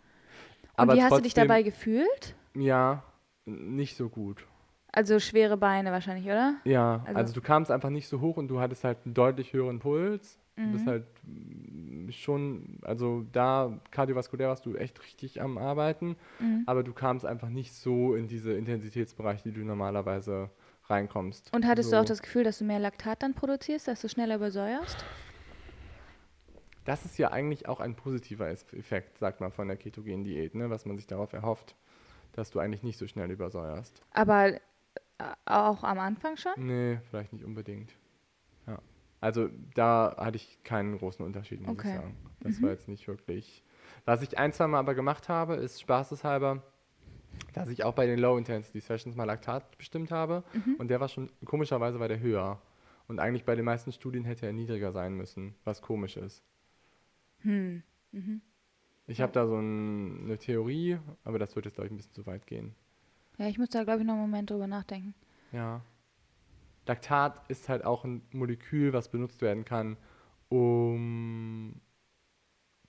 Und 0.78 0.94
wie 0.94 1.04
hast 1.04 1.18
du 1.18 1.22
dich 1.22 1.34
dabei 1.34 1.62
gefühlt? 1.63 2.36
Ja, 2.53 3.03
nicht 3.45 3.95
so 3.97 4.10
gut. 4.10 4.45
Also 4.91 5.20
schwere 5.20 5.58
Beine 5.58 5.91
wahrscheinlich, 5.91 6.26
oder? 6.26 6.56
Ja, 6.64 7.01
Also- 7.06 7.18
also, 7.18 7.34
du 7.34 7.41
kamst 7.41 7.70
einfach 7.70 7.89
nicht 7.89 8.08
so 8.08 8.22
hoch 8.22 8.38
und 8.38 8.47
du 8.47 8.62
hattest 8.62 8.84
halt 8.86 8.99
einen 9.06 9.14
deutlich 9.14 9.51
höheren 9.51 9.80
Puls. 9.80 10.39
Du 10.56 10.64
Mhm. 10.64 10.72
bist 10.72 10.88
halt 10.88 11.06
mm, 11.26 12.10
schon, 12.12 12.80
also 12.84 13.26
da 13.32 13.80
kardiovaskulär 13.91 14.47
warst 14.49 14.66
du 14.66 14.76
echt 14.76 15.01
richtig 15.03 15.41
am 15.41 15.58
Arbeiten, 15.58 16.16
Mhm. 16.39 16.64
aber 16.66 16.84
du 16.84 16.93
kamst 16.93 17.26
einfach 17.26 17.49
nicht 17.49 17.74
so 17.74 18.16
in 18.16 18.28
diese 18.28 18.53
Intensitätsbereiche, 18.53 19.43
die 19.43 19.51
du 19.51 19.66
normalerweise 19.66 20.49
reinkommst. 20.86 21.51
Und 21.53 21.66
hattest 21.68 21.89
so. 21.89 21.95
du 21.95 22.01
auch 22.01 22.06
das 22.06 22.22
Gefühl, 22.22 22.43
dass 22.43 22.60
du 22.60 22.66
mehr 22.66 22.80
Laktat 22.80 23.22
dann 23.24 23.34
produzierst, 23.34 23.88
dass 23.88 24.01
du 24.01 24.10
schneller 24.10 24.36
übersäuerst? 24.36 25.06
Das 26.86 27.03
ist 27.03 27.18
ja 27.18 27.32
eigentlich 27.32 27.68
auch 27.68 27.80
ein 27.80 27.95
positiver 27.95 28.47
Effekt, 28.49 29.18
sagt 29.18 29.41
man 29.41 29.51
von 29.51 29.68
der 29.68 29.78
ketogenen 29.78 30.24
Diät, 30.24 30.53
ne? 30.53 30.70
was 30.70 30.86
man 30.86 30.97
sich 30.97 31.08
darauf 31.08 31.34
erhofft, 31.34 31.76
dass 32.34 32.51
du 32.51 32.60
eigentlich 32.60 32.84
nicht 32.84 32.97
so 32.99 33.08
schnell 33.08 33.32
übersäuerst. 33.32 34.01
Aber 34.14 34.53
äh, 34.53 34.60
auch 35.45 35.84
am 35.84 35.99
Anfang 35.99 36.38
schon? 36.38 36.53
Nee, 36.58 36.99
vielleicht 37.10 37.34
nicht 37.34 37.43
unbedingt. 37.43 37.91
Also 39.26 39.49
da 39.73 40.15
hatte 40.19 40.36
ich 40.36 40.59
keinen 40.63 40.99
großen 40.99 41.26
Unterschied, 41.26 41.59
muss 41.59 41.80
Okay. 41.80 41.88
ich 41.88 41.93
sagen. 41.95 42.15
Das 42.41 42.59
Mhm. 42.59 42.63
war 42.63 42.69
jetzt 42.69 42.88
nicht 42.88 43.07
wirklich. 43.07 43.63
Was 44.05 44.21
ich 44.21 44.38
ein, 44.38 44.53
zwei 44.53 44.67
Mal 44.67 44.78
aber 44.78 44.93
gemacht 44.93 45.30
habe, 45.30 45.55
ist 45.55 45.82
spaßeshalber, 45.82 46.61
dass 47.53 47.69
ich 47.69 47.84
auch 47.84 47.95
bei 47.95 48.05
den 48.05 48.19
Low-Intensity-Sessions 48.19 49.15
mal 49.15 49.23
Laktat 49.23 49.80
bestimmt 49.80 50.11
habe. 50.11 50.43
Mhm. 50.53 50.76
Und 50.76 50.89
der 50.89 50.99
war 50.99 51.07
schon, 51.07 51.32
komischerweise 51.43 51.99
war 51.99 52.07
der 52.07 52.19
höher. 52.19 52.61
Und 53.07 53.17
eigentlich 53.17 53.45
bei 53.45 53.55
den 53.55 53.65
meisten 53.65 53.91
Studien 53.91 54.26
hätte 54.26 54.45
er 54.45 54.53
niedriger 54.53 54.91
sein 54.91 55.15
müssen, 55.15 55.55
was 55.63 55.82
komisch 55.82 56.17
ist. 56.17 56.43
Hm. 57.39 57.82
Mhm. 58.11 58.41
Ich 59.07 59.21
habe 59.21 59.32
da 59.32 59.47
so 59.47 59.57
ein, 59.57 60.26
eine 60.26 60.38
Theorie, 60.38 60.99
aber 61.23 61.39
das 61.39 61.55
wird 61.55 61.65
jetzt, 61.65 61.76
glaube 61.76 61.88
ich, 61.88 61.93
ein 61.93 61.97
bisschen 61.97 62.13
zu 62.13 62.28
weit 62.28 62.45
gehen. 62.45 62.76
Ja, 63.39 63.47
ich 63.47 63.57
muss 63.57 63.69
da, 63.69 63.84
glaube 63.86 64.01
ich, 64.01 64.05
noch 64.05 64.13
einen 64.13 64.21
Moment 64.21 64.51
drüber 64.51 64.67
nachdenken. 64.67 65.15
Ja. 65.51 65.82
Laktat 66.88 67.50
ist 67.50 67.70
halt 67.70 67.84
auch 67.84 68.04
ein 68.06 68.22
Molekül, 68.32 68.94
was 68.94 69.10
benutzt 69.10 69.42
werden 69.42 69.66
kann, 69.66 69.98
um 70.50 71.82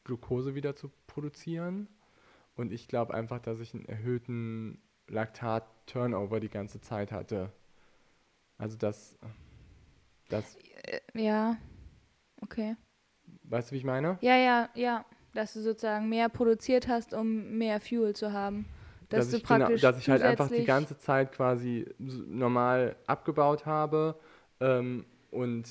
Glucose 0.04 0.54
wieder 0.54 0.76
zu 0.76 0.90
produzieren. 1.06 1.88
Und 2.54 2.72
ich 2.72 2.88
glaube 2.88 3.14
einfach, 3.14 3.40
dass 3.40 3.60
ich 3.60 3.74
einen 3.74 3.86
erhöhten 3.86 4.80
Laktat-Turnover 5.08 6.40
die 6.40 6.48
ganze 6.48 6.80
Zeit 6.80 7.12
hatte. 7.12 7.52
Also 8.58 8.76
das, 8.76 9.18
das, 10.28 10.56
Äh, 10.84 11.00
ja. 11.14 11.56
Okay. 12.40 12.76
weißt 13.44 13.70
du, 13.70 13.74
wie 13.74 13.78
ich 13.78 13.84
meine? 13.84 14.18
Ja, 14.20 14.36
ja, 14.36 14.68
ja. 14.74 15.04
Dass 15.34 15.52
du 15.52 15.60
sozusagen 15.60 16.08
mehr 16.08 16.28
produziert 16.30 16.88
hast, 16.88 17.12
um 17.12 17.58
mehr 17.58 17.80
Fuel 17.80 18.14
zu 18.16 18.32
haben. 18.32 18.66
Dass, 19.08 19.30
du 19.30 19.36
ich, 19.36 19.44
genau- 19.44 19.68
dass 19.76 19.98
ich 19.98 20.08
halt 20.08 20.22
einfach 20.22 20.48
die 20.48 20.64
ganze 20.64 20.98
Zeit 20.98 21.32
quasi 21.32 21.86
normal 21.98 22.96
abgebaut 23.06 23.66
habe 23.66 24.18
ähm, 24.60 25.04
und 25.30 25.68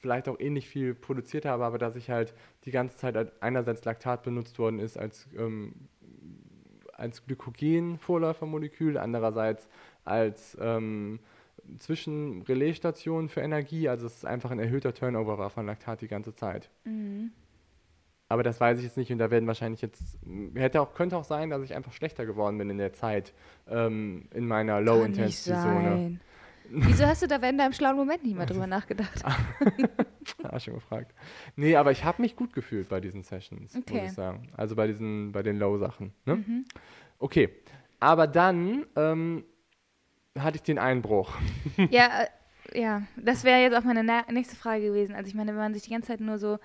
vielleicht 0.00 0.28
auch 0.28 0.38
ähnlich 0.38 0.68
viel 0.68 0.94
produziert 0.94 1.46
habe, 1.46 1.64
aber 1.64 1.78
dass 1.78 1.96
ich 1.96 2.10
halt 2.10 2.34
die 2.64 2.70
ganze 2.70 2.96
Zeit 2.96 3.32
einerseits 3.42 3.84
Laktat 3.84 4.22
benutzt 4.22 4.58
worden 4.58 4.78
ist 4.78 4.98
als, 4.98 5.26
ähm, 5.36 5.74
als 6.92 7.24
Glykogen-Vorläufermolekül, 7.26 8.98
andererseits 8.98 9.68
als 10.04 10.56
ähm, 10.60 11.18
Zwischenrelaisstation 11.78 13.28
für 13.28 13.40
Energie, 13.40 13.88
also 13.88 14.06
es 14.06 14.16
ist 14.16 14.26
einfach 14.26 14.50
ein 14.50 14.58
erhöhter 14.58 14.92
Turnover 14.92 15.38
war 15.38 15.50
von 15.50 15.66
Laktat 15.66 16.02
die 16.02 16.08
ganze 16.08 16.34
Zeit. 16.34 16.68
Mhm. 16.84 17.32
Aber 18.34 18.42
das 18.42 18.60
weiß 18.60 18.78
ich 18.78 18.84
jetzt 18.84 18.96
nicht 18.96 19.12
und 19.12 19.18
da 19.18 19.30
werden 19.30 19.46
wahrscheinlich 19.46 19.80
jetzt, 19.80 20.18
hätte 20.56 20.80
auch, 20.80 20.92
könnte 20.92 21.16
auch 21.16 21.22
sein, 21.22 21.50
dass 21.50 21.62
ich 21.62 21.72
einfach 21.72 21.92
schlechter 21.92 22.26
geworden 22.26 22.58
bin 22.58 22.68
in 22.68 22.78
der 22.78 22.92
Zeit 22.92 23.32
ähm, 23.68 24.26
in 24.34 24.48
meiner 24.48 24.80
Low-Intensity-Zone. 24.80 26.18
Wieso 26.68 27.06
hast 27.06 27.22
du 27.22 27.28
da 27.28 27.36
in 27.36 27.58
deinem 27.58 27.72
schlauen 27.72 27.94
Moment 27.94 28.24
nicht 28.24 28.36
mehr 28.36 28.46
drüber 28.46 28.66
nachgedacht? 28.66 29.22
Ah, 30.42 30.58
schon 30.58 30.74
gefragt. 30.74 31.14
Nee, 31.54 31.76
aber 31.76 31.92
ich 31.92 32.02
habe 32.02 32.22
mich 32.22 32.34
gut 32.34 32.54
gefühlt 32.54 32.88
bei 32.88 32.98
diesen 32.98 33.22
Sessions, 33.22 33.76
Okay. 33.76 33.94
muss 33.94 34.04
ich 34.10 34.12
sagen. 34.14 34.48
Also 34.56 34.74
bei 34.74 34.88
diesen, 34.88 35.30
bei 35.30 35.42
den 35.44 35.58
Low-Sachen. 35.58 36.12
Ne? 36.26 36.36
Mhm. 36.36 36.64
Okay. 37.18 37.50
Aber 38.00 38.26
dann 38.26 38.84
ähm, 38.96 39.44
hatte 40.36 40.56
ich 40.56 40.62
den 40.62 40.78
Einbruch. 40.78 41.30
Ja, 41.90 42.22
äh, 42.22 42.28
ja, 42.80 43.02
das 43.16 43.44
wäre 43.44 43.60
jetzt 43.60 43.76
auch 43.76 43.84
meine 43.84 44.02
nächste 44.32 44.56
Frage 44.56 44.86
gewesen. 44.86 45.14
Also 45.14 45.28
ich 45.28 45.34
meine, 45.34 45.52
wenn 45.52 45.58
man 45.58 45.74
sich 45.74 45.84
die 45.84 45.90
ganze 45.90 46.08
Zeit 46.08 46.20
nur 46.20 46.38
so 46.38 46.58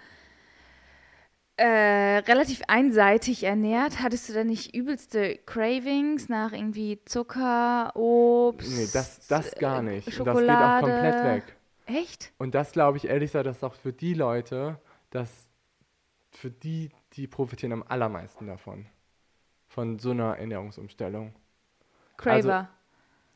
äh, 1.60 2.20
relativ 2.20 2.62
einseitig 2.68 3.44
ernährt, 3.44 4.02
hattest 4.02 4.30
du 4.30 4.34
dann 4.34 4.48
nicht 4.48 4.74
übelste 4.74 5.38
Cravings 5.46 6.30
nach 6.30 6.54
irgendwie 6.54 7.04
Zucker, 7.04 7.92
Obst? 7.96 8.72
Nee, 8.72 8.88
das, 8.94 9.28
das 9.28 9.54
gar 9.56 9.80
äh, 9.80 9.84
nicht. 9.84 10.08
Und 10.08 10.26
das 10.26 10.38
Schokolade? 10.38 10.86
geht 10.86 10.94
auch 10.94 10.94
komplett 10.94 11.24
weg. 11.26 11.56
Echt? 11.86 12.32
Und 12.38 12.56
das 12.56 12.72
glaube 12.72 12.98
ich 12.98 13.08
ehrlich 13.08 13.32
gesagt, 13.32 13.46
das 13.46 13.58
ist 13.58 13.64
auch 13.64 13.76
für 13.76 13.92
die 13.92 14.14
Leute, 14.14 14.80
dass 15.10 15.50
für 16.32 16.50
die, 16.50 16.92
die 17.14 17.28
profitieren 17.28 17.74
am 17.74 17.84
allermeisten 17.84 18.48
davon. 18.48 18.86
Von 19.68 20.00
so 20.00 20.12
einer 20.12 20.38
Ernährungsumstellung. 20.38 21.36
Craver. 22.16 22.70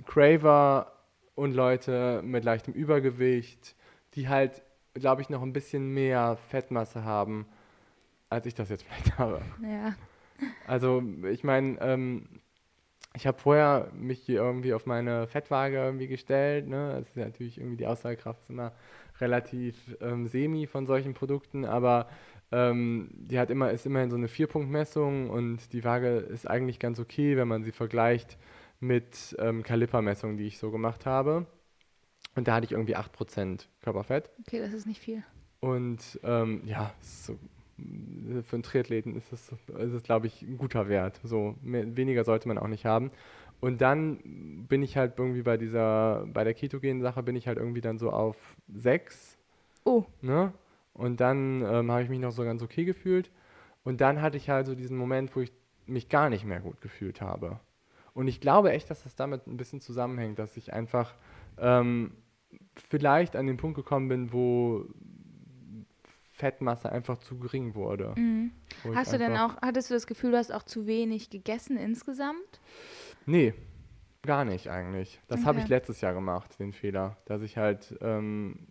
Craver 0.06 0.94
und 1.36 1.54
Leute 1.54 2.22
mit 2.24 2.46
leichtem 2.46 2.74
Übergewicht, 2.74 3.76
die 4.14 4.30
halt, 4.30 4.62
glaube 4.94 5.22
ich, 5.22 5.30
noch 5.30 5.42
ein 5.42 5.54
bisschen 5.54 5.94
mehr 5.94 6.38
Fettmasse 6.50 7.04
haben, 7.04 7.48
als 8.34 8.46
ich 8.46 8.56
das 8.56 8.70
jetzt 8.70 8.84
vielleicht 8.88 9.18
habe. 9.18 9.42
ja. 9.62 9.96
Also 10.68 11.04
ich 11.32 11.44
meine, 11.44 11.80
ähm, 11.82 12.28
ich 13.16 13.28
habe 13.28 13.38
vorher 13.38 13.92
mich 13.94 14.22
hier 14.24 14.42
irgendwie 14.42 14.74
auf 14.74 14.86
meine 14.86 15.28
Fettwaage 15.28 15.78
irgendwie 15.78 16.08
gestellt. 16.08 16.68
Ne? 16.68 16.96
Das 16.98 17.10
ist 17.10 17.16
ja 17.16 17.26
natürlich 17.26 17.60
irgendwie 17.60 17.78
die 17.78 17.88
Aussagekraft 17.88 18.42
ist 18.42 18.50
immer 18.50 18.74
relativ 19.22 19.96
ähm, 20.02 20.28
semi 20.28 20.66
von 20.66 20.88
solchen 20.88 21.14
Produkten, 21.14 21.66
aber 21.66 22.10
ähm, 22.52 23.10
die 23.14 23.40
hat 23.40 23.52
immer 23.52 23.72
ist 23.72 23.86
immerhin 23.86 24.10
so 24.10 24.18
eine 24.18 24.28
Vierpunktmessung 24.28 25.30
und 25.30 25.72
die 25.74 25.84
Waage 25.84 26.18
ist 26.18 26.50
eigentlich 26.50 26.80
ganz 26.80 27.00
okay, 27.00 27.38
wenn 27.38 27.48
man 27.48 27.64
sie 27.64 27.72
vergleicht 27.72 28.38
mit 28.80 29.36
ähm, 29.40 29.64
Kalipermessungen, 29.64 30.38
die 30.38 30.48
ich 30.48 30.58
so 30.58 30.72
gemacht 30.72 31.06
habe. 31.06 31.46
Und 32.36 32.48
da 32.48 32.56
hatte 32.56 32.66
ich 32.66 32.72
irgendwie 32.72 32.98
8% 32.98 33.68
Körperfett. 33.82 34.32
Okay, 34.42 34.60
das 34.60 34.74
ist 34.74 34.88
nicht 34.88 35.00
viel. 35.00 35.24
Und 35.60 36.20
ähm, 36.24 36.62
ja, 36.66 36.94
so, 37.02 37.38
für 38.44 38.56
einen 38.56 38.64
Triathleten 38.64 39.16
ist 39.16 39.32
es, 39.32 39.52
ist 39.52 39.94
es 39.94 40.04
glaube 40.04 40.28
ich, 40.28 40.42
ein 40.42 40.58
guter 40.58 40.88
Wert. 40.90 41.20
So 41.24 41.56
mehr, 41.62 41.96
weniger 41.96 42.24
sollte 42.24 42.48
man 42.48 42.58
auch 42.58 42.68
nicht 42.68 42.86
haben. 42.86 43.12
Und 43.60 43.82
dann 43.82 44.66
bin 44.68 44.84
ich 44.84 44.98
halt 44.98 45.14
irgendwie 45.18 45.42
bei 45.42 45.58
dieser, 45.58 46.26
bei 46.28 46.44
der 46.44 46.54
ketogenen 46.54 47.02
Sache 47.02 47.24
bin 47.24 47.36
ich 47.36 47.48
halt 47.48 47.58
irgendwie 47.58 47.82
dann 47.82 47.98
so 47.98 48.12
auf 48.12 48.36
6, 48.74 49.38
Oh, 49.86 50.06
ne? 50.22 50.54
Und 50.94 51.20
dann 51.20 51.62
ähm, 51.62 51.92
habe 51.92 52.04
ich 52.04 52.10
mich 52.10 52.20
noch 52.20 52.32
so 52.32 52.44
ganz 52.44 52.62
okay 52.62 52.86
gefühlt. 52.86 53.32
Und 53.84 54.00
dann 54.02 54.22
hatte 54.22 54.38
ich 54.38 54.50
halt 54.50 54.68
so 54.68 54.76
diesen 54.76 54.98
Moment, 54.98 55.36
wo 55.36 55.42
ich 55.42 55.52
mich 55.86 56.08
gar 56.10 56.30
nicht 56.30 56.46
mehr 56.46 56.60
gut 56.62 56.80
gefühlt 56.82 57.22
habe. 57.22 57.60
Und 58.14 58.28
ich 58.28 58.40
glaube 58.40 58.72
echt, 58.72 58.90
dass 58.90 59.04
das 59.04 59.16
damit 59.16 59.48
ein 59.48 59.58
bisschen 59.58 59.82
zusammenhängt, 59.82 60.40
dass 60.40 60.56
ich 60.56 60.72
einfach 60.72 61.16
ähm, 61.58 62.12
vielleicht 62.90 63.36
an 63.36 63.48
den 63.48 63.58
Punkt 63.58 63.76
gekommen 63.76 64.08
bin, 64.08 64.32
wo 64.32 64.86
Fettmasse 66.44 66.92
einfach 66.92 67.18
zu 67.20 67.38
gering 67.40 67.74
wurde. 67.74 68.14
mhm. 68.18 68.52
Hast 68.94 69.14
du 69.14 69.18
denn 69.18 69.38
auch, 69.38 69.56
hattest 69.62 69.90
du 69.90 69.94
das 69.94 70.08
Gefühl, 70.08 70.32
du 70.32 70.38
hast 70.38 70.52
auch 70.52 70.64
zu 70.64 70.88
wenig 70.88 71.30
gegessen 71.30 71.78
insgesamt? 71.78 72.60
Nee, 73.26 73.54
gar 74.24 74.44
nicht 74.44 74.70
eigentlich. 74.70 75.22
Das 75.30 75.46
habe 75.46 75.60
ich 75.60 75.66
Okay. 75.66 75.74
letztes 75.76 76.02
Jahr 76.02 76.14
gemacht, 76.14 76.60
den 76.60 76.74
Fehler. 76.74 77.16
Dass 77.26 77.42
ich 77.42 77.58
halt 77.58 77.96
ähm, 78.02 78.68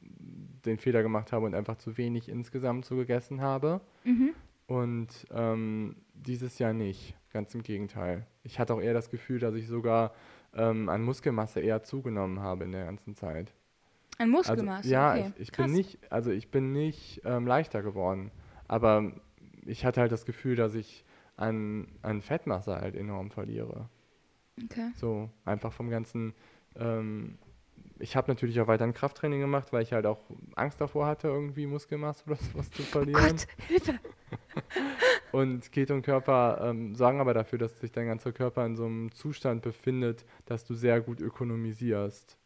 den 0.66 0.77
Fehler 0.79 1.03
gemacht 1.03 1.33
habe 1.33 1.47
und 1.47 1.55
einfach 1.55 1.77
zu 1.77 1.97
wenig 1.97 2.29
insgesamt 2.29 2.85
so 2.85 2.97
gegessen 2.97 3.41
habe. 3.41 3.81
Mhm. 4.05 4.35
Und 4.66 5.27
ähm, 5.33 5.97
dieses 6.12 6.59
Jahr 6.59 6.75
nicht. 6.75 7.14
Ganz 7.33 7.55
im 7.55 7.62
Gegenteil. 7.62 8.27
Ich 8.45 8.59
hatte 8.59 8.75
auch 8.75 8.83
eher 8.83 8.93
das 8.93 9.09
Gefühl, 9.09 9.39
dass 9.39 9.55
ich 9.55 9.66
sogar 9.66 10.12
ähm, 10.55 10.91
an 10.91 11.03
Muskelmasse 11.03 11.61
eher 11.61 11.83
zugenommen 11.83 12.41
habe 12.41 12.64
in 12.64 12.73
der 12.73 12.85
ganzen 12.85 13.14
Zeit. 13.14 13.55
Ein 14.23 14.33
Also, 14.35 14.53
Muskelmasse, 14.53 14.89
ja, 14.89 15.12
okay. 15.14 15.33
ich, 15.37 15.49
ich 15.49 15.53
bin 15.53 15.73
nicht, 15.73 15.99
also 16.12 16.31
ich 16.31 16.51
bin 16.51 16.73
nicht 16.73 17.23
ähm, 17.25 17.45
leichter 17.45 17.83
geworden. 17.83 18.31
Aber 18.68 19.12
ich 19.66 19.85
hatte 19.85 20.01
halt 20.01 20.12
das 20.12 20.25
Gefühl, 20.25 20.55
dass 20.55 20.75
ich 20.77 21.05
an, 21.37 21.89
an 22.03 22.23
Fettmasse 22.23 22.77
halt 22.77 22.95
enorm 22.95 23.33
verliere. 23.33 23.89
Okay. 24.62 24.93
So, 24.95 25.29
einfach 25.45 25.73
vom 25.73 25.91
ganzen. 25.91 26.35
Ähm, 26.77 27.37
ich 27.99 28.14
habe 28.14 28.31
natürlich 28.31 28.61
auch 28.61 28.68
weiter 28.68 28.85
ein 28.85 28.95
Krafttraining 28.95 29.41
gemacht, 29.41 29.73
weil 29.73 29.83
ich 29.83 29.93
halt 29.93 30.07
auch 30.07 30.20
Angst 30.55 30.81
davor 30.81 31.07
hatte, 31.07 31.27
irgendwie 31.27 31.66
Muskelmasse 31.66 32.25
oder 32.27 32.37
sowas 32.53 32.70
zu 32.70 32.83
verlieren. 32.83 33.37
Gott, 33.37 33.47
Hilfe. 33.66 33.99
Und 35.33 35.73
Ketonkörper 35.73 36.61
ähm, 36.62 36.95
sorgen 36.95 37.20
aber 37.20 37.35
dafür, 37.35 37.59
dass 37.59 37.81
sich 37.81 37.91
dein 37.91 38.07
ganzer 38.07 38.33
Körper 38.33 38.64
in 38.66 38.77
so 38.77 38.85
einem 38.85 39.11
Zustand 39.12 39.62
befindet, 39.62 40.25
dass 40.47 40.64
du 40.64 40.75
sehr 40.75 41.01
gut 41.01 41.20
ökonomisierst. 41.20 42.39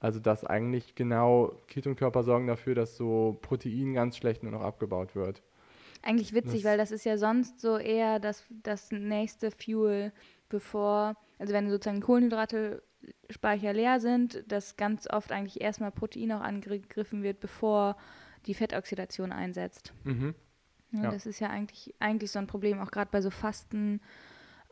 Also 0.00 0.20
dass 0.20 0.44
eigentlich 0.44 0.94
genau 0.94 1.52
Ketonkörper 1.66 2.22
sorgen 2.22 2.46
dafür, 2.46 2.74
dass 2.74 2.96
so 2.96 3.38
Protein 3.42 3.94
ganz 3.94 4.16
schlecht 4.16 4.42
nur 4.42 4.52
noch 4.52 4.62
abgebaut 4.62 5.14
wird. 5.14 5.42
Eigentlich 6.02 6.32
witzig, 6.32 6.62
Das- 6.62 6.64
weil 6.70 6.78
das 6.78 6.92
ist 6.92 7.04
ja 7.04 7.18
sonst 7.18 7.60
so 7.60 7.76
eher 7.76 8.20
das, 8.20 8.44
das 8.62 8.92
nächste 8.92 9.50
Fuel, 9.50 10.12
bevor, 10.48 11.16
also 11.38 11.52
wenn 11.52 11.68
sozusagen 11.68 12.00
Kohlenhydrate 12.00 12.82
Speicher 13.30 13.72
leer 13.72 13.98
sind, 14.00 14.44
dass 14.50 14.76
ganz 14.76 15.08
oft 15.10 15.32
eigentlich 15.32 15.60
erstmal 15.60 15.90
Protein 15.90 16.32
auch 16.32 16.40
angegriffen 16.40 17.22
wird, 17.22 17.40
bevor 17.40 17.96
die 18.46 18.54
Fettoxidation 18.54 19.32
einsetzt. 19.32 19.92
Mhm. 20.04 20.34
Ja, 20.92 21.02
Ja. 21.04 21.10
Das 21.10 21.26
ist 21.26 21.40
ja 21.40 21.50
eigentlich, 21.50 21.94
eigentlich 21.98 22.30
so 22.30 22.38
ein 22.38 22.46
Problem, 22.46 22.80
auch 22.80 22.90
gerade 22.90 23.10
bei 23.10 23.20
so 23.20 23.30
Fasten 23.30 24.00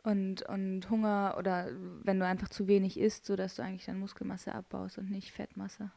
und, 0.07 0.41
und 0.43 0.89
Hunger 0.89 1.35
oder 1.37 1.67
wenn 2.03 2.19
du 2.19 2.25
einfach 2.25 2.47
zu 2.47 2.67
wenig 2.67 2.97
isst, 2.97 3.25
sodass 3.25 3.55
du 3.55 3.61
eigentlich 3.61 3.85
dann 3.85 3.99
Muskelmasse 3.99 4.55
abbaust 4.55 4.97
und 4.97 5.11
nicht 5.11 5.33
Fettmasse. 5.33 5.91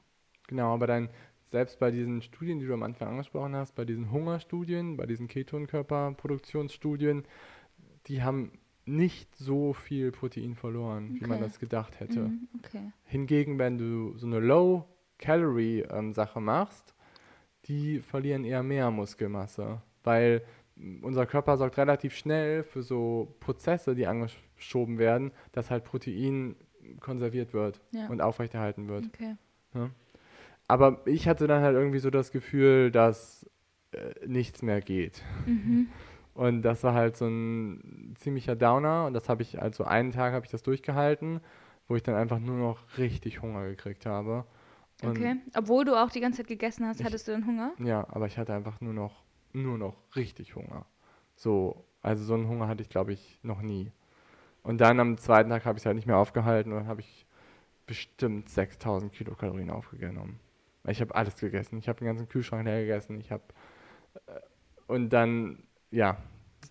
Genau, 0.48 0.74
aber 0.74 0.88
dann 0.88 1.08
selbst 1.50 1.78
bei 1.78 1.92
diesen 1.92 2.20
Studien, 2.22 2.58
die 2.58 2.66
du 2.66 2.74
am 2.74 2.82
Anfang 2.82 3.08
angesprochen 3.08 3.54
hast, 3.54 3.76
bei 3.76 3.84
diesen 3.84 4.10
Hungerstudien, 4.10 4.96
bei 4.96 5.06
diesen 5.06 5.28
Ketonkörperproduktionsstudien, 5.28 7.24
die 8.06 8.22
haben 8.22 8.58
nicht 8.84 9.36
so 9.36 9.74
viel 9.74 10.10
Protein 10.10 10.56
verloren, 10.56 11.14
wie 11.20 11.26
man 11.26 11.38
Okay. 11.38 11.40
das 11.40 11.60
gedacht 11.60 12.00
hätte. 12.00 12.24
Mhm, 12.24 12.48
okay. 12.58 12.90
Hingegen, 13.04 13.58
wenn 13.58 13.78
du 13.78 14.16
so 14.16 14.26
eine 14.26 14.40
Low-Calorie-Sache 14.40 16.40
machst, 16.40 16.94
die 17.66 18.00
verlieren 18.00 18.44
eher 18.44 18.62
mehr 18.62 18.90
Muskelmasse, 18.90 19.82
weil 20.02 20.42
unser 21.02 21.26
Körper 21.26 21.56
sorgt 21.56 21.76
relativ 21.78 22.14
schnell 22.16 22.62
für 22.62 22.82
so 22.82 23.34
Prozesse, 23.40 23.94
die 23.94 24.06
angeschoben 24.06 24.98
werden, 24.98 25.30
dass 25.52 25.70
halt 25.70 25.84
Protein 25.84 26.56
konserviert 27.00 27.52
wird 27.52 27.80
Ja. 27.92 28.06
und 28.08 28.20
aufrechterhalten 28.20 28.88
wird. 28.88 29.06
Okay. 29.06 29.36
Aber 30.68 31.00
ich 31.06 31.26
hatte 31.28 31.46
dann 31.46 31.62
halt 31.62 31.74
irgendwie 31.76 31.98
so 31.98 32.10
das 32.10 32.30
Gefühl, 32.30 32.90
dass 32.90 33.48
äh, 33.92 34.26
nichts 34.26 34.62
mehr 34.62 34.80
geht. 34.80 35.22
Mhm. 35.46 35.88
Und 36.32 36.62
das 36.62 36.84
war 36.84 36.94
halt 36.94 37.16
so 37.16 37.26
ein 37.26 38.14
ziemlicher 38.18 38.54
Downer. 38.54 39.04
Und 39.06 39.14
das 39.14 39.28
habe 39.28 39.42
ich, 39.42 39.60
also 39.60 39.84
einen 39.84 40.12
Tag 40.12 40.32
habe 40.32 40.44
ich 40.46 40.50
das 40.50 40.62
durchgehalten, 40.62 41.40
wo 41.88 41.96
ich 41.96 42.02
dann 42.04 42.14
einfach 42.14 42.38
nur 42.38 42.56
noch 42.56 42.78
richtig 42.98 43.42
Hunger 43.42 43.66
gekriegt 43.68 44.06
habe. 44.06 44.46
Und, 45.02 45.10
Okay. 45.18 45.36
Obwohl 45.56 45.84
du 45.84 46.00
auch 46.00 46.08
die 46.10 46.20
ganze 46.20 46.38
Zeit 46.38 46.46
gegessen 46.46 46.86
hast, 46.86 47.00
Ich- 47.00 47.04
hattest 47.06 47.26
du 47.26 47.32
dann 47.32 47.46
Hunger? 47.46 47.72
Ja, 47.78 48.06
aber 48.10 48.26
ich 48.26 48.38
hatte 48.38 48.54
einfach 48.54 48.80
nur 48.80 48.94
noch, 48.94 49.19
nur 49.52 49.78
noch 49.78 49.96
richtig 50.16 50.54
Hunger. 50.56 50.86
So, 51.36 51.84
also 52.02 52.24
so 52.24 52.34
einen 52.34 52.48
Hunger 52.48 52.68
hatte 52.68 52.82
ich, 52.82 52.88
glaube 52.88 53.12
ich, 53.12 53.38
noch 53.42 53.62
nie. 53.62 53.92
Und 54.62 54.80
dann 54.80 55.00
am 55.00 55.18
zweiten 55.18 55.50
Tag 55.50 55.64
habe 55.64 55.78
ich 55.78 55.82
es 55.82 55.86
halt 55.86 55.96
nicht 55.96 56.06
mehr 56.06 56.18
aufgehalten 56.18 56.72
und 56.72 56.80
dann 56.80 56.88
habe 56.88 57.00
ich 57.00 57.26
bestimmt 57.86 58.48
6000 58.48 59.12
Kilokalorien 59.12 59.70
aufgenommen. 59.70 60.38
Ich 60.86 61.00
habe 61.00 61.14
alles 61.14 61.36
gegessen. 61.36 61.78
Ich 61.78 61.88
habe 61.88 61.98
den 61.98 62.06
ganzen 62.06 62.28
Kühlschrank 62.28 62.64
leer 62.64 62.80
gegessen. 62.80 63.18
Ich 63.20 63.32
habe 63.32 63.42
äh, 64.26 64.40
und 64.86 65.10
dann, 65.10 65.62
ja, 65.90 66.16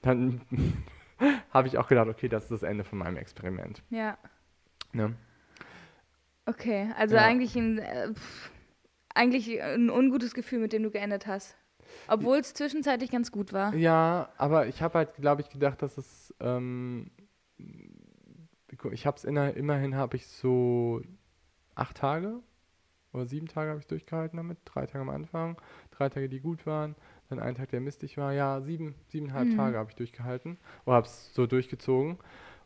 dann 0.02 0.42
habe 1.52 1.68
ich 1.68 1.78
auch 1.78 1.88
gedacht, 1.88 2.08
okay, 2.08 2.30
das 2.30 2.44
ist 2.44 2.52
das 2.52 2.64
Ende 2.64 2.84
von 2.84 3.00
meinem 3.00 3.18
Experiment. 3.18 3.84
Ja. 3.90 4.18
Ne? 4.94 5.16
Okay. 6.46 6.92
Also 6.98 7.16
Ja. 7.16 7.24
eigentlich 7.26 7.56
ein 7.56 7.80
äh, 7.80 8.14
pff, 8.14 8.52
eigentlich 9.14 9.62
ein 9.62 9.90
ungutes 9.90 10.34
Gefühl, 10.34 10.60
mit 10.60 10.74
dem 10.74 10.84
du 10.84 10.92
geendet 10.92 11.28
hast. 11.28 11.56
Obwohl 12.08 12.38
es 12.38 12.54
zwischenzeitlich 12.54 13.12
ganz 13.12 13.32
gut 13.32 13.54
war. 13.54 13.74
Ja, 13.74 14.30
aber 14.38 14.68
ich 14.68 14.82
habe 14.82 14.98
halt, 14.98 15.16
glaube 15.16 15.42
ich, 15.42 15.50
gedacht, 15.50 15.82
dass 15.82 15.98
es, 15.98 16.34
ähm, 16.40 17.12
ich 18.92 19.06
habe 19.06 19.18
es 19.18 19.24
immerhin, 19.26 19.96
habe 19.96 20.18
ich 20.18 20.28
so 20.28 21.02
acht 21.76 21.98
Tage 21.98 22.40
oder 23.14 23.26
sieben 23.26 23.48
Tage 23.48 23.72
habe 23.72 23.80
ich 23.80 23.88
durchgehalten 23.88 24.38
damit, 24.38 24.60
drei 24.66 24.86
Tage 24.86 25.02
am 25.02 25.10
Anfang, 25.10 25.58
drei 25.92 26.10
Tage, 26.10 26.30
die 26.30 26.40
gut 26.42 26.66
waren, 26.66 26.96
dann 27.30 27.40
ein 27.40 27.56
Tag, 27.56 27.70
der 27.70 27.82
mistig 27.82 28.18
war, 28.18 28.34
ja, 28.34 28.62
sieben, 28.62 28.96
siebeneinhalb 29.08 29.50
Mhm. 29.50 29.56
Tage 29.56 29.78
habe 29.78 29.90
ich 29.92 29.96
durchgehalten 29.96 30.58
oder 30.86 30.98
habe 30.98 31.08
es 31.08 31.34
so 31.34 31.48
durchgezogen 31.48 32.18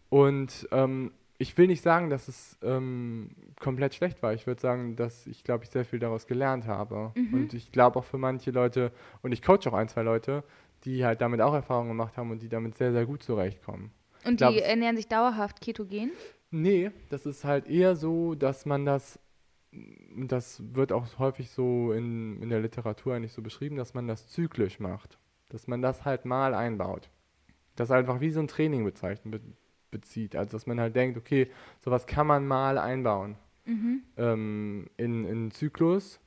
und 0.10 0.68
ähm, 0.72 1.12
ich 1.38 1.58
will 1.58 1.68
nicht 1.68 1.82
sagen, 1.82 2.10
dass 2.10 2.28
es 2.28 2.58
ähm, 2.62 3.30
komplett 3.60 3.96
schlecht 3.96 4.22
war. 4.22 4.34
Ich 4.34 4.48
würde 4.48 4.62
sagen, 4.62 4.96
dass 4.96 5.28
ich, 5.28 5.44
glaube 5.44 5.64
ich, 5.64 5.70
sehr 5.70 5.86
viel 5.86 6.00
daraus 6.00 6.28
gelernt 6.28 6.68
habe. 6.68 7.12
Mhm. 7.16 7.34
Und 7.34 7.54
ich 7.54 7.72
glaube 7.72 8.00
auch 8.00 8.06
für 8.06 8.18
manche 8.18 8.52
Leute, 8.52 8.92
und 9.22 9.32
ich 9.32 9.42
coach 9.42 9.66
auch 9.68 9.74
ein, 9.74 9.90
zwei 9.90 10.04
Leute, 10.04 10.44
die 10.84 11.06
halt 11.06 11.22
damit 11.22 11.42
auch 11.42 11.54
Erfahrungen 11.54 11.90
gemacht 11.90 12.18
haben 12.18 12.32
und 12.32 12.42
die 12.42 12.50
damit 12.50 12.78
sehr, 12.78 12.92
sehr 12.92 13.06
gut 13.06 13.24
zurechtkommen. 13.24 13.92
Und 14.26 14.38
glaub, 14.38 14.54
die 14.54 14.62
ernähren 14.62 14.96
sich 14.96 15.08
dauerhaft 15.08 15.62
ketogen? 15.62 16.12
Nee, 16.52 16.92
das 17.10 17.26
ist 17.26 17.44
halt 17.44 17.68
eher 17.68 17.96
so, 17.96 18.36
dass 18.36 18.66
man 18.66 18.86
das, 18.86 19.20
das 20.16 20.62
wird 20.76 20.92
auch 20.92 21.08
häufig 21.18 21.50
so 21.50 21.92
in, 21.94 22.42
in 22.42 22.50
der 22.50 22.62
Literatur 22.62 23.16
eigentlich 23.16 23.34
so 23.34 23.42
beschrieben, 23.42 23.76
dass 23.76 23.94
man 23.94 24.08
das 24.08 24.28
zyklisch 24.28 24.80
macht. 24.80 25.18
Dass 25.50 25.68
man 25.68 25.82
das 25.82 26.06
halt 26.06 26.26
mal 26.26 26.54
einbaut. 26.54 27.10
Das 27.76 27.92
einfach 27.92 28.22
wie 28.22 28.30
so 28.30 28.40
ein 28.40 28.48
Training 28.48 28.84
bezeichnet, 28.86 29.32
be, 29.32 29.42
bezieht. 29.94 30.36
Also 30.36 30.52
dass 30.52 30.68
man 30.68 30.80
halt 30.82 30.96
denkt, 30.98 31.18
okay, 31.18 31.48
sowas 31.80 32.06
kann 32.06 32.28
man 32.28 32.46
mal 32.46 32.78
einbauen 32.78 33.38
Mhm. 33.66 34.02
ähm, 34.18 34.88
in, 34.98 35.24
in 35.24 35.30
einen 35.32 35.52
Zyklus 35.52 36.20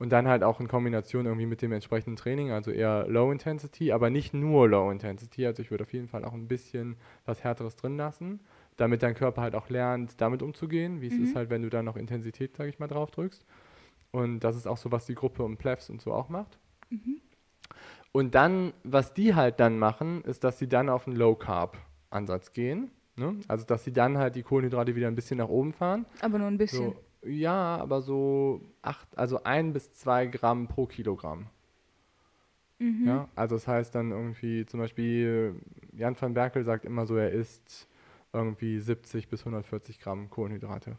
und 0.00 0.10
dann 0.10 0.26
halt 0.26 0.42
auch 0.42 0.58
in 0.58 0.66
Kombination 0.66 1.26
irgendwie 1.26 1.46
mit 1.46 1.62
dem 1.62 1.70
entsprechenden 1.70 2.16
Training, 2.16 2.50
also 2.50 2.72
eher 2.72 3.06
Low 3.06 3.30
Intensity, 3.30 3.92
aber 3.92 4.10
nicht 4.10 4.34
nur 4.34 4.68
Low 4.68 4.90
Intensity. 4.90 5.46
Also 5.46 5.62
ich 5.62 5.70
würde 5.70 5.84
auf 5.84 5.92
jeden 5.92 6.08
Fall 6.08 6.24
auch 6.24 6.32
ein 6.32 6.48
bisschen 6.48 6.96
was 7.26 7.44
Härteres 7.44 7.76
drin 7.76 7.96
lassen, 7.96 8.40
damit 8.76 9.02
dein 9.04 9.14
Körper 9.14 9.42
halt 9.42 9.54
auch 9.54 9.68
lernt, 9.68 10.20
damit 10.20 10.42
umzugehen, 10.42 11.00
wie 11.00 11.06
es 11.08 11.18
Mhm. 11.18 11.24
ist 11.24 11.36
halt, 11.36 11.50
wenn 11.50 11.62
du 11.62 11.68
da 11.70 11.82
noch 11.82 11.96
Intensität, 11.96 12.56
sage 12.56 12.70
ich 12.70 12.78
mal, 12.80 12.88
drauf 12.88 13.10
drückst. 13.12 13.44
Und 14.10 14.40
das 14.40 14.56
ist 14.56 14.66
auch 14.66 14.78
so, 14.78 14.90
was 14.90 15.06
die 15.06 15.14
Gruppe 15.14 15.44
um 15.44 15.56
Plebs 15.56 15.90
und 15.90 16.00
so 16.00 16.12
auch 16.12 16.28
macht. 16.30 16.58
Mhm. 16.88 17.20
Und 18.12 18.34
dann, 18.34 18.72
was 18.82 19.14
die 19.14 19.34
halt 19.34 19.60
dann 19.60 19.78
machen, 19.78 20.22
ist, 20.22 20.42
dass 20.42 20.58
sie 20.58 20.68
dann 20.68 20.88
auf 20.88 21.06
einen 21.06 21.16
Low 21.16 21.36
Carb 21.36 21.76
Ansatz 22.10 22.52
gehen. 22.52 22.90
Ne? 23.20 23.36
Also 23.48 23.66
dass 23.66 23.84
sie 23.84 23.92
dann 23.92 24.16
halt 24.16 24.34
die 24.34 24.42
Kohlenhydrate 24.42 24.96
wieder 24.96 25.06
ein 25.06 25.14
bisschen 25.14 25.36
nach 25.36 25.48
oben 25.48 25.74
fahren. 25.74 26.06
Aber 26.22 26.38
nur 26.38 26.46
ein 26.46 26.56
bisschen. 26.56 26.94
So, 27.22 27.28
ja, 27.28 27.76
aber 27.76 28.00
so 28.00 28.62
acht, 28.80 29.06
also 29.18 29.44
ein 29.44 29.74
bis 29.74 29.92
zwei 29.92 30.26
Gramm 30.26 30.68
pro 30.68 30.86
Kilogramm. 30.86 31.46
Mhm. 32.78 33.06
Ja, 33.06 33.28
also 33.36 33.56
das 33.56 33.68
heißt 33.68 33.94
dann 33.94 34.10
irgendwie 34.10 34.64
zum 34.64 34.80
Beispiel 34.80 35.54
Jan 35.92 36.18
van 36.18 36.32
Berkel 36.32 36.64
sagt 36.64 36.86
immer 36.86 37.04
so, 37.06 37.16
er 37.16 37.30
isst 37.30 37.88
irgendwie 38.32 38.78
70 38.78 39.28
bis 39.28 39.40
140 39.40 40.00
Gramm 40.00 40.30
Kohlenhydrate. 40.30 40.96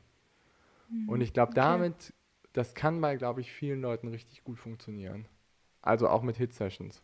Und 1.08 1.22
ich 1.22 1.34
glaube 1.34 1.54
Mhm. 1.54 1.58
okay. 1.58 1.68
damit, 1.72 2.14
das 2.54 2.76
kann 2.76 3.02
bei, 3.02 3.16
glaube 3.16 3.42
ich, 3.42 3.52
vielen 3.52 3.82
Leuten 3.82 4.10
richtig 4.10 4.44
gut 4.44 4.60
funktionieren. 4.60 5.26
Also 5.82 6.08
auch 6.08 6.22
mit 6.22 6.38
Hit-Sessions. 6.38 7.02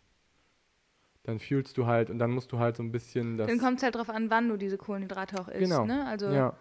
Dann 1.27 1.39
fühlst 1.39 1.77
du 1.77 1.85
halt 1.85 2.09
und 2.09 2.17
dann 2.19 2.31
musst 2.31 2.51
du 2.51 2.57
halt 2.57 2.77
so 2.77 2.83
ein 2.83 2.91
bisschen 2.91 3.37
das. 3.37 3.47
Dann 3.47 3.59
kommt 3.59 3.77
es 3.77 3.83
halt 3.83 3.95
drauf 3.95 4.09
an, 4.09 4.31
wann 4.31 4.49
du 4.49 4.57
diese 4.57 4.77
Kohlenhydrate 4.77 5.39
auch 5.39 5.49
isst. 5.49 5.59
Genau. 5.59 5.85
Ne? 5.85 6.05
Also 6.07 6.29
ja, 6.29 6.55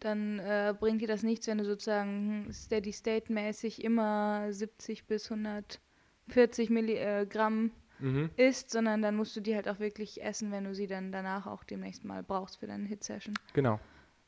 dann 0.00 0.38
äh, 0.38 0.74
bringt 0.78 1.02
dir 1.02 1.08
das 1.08 1.22
nichts, 1.22 1.46
wenn 1.46 1.58
du 1.58 1.64
sozusagen 1.64 2.44
hm, 2.44 2.52
Steady-State-mäßig 2.52 3.82
immer 3.82 4.52
70 4.52 5.06
bis 5.06 5.30
140 5.30 6.70
Milligramm 6.70 7.72
mhm. 7.98 8.30
isst, 8.36 8.70
sondern 8.70 9.02
dann 9.02 9.16
musst 9.16 9.34
du 9.36 9.40
die 9.40 9.54
halt 9.54 9.68
auch 9.68 9.80
wirklich 9.80 10.22
essen, 10.22 10.52
wenn 10.52 10.64
du 10.64 10.74
sie 10.74 10.86
dann 10.86 11.10
danach 11.10 11.46
auch 11.46 11.64
demnächst 11.64 12.04
mal 12.04 12.22
brauchst 12.22 12.58
für 12.58 12.66
deine 12.66 12.86
Hit-Session. 12.86 13.34
genau. 13.52 13.80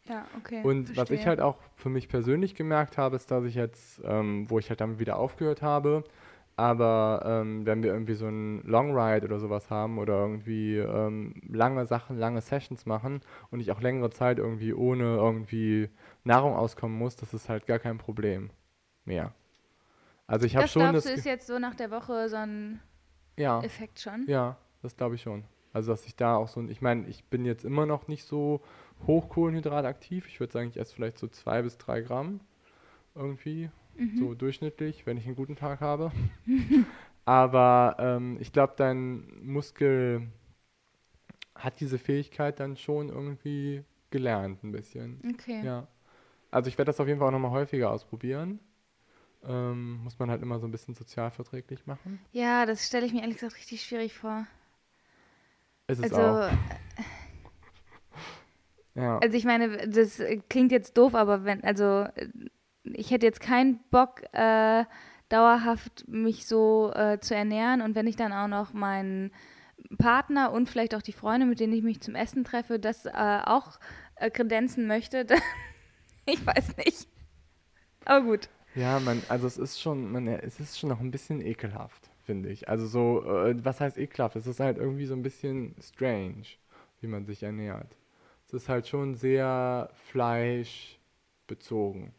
Ja, 0.08 0.24
okay. 0.38 0.62
Und 0.62 0.90
was 0.90 1.10
ich 1.10 1.22
verstehe. 1.22 1.26
halt 1.26 1.40
auch 1.40 1.58
für 1.74 1.88
mich 1.88 2.08
persönlich 2.08 2.54
gemerkt 2.54 2.96
habe, 2.96 3.16
ist, 3.16 3.30
dass 3.32 3.44
ich 3.44 3.56
jetzt, 3.56 4.00
ähm, 4.04 4.48
wo 4.48 4.60
ich 4.60 4.68
halt 4.68 4.80
damit 4.80 5.00
wieder 5.00 5.18
aufgehört 5.18 5.62
habe, 5.62 6.04
aber 6.56 7.22
ähm, 7.24 7.66
wenn 7.66 7.82
wir 7.82 7.92
irgendwie 7.92 8.14
so 8.14 8.26
einen 8.26 8.62
Long 8.64 8.96
Ride 8.98 9.26
oder 9.26 9.38
sowas 9.40 9.70
haben 9.70 9.98
oder 9.98 10.14
irgendwie 10.20 10.76
ähm, 10.78 11.34
lange 11.48 11.86
Sachen, 11.86 12.18
lange 12.18 12.40
Sessions 12.40 12.86
machen 12.86 13.20
und 13.50 13.60
ich 13.60 13.72
auch 13.72 13.80
längere 13.80 14.10
Zeit 14.10 14.38
irgendwie 14.38 14.74
ohne 14.74 15.04
irgendwie 15.16 15.90
Nahrung 16.24 16.54
auskommen 16.54 16.96
muss, 16.98 17.16
das 17.16 17.34
ist 17.34 17.48
halt 17.48 17.66
gar 17.66 17.78
kein 17.78 17.98
Problem 17.98 18.50
mehr. 19.04 19.34
Also 20.26 20.46
ich 20.46 20.56
habe 20.56 20.68
schon 20.68 20.92
glaubst 20.92 20.94
das 20.94 21.06
du, 21.14 21.20
ist 21.20 21.24
jetzt 21.24 21.46
so 21.46 21.58
nach 21.58 21.74
der 21.74 21.90
Woche 21.90 22.28
so 22.28 22.36
ein 22.36 22.80
ja, 23.36 23.66
Effekt 23.66 24.00
schon? 24.00 24.28
ja, 24.28 24.58
das 24.82 24.96
glaube 24.96 25.16
ich 25.16 25.22
schon. 25.22 25.44
Also 25.72 25.92
dass 25.92 26.06
ich 26.06 26.16
da 26.16 26.36
auch 26.36 26.48
so, 26.48 26.60
ein- 26.60 26.70
ich 26.70 26.82
meine, 26.82 27.06
ich 27.08 27.24
bin 27.26 27.44
jetzt 27.46 27.64
immer 27.64 27.86
noch 27.86 28.08
nicht 28.08 28.24
so 28.24 28.62
hoch 29.06 29.28
kohlenhydrataktiv. 29.30 30.28
Ich 30.28 30.40
würde 30.40 30.52
sagen, 30.52 30.70
ich 30.70 30.78
esse 30.78 30.94
vielleicht 30.94 31.18
so 31.18 31.28
zwei 31.28 31.62
bis 31.62 31.78
drei 31.78 32.02
Gramm 32.02 32.40
irgendwie, 33.14 33.70
Mhm. 33.98 34.18
so 34.18 34.34
durchschnittlich, 34.34 35.06
wenn 35.06 35.16
ich 35.16 35.26
einen 35.26 35.36
guten 35.36 35.56
Tag 35.56 35.80
habe. 35.80 36.12
Aber 37.24 37.96
ähm, 37.98 38.38
ich 38.40 38.52
glaube, 38.52 38.74
dein 38.76 39.26
Muskel 39.42 40.28
hat 41.54 41.80
diese 41.80 41.98
Fähigkeit 41.98 42.60
dann 42.60 42.76
schon 42.76 43.08
irgendwie 43.08 43.82
gelernt 44.10 44.62
ein 44.62 44.72
bisschen. 44.72 45.20
Okay. 45.34 45.64
Ja. 45.64 45.88
Also 46.50 46.68
ich 46.68 46.78
werde 46.78 46.90
das 46.90 47.00
auf 47.00 47.08
jeden 47.08 47.18
Fall 47.18 47.28
auch 47.28 47.32
nochmal 47.32 47.50
häufiger 47.50 47.90
ausprobieren. 47.90 48.60
Ähm, 49.44 50.02
muss 50.04 50.18
man 50.18 50.30
halt 50.30 50.42
immer 50.42 50.58
so 50.58 50.66
ein 50.66 50.70
bisschen 50.70 50.94
sozialverträglich 50.94 51.86
machen. 51.86 52.20
Ja, 52.32 52.66
das 52.66 52.86
stelle 52.86 53.06
ich 53.06 53.12
mir 53.12 53.20
ehrlich 53.22 53.36
gesagt 53.38 53.56
richtig 53.56 53.82
schwierig 53.84 54.14
vor. 54.14 54.46
Ist 55.88 55.98
es 56.04 56.12
Also, 56.12 56.16
auch. 56.16 56.50
Ja. 58.94 59.18
also 59.18 59.36
ich 59.36 59.44
meine, 59.44 59.88
das 59.88 60.20
äh, 60.20 60.38
klingt 60.48 60.72
jetzt 60.72 60.96
doof, 60.96 61.14
aber 61.14 61.44
wenn, 61.44 61.62
also 61.64 62.06
äh, 62.14 62.28
ich 62.94 63.10
hätte 63.10 63.26
jetzt 63.26 63.40
keinen 63.40 63.80
Bock, 63.90 64.22
äh, 64.32 64.84
dauerhaft 65.28 66.06
mich 66.08 66.46
so 66.46 66.92
äh, 66.94 67.18
zu 67.20 67.34
ernähren 67.34 67.82
und 67.82 67.94
wenn 67.94 68.06
ich 68.06 68.16
dann 68.16 68.32
auch 68.32 68.48
noch 68.48 68.72
meinen 68.72 69.32
Partner 69.98 70.52
und 70.52 70.68
vielleicht 70.68 70.94
auch 70.94 71.02
die 71.02 71.12
Freunde, 71.12 71.46
mit 71.46 71.60
denen 71.60 71.72
ich 71.72 71.82
mich 71.82 72.00
zum 72.00 72.14
Essen 72.14 72.44
treffe, 72.44 72.78
das 72.78 73.06
äh, 73.06 73.40
auch 73.44 73.78
äh, 74.16 74.30
kredenzen 74.30 74.86
möchte, 74.86 75.24
dann, 75.24 75.40
ich 76.26 76.44
weiß 76.44 76.76
nicht. 76.78 77.08
Aber 78.04 78.24
gut. 78.24 78.48
Ja, 78.74 79.00
man, 79.00 79.22
also 79.28 79.46
es 79.46 79.56
ist 79.56 79.80
schon, 79.80 80.12
man, 80.12 80.28
es 80.28 80.60
ist 80.60 80.78
schon 80.78 80.90
noch 80.90 81.00
ein 81.00 81.10
bisschen 81.10 81.40
ekelhaft, 81.40 82.10
finde 82.24 82.50
ich. 82.50 82.68
Also 82.68 82.86
so, 82.86 83.24
äh, 83.24 83.64
was 83.64 83.80
heißt 83.80 83.96
ekelhaft? 83.96 84.36
Es 84.36 84.46
ist 84.46 84.60
halt 84.60 84.76
irgendwie 84.76 85.06
so 85.06 85.14
ein 85.14 85.22
bisschen 85.22 85.74
strange, 85.80 86.44
wie 87.00 87.06
man 87.06 87.24
sich 87.24 87.42
ernährt. 87.42 87.96
Es 88.46 88.52
ist 88.52 88.68
halt 88.68 88.86
schon 88.86 89.14
sehr 89.14 89.88
fleischbezogen. 90.10 92.12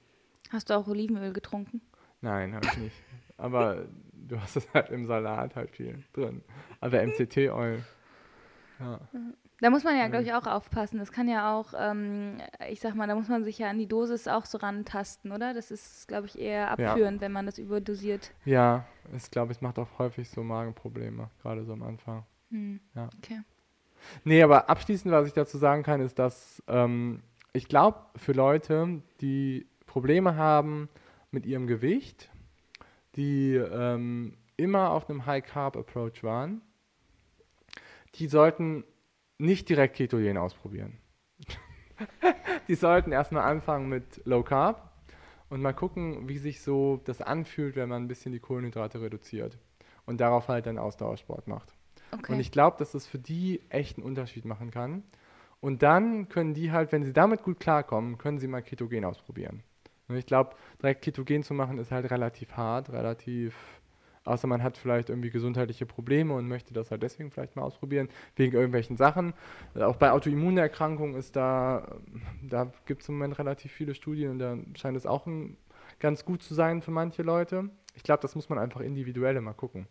Hast 0.51 0.69
du 0.69 0.75
auch 0.75 0.87
Olivenöl 0.87 1.33
getrunken? 1.33 1.81
Nein, 2.21 2.55
habe 2.55 2.65
ich 2.65 2.77
nicht. 2.77 2.95
Aber 3.37 3.85
du 4.13 4.41
hast 4.41 4.55
es 4.55 4.73
halt 4.73 4.89
im 4.89 5.05
Salat 5.05 5.55
halt 5.55 5.71
viel 5.71 6.03
drin. 6.13 6.41
Aber 6.79 7.01
MCT-Oil. 7.05 7.83
Ja. 8.79 8.99
Da 9.59 9.71
muss 9.71 9.83
man 9.83 9.97
ja, 9.97 10.07
glaube 10.07 10.23
ich, 10.23 10.33
auch 10.33 10.45
aufpassen. 10.45 10.99
Das 10.99 11.11
kann 11.11 11.27
ja 11.27 11.55
auch, 11.55 11.73
ähm, 11.75 12.37
ich 12.69 12.79
sag 12.79 12.93
mal, 12.93 13.07
da 13.07 13.15
muss 13.15 13.27
man 13.27 13.43
sich 13.43 13.57
ja 13.57 13.69
an 13.69 13.79
die 13.79 13.87
Dosis 13.87 14.27
auch 14.27 14.45
so 14.45 14.59
rantasten, 14.59 15.31
oder? 15.31 15.55
Das 15.55 15.71
ist, 15.71 16.07
glaube 16.07 16.27
ich, 16.27 16.37
eher 16.37 16.69
abführend, 16.71 17.21
wenn 17.21 17.31
man 17.31 17.47
das 17.47 17.57
überdosiert. 17.57 18.31
Ja, 18.45 18.85
ich 19.15 19.31
glaube, 19.31 19.51
es 19.51 19.61
macht 19.61 19.79
auch 19.79 19.87
häufig 19.97 20.29
so 20.29 20.43
Magenprobleme, 20.43 21.29
gerade 21.41 21.63
so 21.65 21.73
am 21.73 21.81
Anfang. 21.81 22.23
Hm. 22.51 22.79
Ja. 22.95 23.09
Okay. 23.17 23.41
Nee, 24.23 24.43
aber 24.43 24.69
abschließend, 24.69 25.11
was 25.11 25.27
ich 25.27 25.33
dazu 25.33 25.57
sagen 25.57 25.81
kann, 25.81 26.01
ist, 26.01 26.19
dass 26.19 26.61
ähm, 26.67 27.23
ich 27.53 27.67
glaube, 27.67 27.97
für 28.15 28.33
Leute, 28.33 29.01
die 29.21 29.67
Probleme 29.97 30.35
haben 30.35 30.89
mit 31.31 31.47
ihrem 31.47 31.65
Gewicht, 31.65 32.29
die 33.15 33.55
ähm, 33.55 34.37
immer 34.55 34.91
auf 34.91 35.09
einem 35.09 35.25
High-Carb-Approach 35.25 36.21
waren, 36.21 36.61
die 38.13 38.27
sollten 38.27 38.83
nicht 39.39 39.67
direkt 39.69 39.95
Ketogen 39.95 40.37
ausprobieren. 40.37 40.99
die 42.67 42.75
sollten 42.75 43.11
erstmal 43.11 43.49
anfangen 43.49 43.89
mit 43.89 44.21
Low 44.25 44.43
Carb 44.43 44.91
und 45.49 45.63
mal 45.63 45.73
gucken, 45.73 46.29
wie 46.29 46.37
sich 46.37 46.61
so 46.61 47.01
das 47.03 47.23
anfühlt, 47.23 47.75
wenn 47.75 47.89
man 47.89 48.03
ein 48.03 48.07
bisschen 48.07 48.33
die 48.33 48.39
Kohlenhydrate 48.39 49.01
reduziert 49.01 49.57
und 50.05 50.21
darauf 50.21 50.47
halt 50.47 50.67
dann 50.67 50.77
Ausdauersport 50.77 51.47
macht. 51.47 51.73
okay. 52.11 52.33
Und 52.33 52.39
ich 52.39 52.51
glaube, 52.51 52.77
dass 52.77 52.91
das 52.91 53.07
für 53.07 53.17
die 53.17 53.63
echt 53.69 53.97
einen 53.97 54.05
Unterschied 54.05 54.45
machen 54.45 54.69
kann. 54.69 55.01
Und 55.59 55.81
dann 55.81 56.29
können 56.29 56.53
die 56.53 56.71
halt, 56.71 56.91
wenn 56.91 57.03
sie 57.03 57.13
damit 57.13 57.41
gut 57.41 57.59
klarkommen, 57.59 58.19
können 58.19 58.37
sie 58.37 58.47
mal 58.47 58.61
Ketogen 58.61 59.03
ausprobieren. 59.03 59.63
Und 60.07 60.15
ich 60.15 60.25
glaube, 60.25 60.55
direkt 60.81 61.01
Ketogen 61.01 61.43
zu 61.43 61.53
machen 61.53 61.77
ist 61.79 61.91
halt 61.91 62.09
relativ 62.09 62.53
hart, 62.53 62.91
relativ, 62.91 63.55
außer 64.23 64.47
man 64.47 64.63
hat 64.63 64.77
vielleicht 64.77 65.09
irgendwie 65.09 65.29
gesundheitliche 65.29 65.85
Probleme 65.85 66.33
und 66.33 66.47
möchte 66.47 66.73
das 66.73 66.91
halt 66.91 67.03
deswegen 67.03 67.31
vielleicht 67.31 67.55
mal 67.55 67.63
ausprobieren, 67.63 68.07
wegen 68.35 68.53
irgendwelchen 68.53 68.95
Sachen. 68.95 69.33
Auch 69.75 69.97
bei 69.97 70.11
Autoimmunerkrankungen 70.11 71.15
ist 71.15 71.35
da, 71.35 71.99
da 72.41 72.71
gibt 72.85 73.01
es 73.01 73.09
im 73.09 73.15
Moment 73.15 73.37
relativ 73.37 73.71
viele 73.71 73.93
Studien 73.95 74.31
und 74.31 74.39
da 74.39 74.57
scheint 74.75 74.97
es 74.97 75.05
auch 75.05 75.25
ein, 75.25 75.57
ganz 75.99 76.25
gut 76.25 76.43
zu 76.43 76.53
sein 76.53 76.81
für 76.81 76.91
manche 76.91 77.23
Leute. 77.23 77.69
Ich 77.95 78.03
glaube, 78.03 78.21
das 78.21 78.35
muss 78.35 78.49
man 78.49 78.59
einfach 78.59 78.81
individuell 78.81 79.39
mal 79.41 79.53
gucken. 79.53 79.87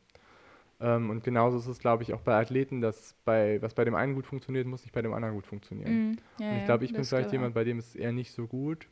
Ähm, 0.79 1.11
und 1.11 1.25
genauso 1.25 1.59
ist 1.59 1.67
es, 1.67 1.79
glaube 1.79 2.03
ich, 2.03 2.12
auch 2.12 2.21
bei 2.21 2.39
Athleten, 2.39 2.81
dass 2.81 3.14
bei, 3.25 3.61
was 3.62 3.75
bei 3.75 3.85
dem 3.85 3.95
einen 3.95 4.14
gut 4.14 4.27
funktioniert, 4.27 4.67
muss 4.67 4.83
nicht 4.83 4.93
bei 4.93 5.03
dem 5.03 5.14
anderen 5.14 5.35
gut 5.35 5.47
funktionieren. 5.47 6.11
Mhm. 6.11 6.17
Ja, 6.39 6.51
Und 6.51 6.57
ich 6.59 6.64
glaube, 6.64 6.85
ich 6.85 6.93
bin 6.93 7.05
vielleicht 7.05 7.33
jemand, 7.33 7.55
bei 7.55 7.64
dem 7.64 7.79
es 7.79 7.95
eher 7.97 8.12
nicht 8.12 8.33
so 8.33 8.47
gut 8.47 8.87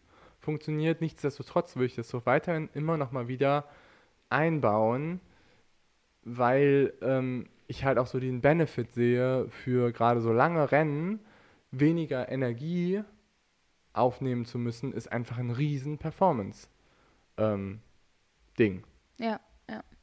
funktioniert. 0.44 1.00
Nichtsdestotrotz 1.00 1.76
würde 1.76 1.86
ich 1.86 1.96
das 1.96 2.08
so 2.08 2.24
weiterhin 2.26 2.68
immer 2.74 2.96
noch 2.96 3.10
mal 3.10 3.28
wieder 3.28 3.64
einbauen, 4.30 5.20
weil 6.22 6.92
ähm, 7.02 7.48
ich 7.66 7.84
halt 7.84 7.98
auch 7.98 8.06
so 8.06 8.20
den 8.20 8.40
Benefit 8.40 8.92
sehe 8.92 9.48
für 9.48 9.92
gerade 9.92 10.20
so 10.20 10.32
lange 10.32 10.70
Rennen, 10.70 11.20
weniger 11.70 12.30
Energie 12.30 13.02
aufnehmen 13.92 14.44
zu 14.44 14.58
müssen, 14.58 14.92
ist 14.92 15.10
einfach 15.10 15.38
ein 15.38 15.50
riesen 15.50 15.98
Performance-Ding. 15.98 18.84
Ja, 19.18 19.40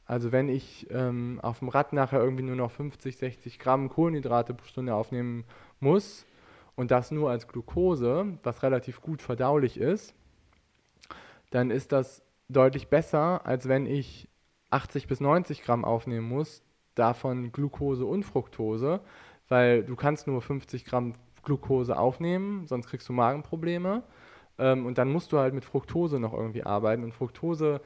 Also 0.06 0.32
wenn 0.32 0.48
ich 0.48 0.88
ähm, 0.90 1.40
auf 1.42 1.60
dem 1.60 1.68
Rad 1.68 1.92
nachher 1.92 2.20
irgendwie 2.20 2.42
nur 2.42 2.56
noch 2.56 2.70
50, 2.70 3.16
60 3.16 3.58
Gramm 3.58 3.88
Kohlenhydrate 3.88 4.54
pro 4.54 4.66
Stunde 4.66 4.94
aufnehmen 4.94 5.44
muss 5.80 6.26
und 6.74 6.90
das 6.90 7.10
nur 7.10 7.30
als 7.30 7.48
Glucose, 7.48 8.38
was 8.42 8.62
relativ 8.62 9.00
gut 9.00 9.22
verdaulich 9.22 9.78
ist, 9.78 10.14
dann 11.52 11.70
ist 11.70 11.92
das 11.92 12.22
deutlich 12.48 12.88
besser, 12.88 13.46
als 13.46 13.68
wenn 13.68 13.86
ich 13.86 14.28
80 14.70 15.06
bis 15.06 15.20
90 15.20 15.62
Gramm 15.62 15.84
aufnehmen 15.84 16.28
muss, 16.28 16.62
davon 16.94 17.52
Glucose 17.52 18.04
und 18.04 18.24
Fructose, 18.24 19.00
weil 19.48 19.84
du 19.84 19.96
kannst 19.96 20.26
nur 20.26 20.42
50 20.42 20.84
Gramm 20.84 21.14
Glucose 21.42 21.98
aufnehmen, 21.98 22.66
sonst 22.66 22.88
kriegst 22.88 23.08
du 23.08 23.12
Magenprobleme. 23.12 24.02
Ähm, 24.58 24.86
und 24.86 24.98
dann 24.98 25.10
musst 25.10 25.32
du 25.32 25.38
halt 25.38 25.54
mit 25.54 25.64
Fructose 25.64 26.18
noch 26.18 26.32
irgendwie 26.32 26.62
arbeiten. 26.62 27.04
Und 27.04 27.12
Fructose 27.12 27.80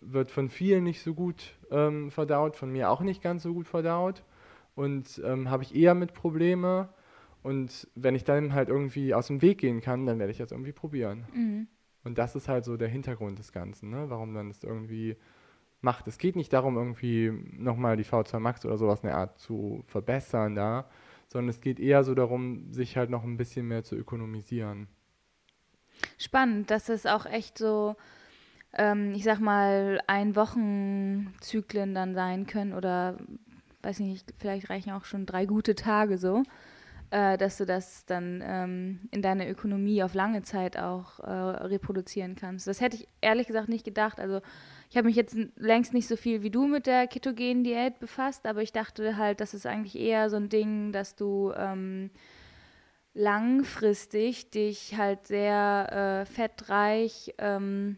wird 0.00 0.30
von 0.30 0.48
vielen 0.48 0.84
nicht 0.84 1.02
so 1.02 1.14
gut 1.14 1.56
ähm, 1.70 2.10
verdaut, 2.10 2.56
von 2.56 2.70
mir 2.70 2.90
auch 2.90 3.00
nicht 3.00 3.22
ganz 3.22 3.42
so 3.42 3.54
gut 3.54 3.66
verdaut. 3.66 4.24
Und 4.74 5.20
ähm, 5.24 5.50
habe 5.50 5.62
ich 5.62 5.74
eher 5.74 5.94
mit 5.94 6.14
Probleme. 6.14 6.90
Und 7.42 7.88
wenn 7.94 8.14
ich 8.14 8.24
dann 8.24 8.52
halt 8.52 8.68
irgendwie 8.68 9.14
aus 9.14 9.28
dem 9.28 9.42
Weg 9.42 9.58
gehen 9.58 9.80
kann, 9.80 10.06
dann 10.06 10.18
werde 10.18 10.32
ich 10.32 10.38
das 10.38 10.52
irgendwie 10.52 10.72
probieren. 10.72 11.26
mhm. 11.34 11.66
Und 12.04 12.18
das 12.18 12.34
ist 12.34 12.48
halt 12.48 12.64
so 12.64 12.76
der 12.76 12.88
Hintergrund 12.88 13.38
des 13.38 13.52
Ganzen, 13.52 13.90
ne? 13.90 14.08
warum 14.08 14.32
man 14.32 14.48
das 14.48 14.62
irgendwie 14.62 15.16
macht. 15.80 16.06
Es 16.08 16.18
geht 16.18 16.36
nicht 16.36 16.52
darum, 16.52 16.76
irgendwie 16.76 17.30
nochmal 17.52 17.96
die 17.96 18.04
V2 18.04 18.38
Max 18.38 18.64
oder 18.64 18.76
sowas 18.76 19.00
in 19.00 19.08
der 19.08 19.16
Art 19.16 19.38
zu 19.38 19.82
verbessern 19.86 20.54
da, 20.54 20.88
sondern 21.28 21.48
es 21.50 21.60
geht 21.60 21.80
eher 21.80 22.04
so 22.04 22.14
darum, 22.14 22.72
sich 22.72 22.96
halt 22.96 23.10
noch 23.10 23.24
ein 23.24 23.36
bisschen 23.36 23.66
mehr 23.66 23.84
zu 23.84 23.96
ökonomisieren. 23.96 24.88
Spannend, 26.18 26.70
dass 26.70 26.88
es 26.88 27.06
auch 27.06 27.26
echt 27.26 27.58
so, 27.58 27.96
ähm, 28.72 29.12
ich 29.14 29.24
sag 29.24 29.40
mal, 29.40 30.00
ein 30.06 30.36
Wochenzyklen 30.36 31.94
dann 31.94 32.14
sein 32.14 32.46
können 32.46 32.72
oder 32.72 33.18
weiß 33.82 34.00
nicht, 34.00 34.32
vielleicht 34.38 34.70
reichen 34.70 34.92
auch 34.92 35.04
schon 35.04 35.26
drei 35.26 35.46
gute 35.46 35.74
Tage 35.74 36.18
so, 36.18 36.42
äh, 37.10 37.36
dass 37.36 37.56
du 37.56 37.66
das 37.66 38.04
dann 38.06 38.42
ähm, 38.44 39.08
in 39.10 39.22
deiner 39.22 39.48
Ökonomie 39.48 40.02
auf 40.02 40.14
lange 40.14 40.42
Zeit 40.42 40.78
auch 40.78 41.20
äh, 41.20 41.30
reproduzieren 41.30 42.36
kannst. 42.36 42.66
Das 42.66 42.80
hätte 42.80 42.96
ich 42.96 43.08
ehrlich 43.20 43.46
gesagt 43.46 43.68
nicht 43.68 43.84
gedacht. 43.84 44.20
Also 44.20 44.40
ich 44.88 44.96
habe 44.96 45.06
mich 45.06 45.16
jetzt 45.16 45.36
längst 45.56 45.92
nicht 45.92 46.08
so 46.08 46.16
viel 46.16 46.42
wie 46.42 46.50
du 46.50 46.66
mit 46.66 46.86
der 46.86 47.06
ketogenen 47.06 47.64
Diät 47.64 47.98
befasst, 47.98 48.46
aber 48.46 48.62
ich 48.62 48.72
dachte 48.72 49.16
halt, 49.16 49.40
das 49.40 49.54
ist 49.54 49.66
eigentlich 49.66 49.98
eher 49.98 50.30
so 50.30 50.36
ein 50.36 50.48
Ding, 50.48 50.92
dass 50.92 51.16
du 51.16 51.52
ähm, 51.56 52.10
langfristig 53.14 54.50
dich 54.50 54.96
halt 54.96 55.26
sehr 55.26 56.22
äh, 56.22 56.26
fettreich, 56.26 57.34
ähm, 57.38 57.96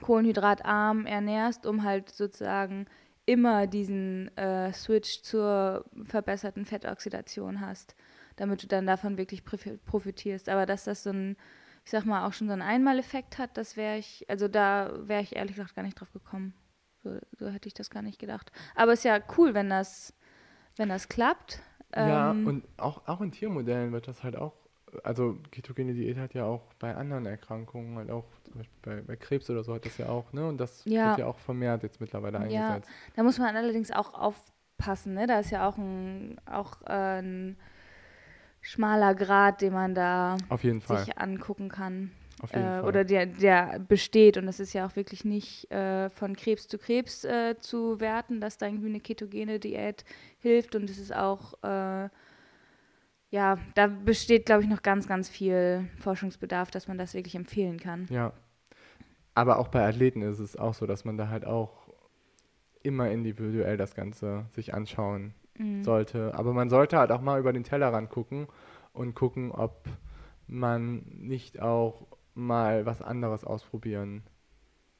kohlenhydratarm 0.00 1.06
ernährst, 1.06 1.66
um 1.66 1.82
halt 1.82 2.10
sozusagen 2.10 2.86
immer 3.26 3.66
diesen 3.66 4.36
äh, 4.36 4.72
Switch 4.72 5.22
zur 5.22 5.84
verbesserten 6.04 6.66
Fettoxidation 6.66 7.60
hast, 7.60 7.96
damit 8.36 8.62
du 8.62 8.66
dann 8.66 8.86
davon 8.86 9.18
wirklich 9.18 9.42
profi- 9.42 9.78
profitierst. 9.86 10.48
Aber 10.48 10.66
dass 10.66 10.84
das 10.84 11.02
so 11.02 11.10
ein, 11.10 11.36
ich 11.84 11.90
sag 11.90 12.04
mal, 12.06 12.26
auch 12.26 12.32
schon 12.32 12.46
so 12.48 12.52
einen 12.52 12.62
Einmaleffekt 12.62 13.38
hat, 13.38 13.56
das 13.56 13.76
wäre 13.76 13.98
ich, 13.98 14.24
also 14.28 14.48
da 14.48 14.92
wäre 15.08 15.22
ich 15.22 15.36
ehrlich 15.36 15.54
gesagt 15.56 15.74
gar 15.76 15.82
nicht 15.82 16.00
drauf 16.00 16.12
gekommen. 16.12 16.54
So, 17.02 17.18
so 17.38 17.48
hätte 17.48 17.68
ich 17.68 17.74
das 17.74 17.90
gar 17.90 18.02
nicht 18.02 18.18
gedacht. 18.18 18.50
Aber 18.74 18.92
ist 18.94 19.04
ja 19.04 19.20
cool, 19.36 19.54
wenn 19.54 19.68
das, 19.70 20.14
wenn 20.76 20.88
das 20.88 21.08
klappt. 21.08 21.60
ja, 21.96 22.30
Ähm, 22.32 22.46
und 22.46 22.64
auch, 22.78 23.06
auch 23.06 23.20
in 23.20 23.30
Tiermodellen 23.32 23.92
wird 23.92 24.08
das 24.08 24.22
halt 24.22 24.36
auch, 24.36 24.54
also 25.02 25.38
ketogene 25.50 25.92
Diät 25.94 26.16
hat 26.18 26.34
ja 26.34 26.44
auch 26.44 26.72
bei 26.78 26.94
anderen 26.94 27.26
Erkrankungen, 27.26 27.96
halt 27.98 28.10
auch 28.10 28.24
zum 28.44 28.54
Beispiel 28.54 28.78
bei, 28.82 29.02
bei 29.02 29.16
Krebs 29.16 29.50
oder 29.50 29.64
so 29.64 29.74
hat 29.74 29.84
das 29.84 29.98
ja 29.98 30.08
auch, 30.08 30.32
ne? 30.32 30.46
Und 30.46 30.58
das 30.58 30.84
Ja. 30.86 31.06
wird 31.06 31.18
ja 31.18 31.26
auch 31.26 31.38
vermehrt 31.38 31.82
jetzt 31.82 32.00
mittlerweile 32.00 32.38
Ja. 32.38 32.44
eingesetzt. 32.68 32.90
Da 33.16 33.22
muss 33.22 33.38
man 33.38 33.56
allerdings 33.56 33.90
auch 33.90 34.14
aufpassen, 34.14 35.14
ne? 35.14 35.26
Da 35.26 35.40
ist 35.40 35.50
ja 35.50 35.68
auch 35.68 35.76
ein, 35.78 36.40
auch, 36.46 36.82
äh, 36.86 37.18
ein 37.20 37.56
schmaler 38.64 39.14
Grad, 39.14 39.60
den 39.60 39.72
man 39.74 39.94
da 39.94 40.36
sich 40.58 41.18
angucken 41.18 41.68
kann. 41.68 42.10
Auf 42.42 42.50
jeden 42.52 42.64
Äh, 42.64 42.68
Fall. 42.80 42.84
oder 42.84 43.04
der, 43.04 43.26
der 43.26 43.78
besteht 43.78 44.36
und 44.36 44.46
das 44.46 44.58
ist 44.58 44.72
ja 44.72 44.86
auch 44.86 44.96
wirklich 44.96 45.24
nicht 45.24 45.70
äh, 45.70 46.10
von 46.10 46.34
Krebs 46.34 46.66
zu 46.66 46.78
Krebs 46.78 47.24
äh, 47.24 47.56
zu 47.60 48.00
werten, 48.00 48.40
dass 48.40 48.58
da 48.58 48.66
irgendwie 48.66 48.88
eine 48.88 49.00
ketogene 49.00 49.60
Diät 49.60 50.04
hilft 50.38 50.74
und 50.74 50.90
es 50.90 50.98
ist 50.98 51.14
auch, 51.14 51.54
äh, 51.62 52.08
ja, 53.30 53.58
da 53.74 53.86
besteht, 53.86 54.46
glaube 54.46 54.62
ich, 54.62 54.68
noch 54.68 54.82
ganz, 54.82 55.06
ganz 55.06 55.28
viel 55.28 55.88
Forschungsbedarf, 55.98 56.70
dass 56.70 56.88
man 56.88 56.98
das 56.98 57.14
wirklich 57.14 57.34
empfehlen 57.34 57.78
kann. 57.78 58.06
Ja. 58.10 58.32
Aber 59.34 59.58
auch 59.58 59.68
bei 59.68 59.86
Athleten 59.86 60.22
ist 60.22 60.38
es 60.38 60.56
auch 60.56 60.74
so, 60.74 60.86
dass 60.86 61.04
man 61.04 61.16
da 61.16 61.28
halt 61.28 61.44
auch 61.44 61.88
immer 62.82 63.10
individuell 63.10 63.76
das 63.76 63.94
Ganze 63.94 64.46
sich 64.52 64.74
anschauen 64.74 65.34
Mhm. 65.58 65.82
sollte. 65.82 66.34
Aber 66.34 66.52
man 66.52 66.70
sollte 66.70 66.98
halt 66.98 67.12
auch 67.12 67.20
mal 67.20 67.40
über 67.40 67.52
den 67.52 67.64
Tellerrand 67.64 68.10
gucken 68.10 68.46
und 68.92 69.14
gucken, 69.14 69.52
ob 69.52 69.86
man 70.46 71.04
nicht 71.18 71.60
auch 71.60 72.06
mal 72.34 72.86
was 72.86 73.02
anderes 73.02 73.44
ausprobieren 73.44 74.22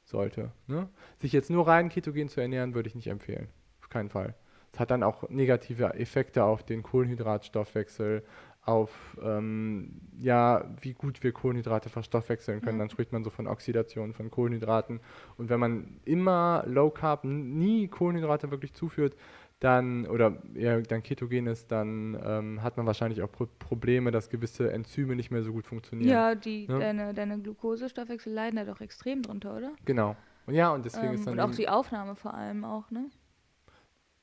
sollte. 0.03 0.51
Ne? 0.67 0.89
Sich 1.17 1.33
jetzt 1.33 1.49
nur 1.49 1.67
rein 1.67 1.89
ketogen 1.89 2.29
zu 2.29 2.41
ernähren, 2.41 2.73
würde 2.73 2.87
ich 2.87 2.95
nicht 2.95 3.07
empfehlen. 3.07 3.49
Auf 3.81 3.89
keinen 3.89 4.09
Fall. 4.09 4.35
Es 4.71 4.79
hat 4.79 4.91
dann 4.91 5.03
auch 5.03 5.29
negative 5.29 5.93
Effekte 5.93 6.43
auf 6.43 6.63
den 6.63 6.83
Kohlenhydratstoffwechsel, 6.83 8.23
auf 8.61 9.15
ähm, 9.21 10.01
ja, 10.19 10.65
wie 10.81 10.93
gut 10.93 11.23
wir 11.23 11.31
Kohlenhydrate 11.31 11.89
verstoffwechseln 11.89 12.61
können. 12.61 12.77
Ja. 12.77 12.83
Dann 12.83 12.89
spricht 12.89 13.11
man 13.11 13.23
so 13.23 13.29
von 13.29 13.47
Oxidation 13.47 14.13
von 14.13 14.31
Kohlenhydraten. 14.31 15.01
Und 15.37 15.49
wenn 15.49 15.59
man 15.59 15.99
immer 16.03 16.63
Low 16.65 16.89
Carb, 16.89 17.23
nie 17.25 17.87
Kohlenhydrate 17.87 18.49
wirklich 18.49 18.73
zuführt, 18.73 19.15
dann 19.59 20.05
oder 20.07 20.37
eher 20.53 20.81
dann 20.81 21.01
ketogen 21.01 21.47
ist, 21.47 21.71
dann 21.71 22.19
ähm, 22.23 22.61
hat 22.61 22.77
man 22.77 22.85
wahrscheinlich 22.85 23.21
auch 23.21 23.31
Pro 23.31 23.47
Probleme, 23.59 24.11
dass 24.11 24.29
gewisse 24.29 24.71
Enzyme 24.71 25.15
nicht 25.15 25.31
mehr 25.31 25.43
so 25.43 25.53
gut 25.53 25.65
funktionieren. 25.65 26.09
Ja, 26.09 26.35
die, 26.35 26.65
Ja. 26.65 26.79
deine, 26.79 27.13
deine 27.13 27.39
Glukosestoffwechsel 27.39 28.33
leiden 28.33 28.57
da 28.57 28.65
doch 28.65 28.81
extrem 28.81 29.21
drunter, 29.21 29.55
oder? 29.55 29.71
Genau. 29.85 30.15
Und 30.45 30.53
ja, 30.55 30.73
und 30.73 30.85
deswegen 30.85 31.07
Ähm, 31.07 31.13
ist 31.15 31.25
dann 31.25 31.33
und 31.33 31.39
auch 31.39 31.51
die 31.55 31.69
Aufnahme 31.69 32.15
vor 32.15 32.33
allem 32.33 32.63
auch, 32.65 32.91
ne? 32.91 33.09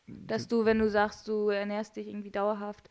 Dass 0.07 0.49
du, 0.49 0.65
wenn 0.65 0.79
du 0.79 0.91
sagst, 0.91 1.27
du 1.29 1.49
ernährst 1.49 1.97
dich 1.97 2.09
irgendwie 2.09 2.31
dauerhaft 2.31 2.91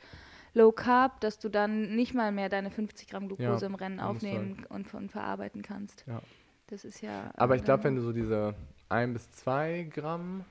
low 0.54 0.72
carb, 0.72 1.20
dass 1.22 1.40
du 1.40 1.50
dann 1.50 1.96
nicht 1.96 2.14
mal 2.14 2.32
mehr 2.32 2.50
deine 2.50 2.72
50 2.72 3.08
Gramm 3.08 3.28
Glucose 3.28 3.62
Ja, 3.62 3.68
im 3.68 3.76
Rennen 3.76 4.00
aufnehmen 4.00 4.66
und, 4.70 4.94
und 4.94 5.12
verarbeiten 5.12 5.62
kannst. 5.62 6.04
Ja. 6.08 6.22
Das 6.68 6.84
ist 6.86 7.02
ja. 7.02 7.32
Aber 7.36 7.54
äh, 7.54 7.58
ich 7.58 7.64
glaube, 7.64 7.84
dann- 7.84 7.92
wenn 7.92 7.96
du 7.98 8.02
so 8.02 8.12
diese 8.14 8.56
1 8.90 9.14
bis 9.14 9.32
2 9.32 9.84
Gramm 9.94 10.44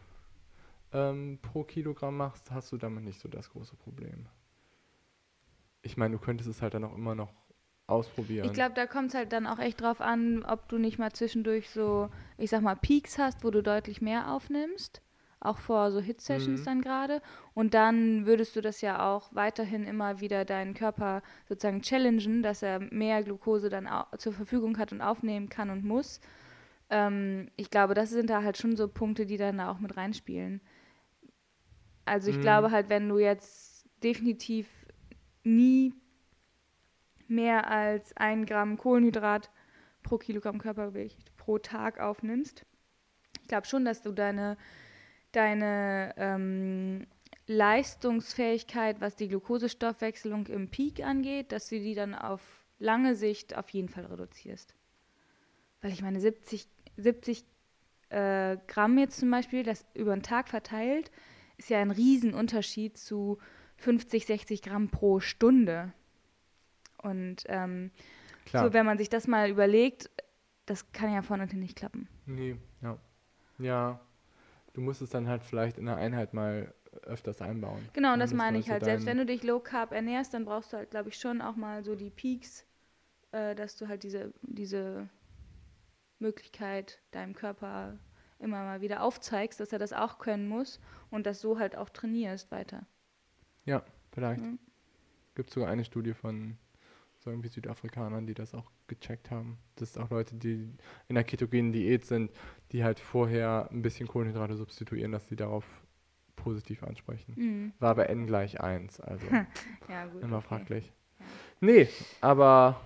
ähm, 0.92 1.38
pro 1.42 1.64
Kilogramm 1.64 2.16
machst, 2.16 2.50
hast 2.50 2.72
du 2.72 2.76
damit 2.76 3.04
nicht 3.04 3.20
so 3.20 3.28
das 3.28 3.50
große 3.50 3.76
Problem. 3.76 4.26
Ich 5.82 5.96
meine, 5.96 6.16
du 6.16 6.20
könntest 6.20 6.48
es 6.48 6.62
halt 6.62 6.74
dann 6.74 6.84
auch 6.84 6.94
immer 6.94 7.14
noch 7.14 7.32
ausprobieren. 7.86 8.46
Ich 8.46 8.52
glaube, 8.52 8.74
da 8.74 8.86
kommt 8.86 9.08
es 9.08 9.14
halt 9.14 9.32
dann 9.32 9.46
auch 9.46 9.58
echt 9.58 9.80
drauf 9.80 10.00
an, 10.00 10.44
ob 10.44 10.68
du 10.68 10.78
nicht 10.78 10.98
mal 10.98 11.12
zwischendurch 11.12 11.70
so, 11.70 12.10
ich 12.38 12.50
sag 12.50 12.62
mal, 12.62 12.76
Peaks 12.76 13.18
hast, 13.18 13.44
wo 13.44 13.50
du 13.50 13.62
deutlich 13.62 14.00
mehr 14.00 14.30
aufnimmst. 14.30 15.02
Auch 15.42 15.56
vor 15.56 15.90
so 15.90 16.00
Hit-Sessions 16.00 16.60
Mhm. 16.60 16.64
dann 16.66 16.80
gerade. 16.82 17.22
Und 17.54 17.72
dann 17.72 18.26
würdest 18.26 18.54
du 18.56 18.60
das 18.60 18.82
ja 18.82 19.10
auch 19.10 19.34
weiterhin 19.34 19.84
immer 19.84 20.20
wieder 20.20 20.44
deinen 20.44 20.74
Körper 20.74 21.22
sozusagen 21.48 21.80
challengen, 21.80 22.42
dass 22.42 22.62
er 22.62 22.78
mehr 22.78 23.22
Glucose 23.22 23.70
dann 23.70 23.88
zur 24.18 24.34
Verfügung 24.34 24.76
hat 24.76 24.92
und 24.92 25.00
aufnehmen 25.00 25.48
kann 25.48 25.70
und 25.70 25.82
muss. 25.82 26.20
Ähm, 26.90 27.48
ich 27.56 27.70
glaube, 27.70 27.94
das 27.94 28.10
sind 28.10 28.28
da 28.28 28.42
halt 28.42 28.58
schon 28.58 28.76
so 28.76 28.86
Punkte, 28.86 29.24
die 29.24 29.38
dann 29.38 29.58
da 29.58 29.70
auch 29.70 29.78
mit 29.80 29.96
reinspielen. 29.96 30.60
Also 32.10 32.28
ich 32.28 32.38
Mhm. 32.38 32.40
glaube 32.40 32.70
halt, 32.72 32.88
wenn 32.88 33.08
du 33.08 33.18
jetzt 33.18 33.88
definitiv 34.02 34.66
nie 35.44 35.94
mehr 37.28 37.70
als 37.70 38.16
ein 38.16 38.46
Gramm 38.46 38.76
Kohlenhydrat 38.76 39.48
pro 40.02 40.18
Kilogramm 40.18 40.58
Körpergewicht 40.58 41.36
pro 41.36 41.58
Tag 41.58 42.00
aufnimmst. 42.00 42.66
Ich 43.42 43.46
glaube 43.46 43.68
schon, 43.68 43.84
dass 43.84 44.02
du 44.02 44.10
deine, 44.10 44.56
deine 45.30 46.12
ähm, 46.16 47.06
Leistungsfähigkeit, 47.46 49.00
was 49.00 49.14
die 49.14 49.28
Glukosestoffwechselung 49.28 50.48
im 50.48 50.68
Peak 50.68 51.04
angeht, 51.04 51.52
dass 51.52 51.68
du 51.68 51.78
die 51.78 51.94
dann 51.94 52.16
auf 52.16 52.40
lange 52.80 53.14
Sicht 53.14 53.56
auf 53.56 53.68
jeden 53.68 53.88
Fall 53.88 54.06
reduzierst. 54.06 54.74
Weil 55.80 55.92
ich 55.92 56.02
meine, 56.02 56.18
70, 56.18 56.66
70 56.96 57.44
äh, 58.08 58.56
Gramm 58.66 58.98
jetzt 58.98 59.20
zum 59.20 59.30
Beispiel, 59.30 59.62
das 59.62 59.86
über 59.94 60.12
den 60.12 60.24
Tag 60.24 60.48
verteilt, 60.48 61.12
ist 61.60 61.70
ja 61.70 61.78
ein 61.78 61.90
Riesenunterschied 61.90 62.96
zu 62.96 63.38
50, 63.76 64.26
60 64.26 64.62
Gramm 64.62 64.88
pro 64.88 65.20
Stunde. 65.20 65.92
Und 67.02 67.44
ähm, 67.46 67.90
so, 68.50 68.72
wenn 68.72 68.86
man 68.86 68.98
sich 68.98 69.08
das 69.08 69.28
mal 69.28 69.48
überlegt, 69.48 70.10
das 70.66 70.90
kann 70.92 71.12
ja 71.12 71.22
vorne 71.22 71.44
und 71.44 71.50
hinten 71.50 71.62
nicht 71.62 71.76
klappen. 71.76 72.08
Nee, 72.26 72.56
ja. 72.82 72.98
Ja. 73.58 74.00
Du 74.72 74.80
musst 74.80 75.02
es 75.02 75.10
dann 75.10 75.28
halt 75.28 75.42
vielleicht 75.42 75.78
in 75.78 75.86
der 75.86 75.96
Einheit 75.96 76.32
mal 76.32 76.72
öfters 77.02 77.42
einbauen. 77.42 77.88
Genau, 77.92 78.14
und 78.14 78.20
das 78.20 78.32
meine 78.32 78.52
man 78.52 78.60
ich 78.60 78.70
halt. 78.70 78.84
Selbst 78.84 79.06
wenn 79.06 79.18
du 79.18 79.26
dich 79.26 79.42
low 79.42 79.60
carb 79.60 79.92
ernährst, 79.92 80.32
dann 80.32 80.44
brauchst 80.44 80.72
du 80.72 80.78
halt, 80.78 80.90
glaube 80.90 81.10
ich, 81.10 81.18
schon 81.18 81.40
auch 81.40 81.56
mal 81.56 81.84
so 81.84 81.94
die 81.94 82.10
Peaks, 82.10 82.64
äh, 83.32 83.54
dass 83.54 83.76
du 83.76 83.88
halt 83.88 84.02
diese, 84.02 84.32
diese 84.42 85.08
Möglichkeit 86.18 87.00
deinem 87.10 87.34
Körper 87.34 87.98
immer 88.40 88.62
mal 88.64 88.80
wieder 88.80 89.02
aufzeigst, 89.02 89.60
dass 89.60 89.72
er 89.72 89.78
das 89.78 89.92
auch 89.92 90.18
können 90.18 90.48
muss 90.48 90.80
und 91.10 91.26
das 91.26 91.40
so 91.40 91.58
halt 91.58 91.76
auch 91.76 91.88
trainierst 91.90 92.50
weiter. 92.50 92.86
Ja, 93.64 93.82
vielleicht. 94.12 94.42
Mhm. 94.42 94.58
Gibt 95.34 95.50
sogar 95.50 95.68
eine 95.70 95.84
Studie 95.84 96.14
von 96.14 96.56
so 97.18 97.30
irgendwie 97.30 97.48
Südafrikanern, 97.48 98.26
die 98.26 98.34
das 98.34 98.54
auch 98.54 98.70
gecheckt 98.86 99.30
haben. 99.30 99.58
Das 99.76 99.92
sind 99.92 100.02
auch 100.02 100.10
Leute, 100.10 100.34
die 100.36 100.72
in 101.08 101.14
der 101.14 101.24
ketogenen 101.24 101.72
Diät 101.72 102.04
sind, 102.06 102.30
die 102.72 102.82
halt 102.82 102.98
vorher 102.98 103.68
ein 103.70 103.82
bisschen 103.82 104.08
Kohlenhydrate 104.08 104.56
substituieren, 104.56 105.12
dass 105.12 105.28
sie 105.28 105.36
darauf 105.36 105.64
positiv 106.36 106.82
ansprechen. 106.82 107.34
Mhm. 107.36 107.72
War 107.78 107.94
bei 107.94 108.04
N 108.06 108.26
gleich 108.26 108.60
1, 108.60 109.00
also 109.00 109.26
Ja, 109.88 110.06
gut. 110.06 110.22
immer 110.22 110.38
okay. 110.38 110.46
fraglich. 110.48 110.92
Ja. 111.18 111.26
Nee, 111.60 111.88
aber 112.22 112.80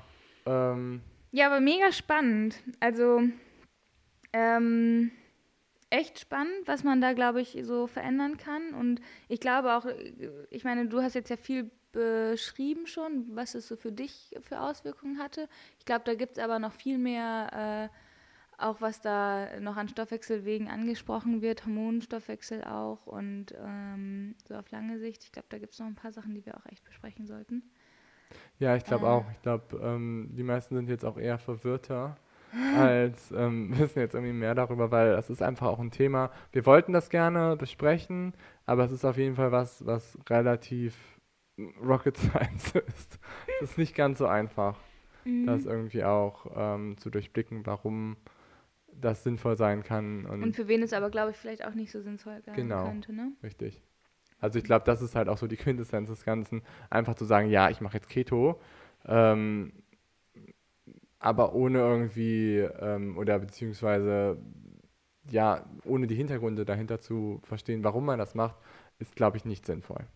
ähm, 0.46 1.00
Ja, 1.30 1.46
aber 1.46 1.61
mega 1.61 1.92
spannend. 1.92 2.57
Also 2.80 3.22
ähm, 4.32 5.12
echt 5.91 6.18
spannend, 6.20 6.66
was 6.66 6.85
man 6.85 7.01
da, 7.01 7.12
glaube 7.12 7.41
ich, 7.41 7.59
so 7.62 7.87
verändern 7.87 8.37
kann. 8.37 8.74
Und 8.74 9.01
ich 9.28 9.41
glaube 9.41 9.74
auch, 9.74 9.87
äh, 9.87 10.12
ich 10.51 10.64
meine, 10.64 10.87
du 10.89 11.03
hast 11.03 11.14
jetzt 11.14 11.30
ja 11.30 11.37
viel 11.37 11.70
beschrieben 11.93 12.87
schon, 12.87 13.24
was 13.37 13.55
es 13.55 13.68
so 13.68 13.76
für 13.76 13.93
dich 13.93 14.35
für 14.43 14.61
Auswirkungen 14.61 15.18
hatte. 15.18 15.49
Ich 15.78 15.85
glaube, 15.85 16.05
da 16.05 16.14
gibt 16.14 16.39
es 16.39 16.43
aber 16.43 16.59
noch 16.59 16.72
viel 16.72 16.99
mehr, 16.99 17.91
äh, 17.93 18.62
auch 18.62 18.80
was 18.80 19.01
da 19.01 19.61
noch 19.61 19.76
an 19.76 19.89
Stoffwechselwegen 19.89 20.68
angesprochen 20.68 21.43
wird, 21.43 21.66
Hormonstoffwechsel 21.66 22.64
auch 22.64 23.07
und 23.07 23.55
ähm, 23.59 24.37
so 24.49 24.55
auf 24.55 24.70
lange 24.70 24.99
Sicht. 24.99 25.24
Ich 25.24 25.32
glaube, 25.32 25.49
da 25.51 25.59
gibt 25.59 25.72
es 25.74 25.78
noch 25.80 25.87
ein 25.87 25.97
paar 25.97 26.12
Sachen, 26.12 26.35
die 26.35 26.45
wir 26.47 26.57
auch 26.57 26.66
echt 26.66 26.85
besprechen 26.85 27.26
sollten. 27.26 27.62
ja, 28.59 28.76
ich 28.76 28.85
glaube 28.85 29.09
Äh. 29.09 29.09
auch. 29.09 29.30
Ich 29.30 29.43
glaube, 29.43 29.76
ähm, 29.82 30.30
die 30.32 30.43
meisten 30.43 30.74
sind 30.76 30.89
jetzt 30.89 31.05
auch 31.05 31.18
eher 31.18 31.39
verwirrter 31.39 32.16
als 32.74 33.30
ähm, 33.32 33.70
wissen 33.78 33.98
jetzt 34.00 34.14
irgendwie 34.14 34.32
mehr 34.32 34.55
darüber, 34.55 34.90
weil 34.90 35.12
das 35.12 35.30
ist 35.30 35.42
einfach 35.42 35.66
auch 35.68 35.78
ein 35.80 35.90
Thema. 35.90 36.30
Wir 36.52 36.66
wollten 36.66 36.92
das 36.92 37.11
gerne 37.11 37.57
besprechen, 37.57 38.34
aber 38.66 38.84
es 38.84 38.92
ist 38.92 39.05
auf 39.05 39.16
jeden 39.16 39.36
Fall 39.36 39.52
was, 39.52 39.84
was 39.86 40.18
relativ 40.28 40.96
Rocket 41.82 42.16
Science 42.18 42.74
ist. 42.86 43.18
Es 43.62 43.70
ist 43.70 43.78
nicht 43.78 43.94
ganz 43.94 44.18
so 44.18 44.26
einfach, 44.26 44.78
Mhm. 45.26 45.46
das 45.46 45.64
irgendwie 45.64 46.05
auch 46.05 46.46
ähm, 46.55 46.98
zu 46.98 47.09
durchblicken, 47.09 47.64
warum 47.64 48.16
das 48.92 49.22
sinnvoll 49.24 49.57
sein 49.57 49.82
kann. 49.82 50.26
Und, 50.26 50.42
Und 50.42 50.55
für 50.57 50.68
wen 50.68 50.82
es 50.82 50.92
aber, 50.92 51.09
glaube 51.11 51.30
ich, 51.30 51.36
vielleicht 51.38 51.64
auch 51.64 51.74
nicht 51.74 51.90
so 51.90 52.02
sinnvoll 52.02 52.42
sein 52.42 52.55
Genau. 52.55 52.84
könnte, 52.84 53.14
ne? 53.14 53.32
richtig. 53.42 53.82
Also 54.40 54.59
ich 54.59 54.64
glaube, 54.64 54.84
das 54.84 55.00
ist 55.00 55.14
halt 55.16 55.28
auch 55.30 55.38
so 55.38 55.46
die 55.46 55.57
Quintessenz 55.57 56.11
des 56.11 56.24
Ganzen, 56.24 56.62
einfach 56.90 57.14
zu 57.14 57.24
sagen, 57.24 57.48
ja, 57.48 57.70
ich 57.70 57.80
mache 57.80 57.94
jetzt 57.96 58.11
Keto, 58.11 58.61
ähm, 59.07 59.72
aber 61.25 61.55
ohne 61.55 61.79
irgendwie, 61.79 62.59
ähm, 62.59 63.16
oder 63.16 63.39
beziehungsweise, 63.39 64.37
ja, 65.31 65.64
ohne 65.87 66.07
die 66.07 66.16
Hintergründe 66.16 66.66
dahinter 66.66 67.01
zu 67.01 67.41
verstehen, 67.45 67.83
warum 67.83 68.05
man 68.05 68.18
das 68.18 68.35
macht, 68.35 68.57
ist, 68.99 69.16
glaube 69.16 69.39
ich, 69.39 69.47
nicht 69.47 69.64
sinnvoll. 69.64 70.07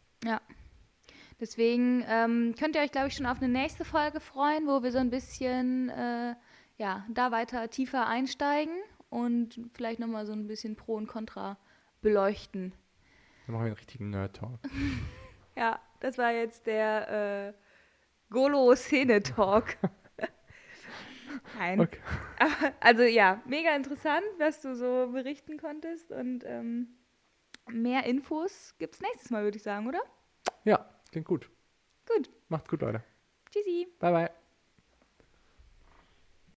Deswegen 1.41 2.05
ähm, 2.09 2.55
könnt 2.59 2.77
ihr 2.77 2.83
euch, 2.83 2.93
glaube 2.93 3.09
ich, 3.09 3.15
schon 3.15 3.25
auf 3.25 3.39
eine 3.39 3.49
nächste 3.49 3.87
Folge 3.87 4.21
freuen, 4.21 4.67
wo 4.67 4.83
wir 4.83 4.93
so 4.93 4.99
ein 4.99 5.09
bisschen 5.09 5.89
äh, 5.89 6.35
ja, 6.77 7.07
da 7.09 7.31
weiter 7.31 7.71
tiefer 7.71 8.07
einsteigen 8.07 8.75
und 9.09 9.61
vielleicht 9.73 10.01
nochmal 10.01 10.27
so 10.27 10.35
ein 10.35 10.47
bisschen 10.47 10.77
Pro 10.77 10.97
und 10.97 11.07
Contra 11.07 11.57
beleuchten. 12.03 12.73
Dann 13.47 13.55
machen 13.55 13.65
wir 13.65 13.67
einen 13.69 13.77
richtigen 13.77 14.11
Nerd-Talk. 14.11 14.61
Ja, 15.57 15.81
das 15.99 16.19
war 16.19 16.31
jetzt 16.31 16.69
der 16.69 17.49
äh, 17.49 18.33
Golo-Szene-Talk. 18.33 19.77
Nein. 21.59 21.81
Okay. 21.81 21.99
Aber, 22.39 22.74
also 22.81 23.03
ja, 23.03 23.43
mega 23.47 23.74
interessant, 23.74 24.24
was 24.39 24.61
du 24.61 24.74
so 24.74 25.11
berichten 25.12 25.59
konntest 25.59 26.12
und 26.12 26.45
ähm, 26.47 26.99
mehr 27.70 28.05
Infos 28.05 28.74
gibt 28.79 28.95
es 28.95 29.01
nächstes 29.01 29.31
Mal, 29.31 29.43
würde 29.45 29.57
ich 29.57 29.62
sagen, 29.62 29.89
oder? 29.89 30.01
Ja, 30.64 30.89
klingt 31.11 31.26
gut. 31.26 31.51
Gut. 32.07 32.31
Macht's 32.49 32.68
gut, 32.68 32.81
Leute. 32.83 33.03
Tschüssi. 33.51 33.89
Bye, 33.99 34.12
bye. 34.12 34.31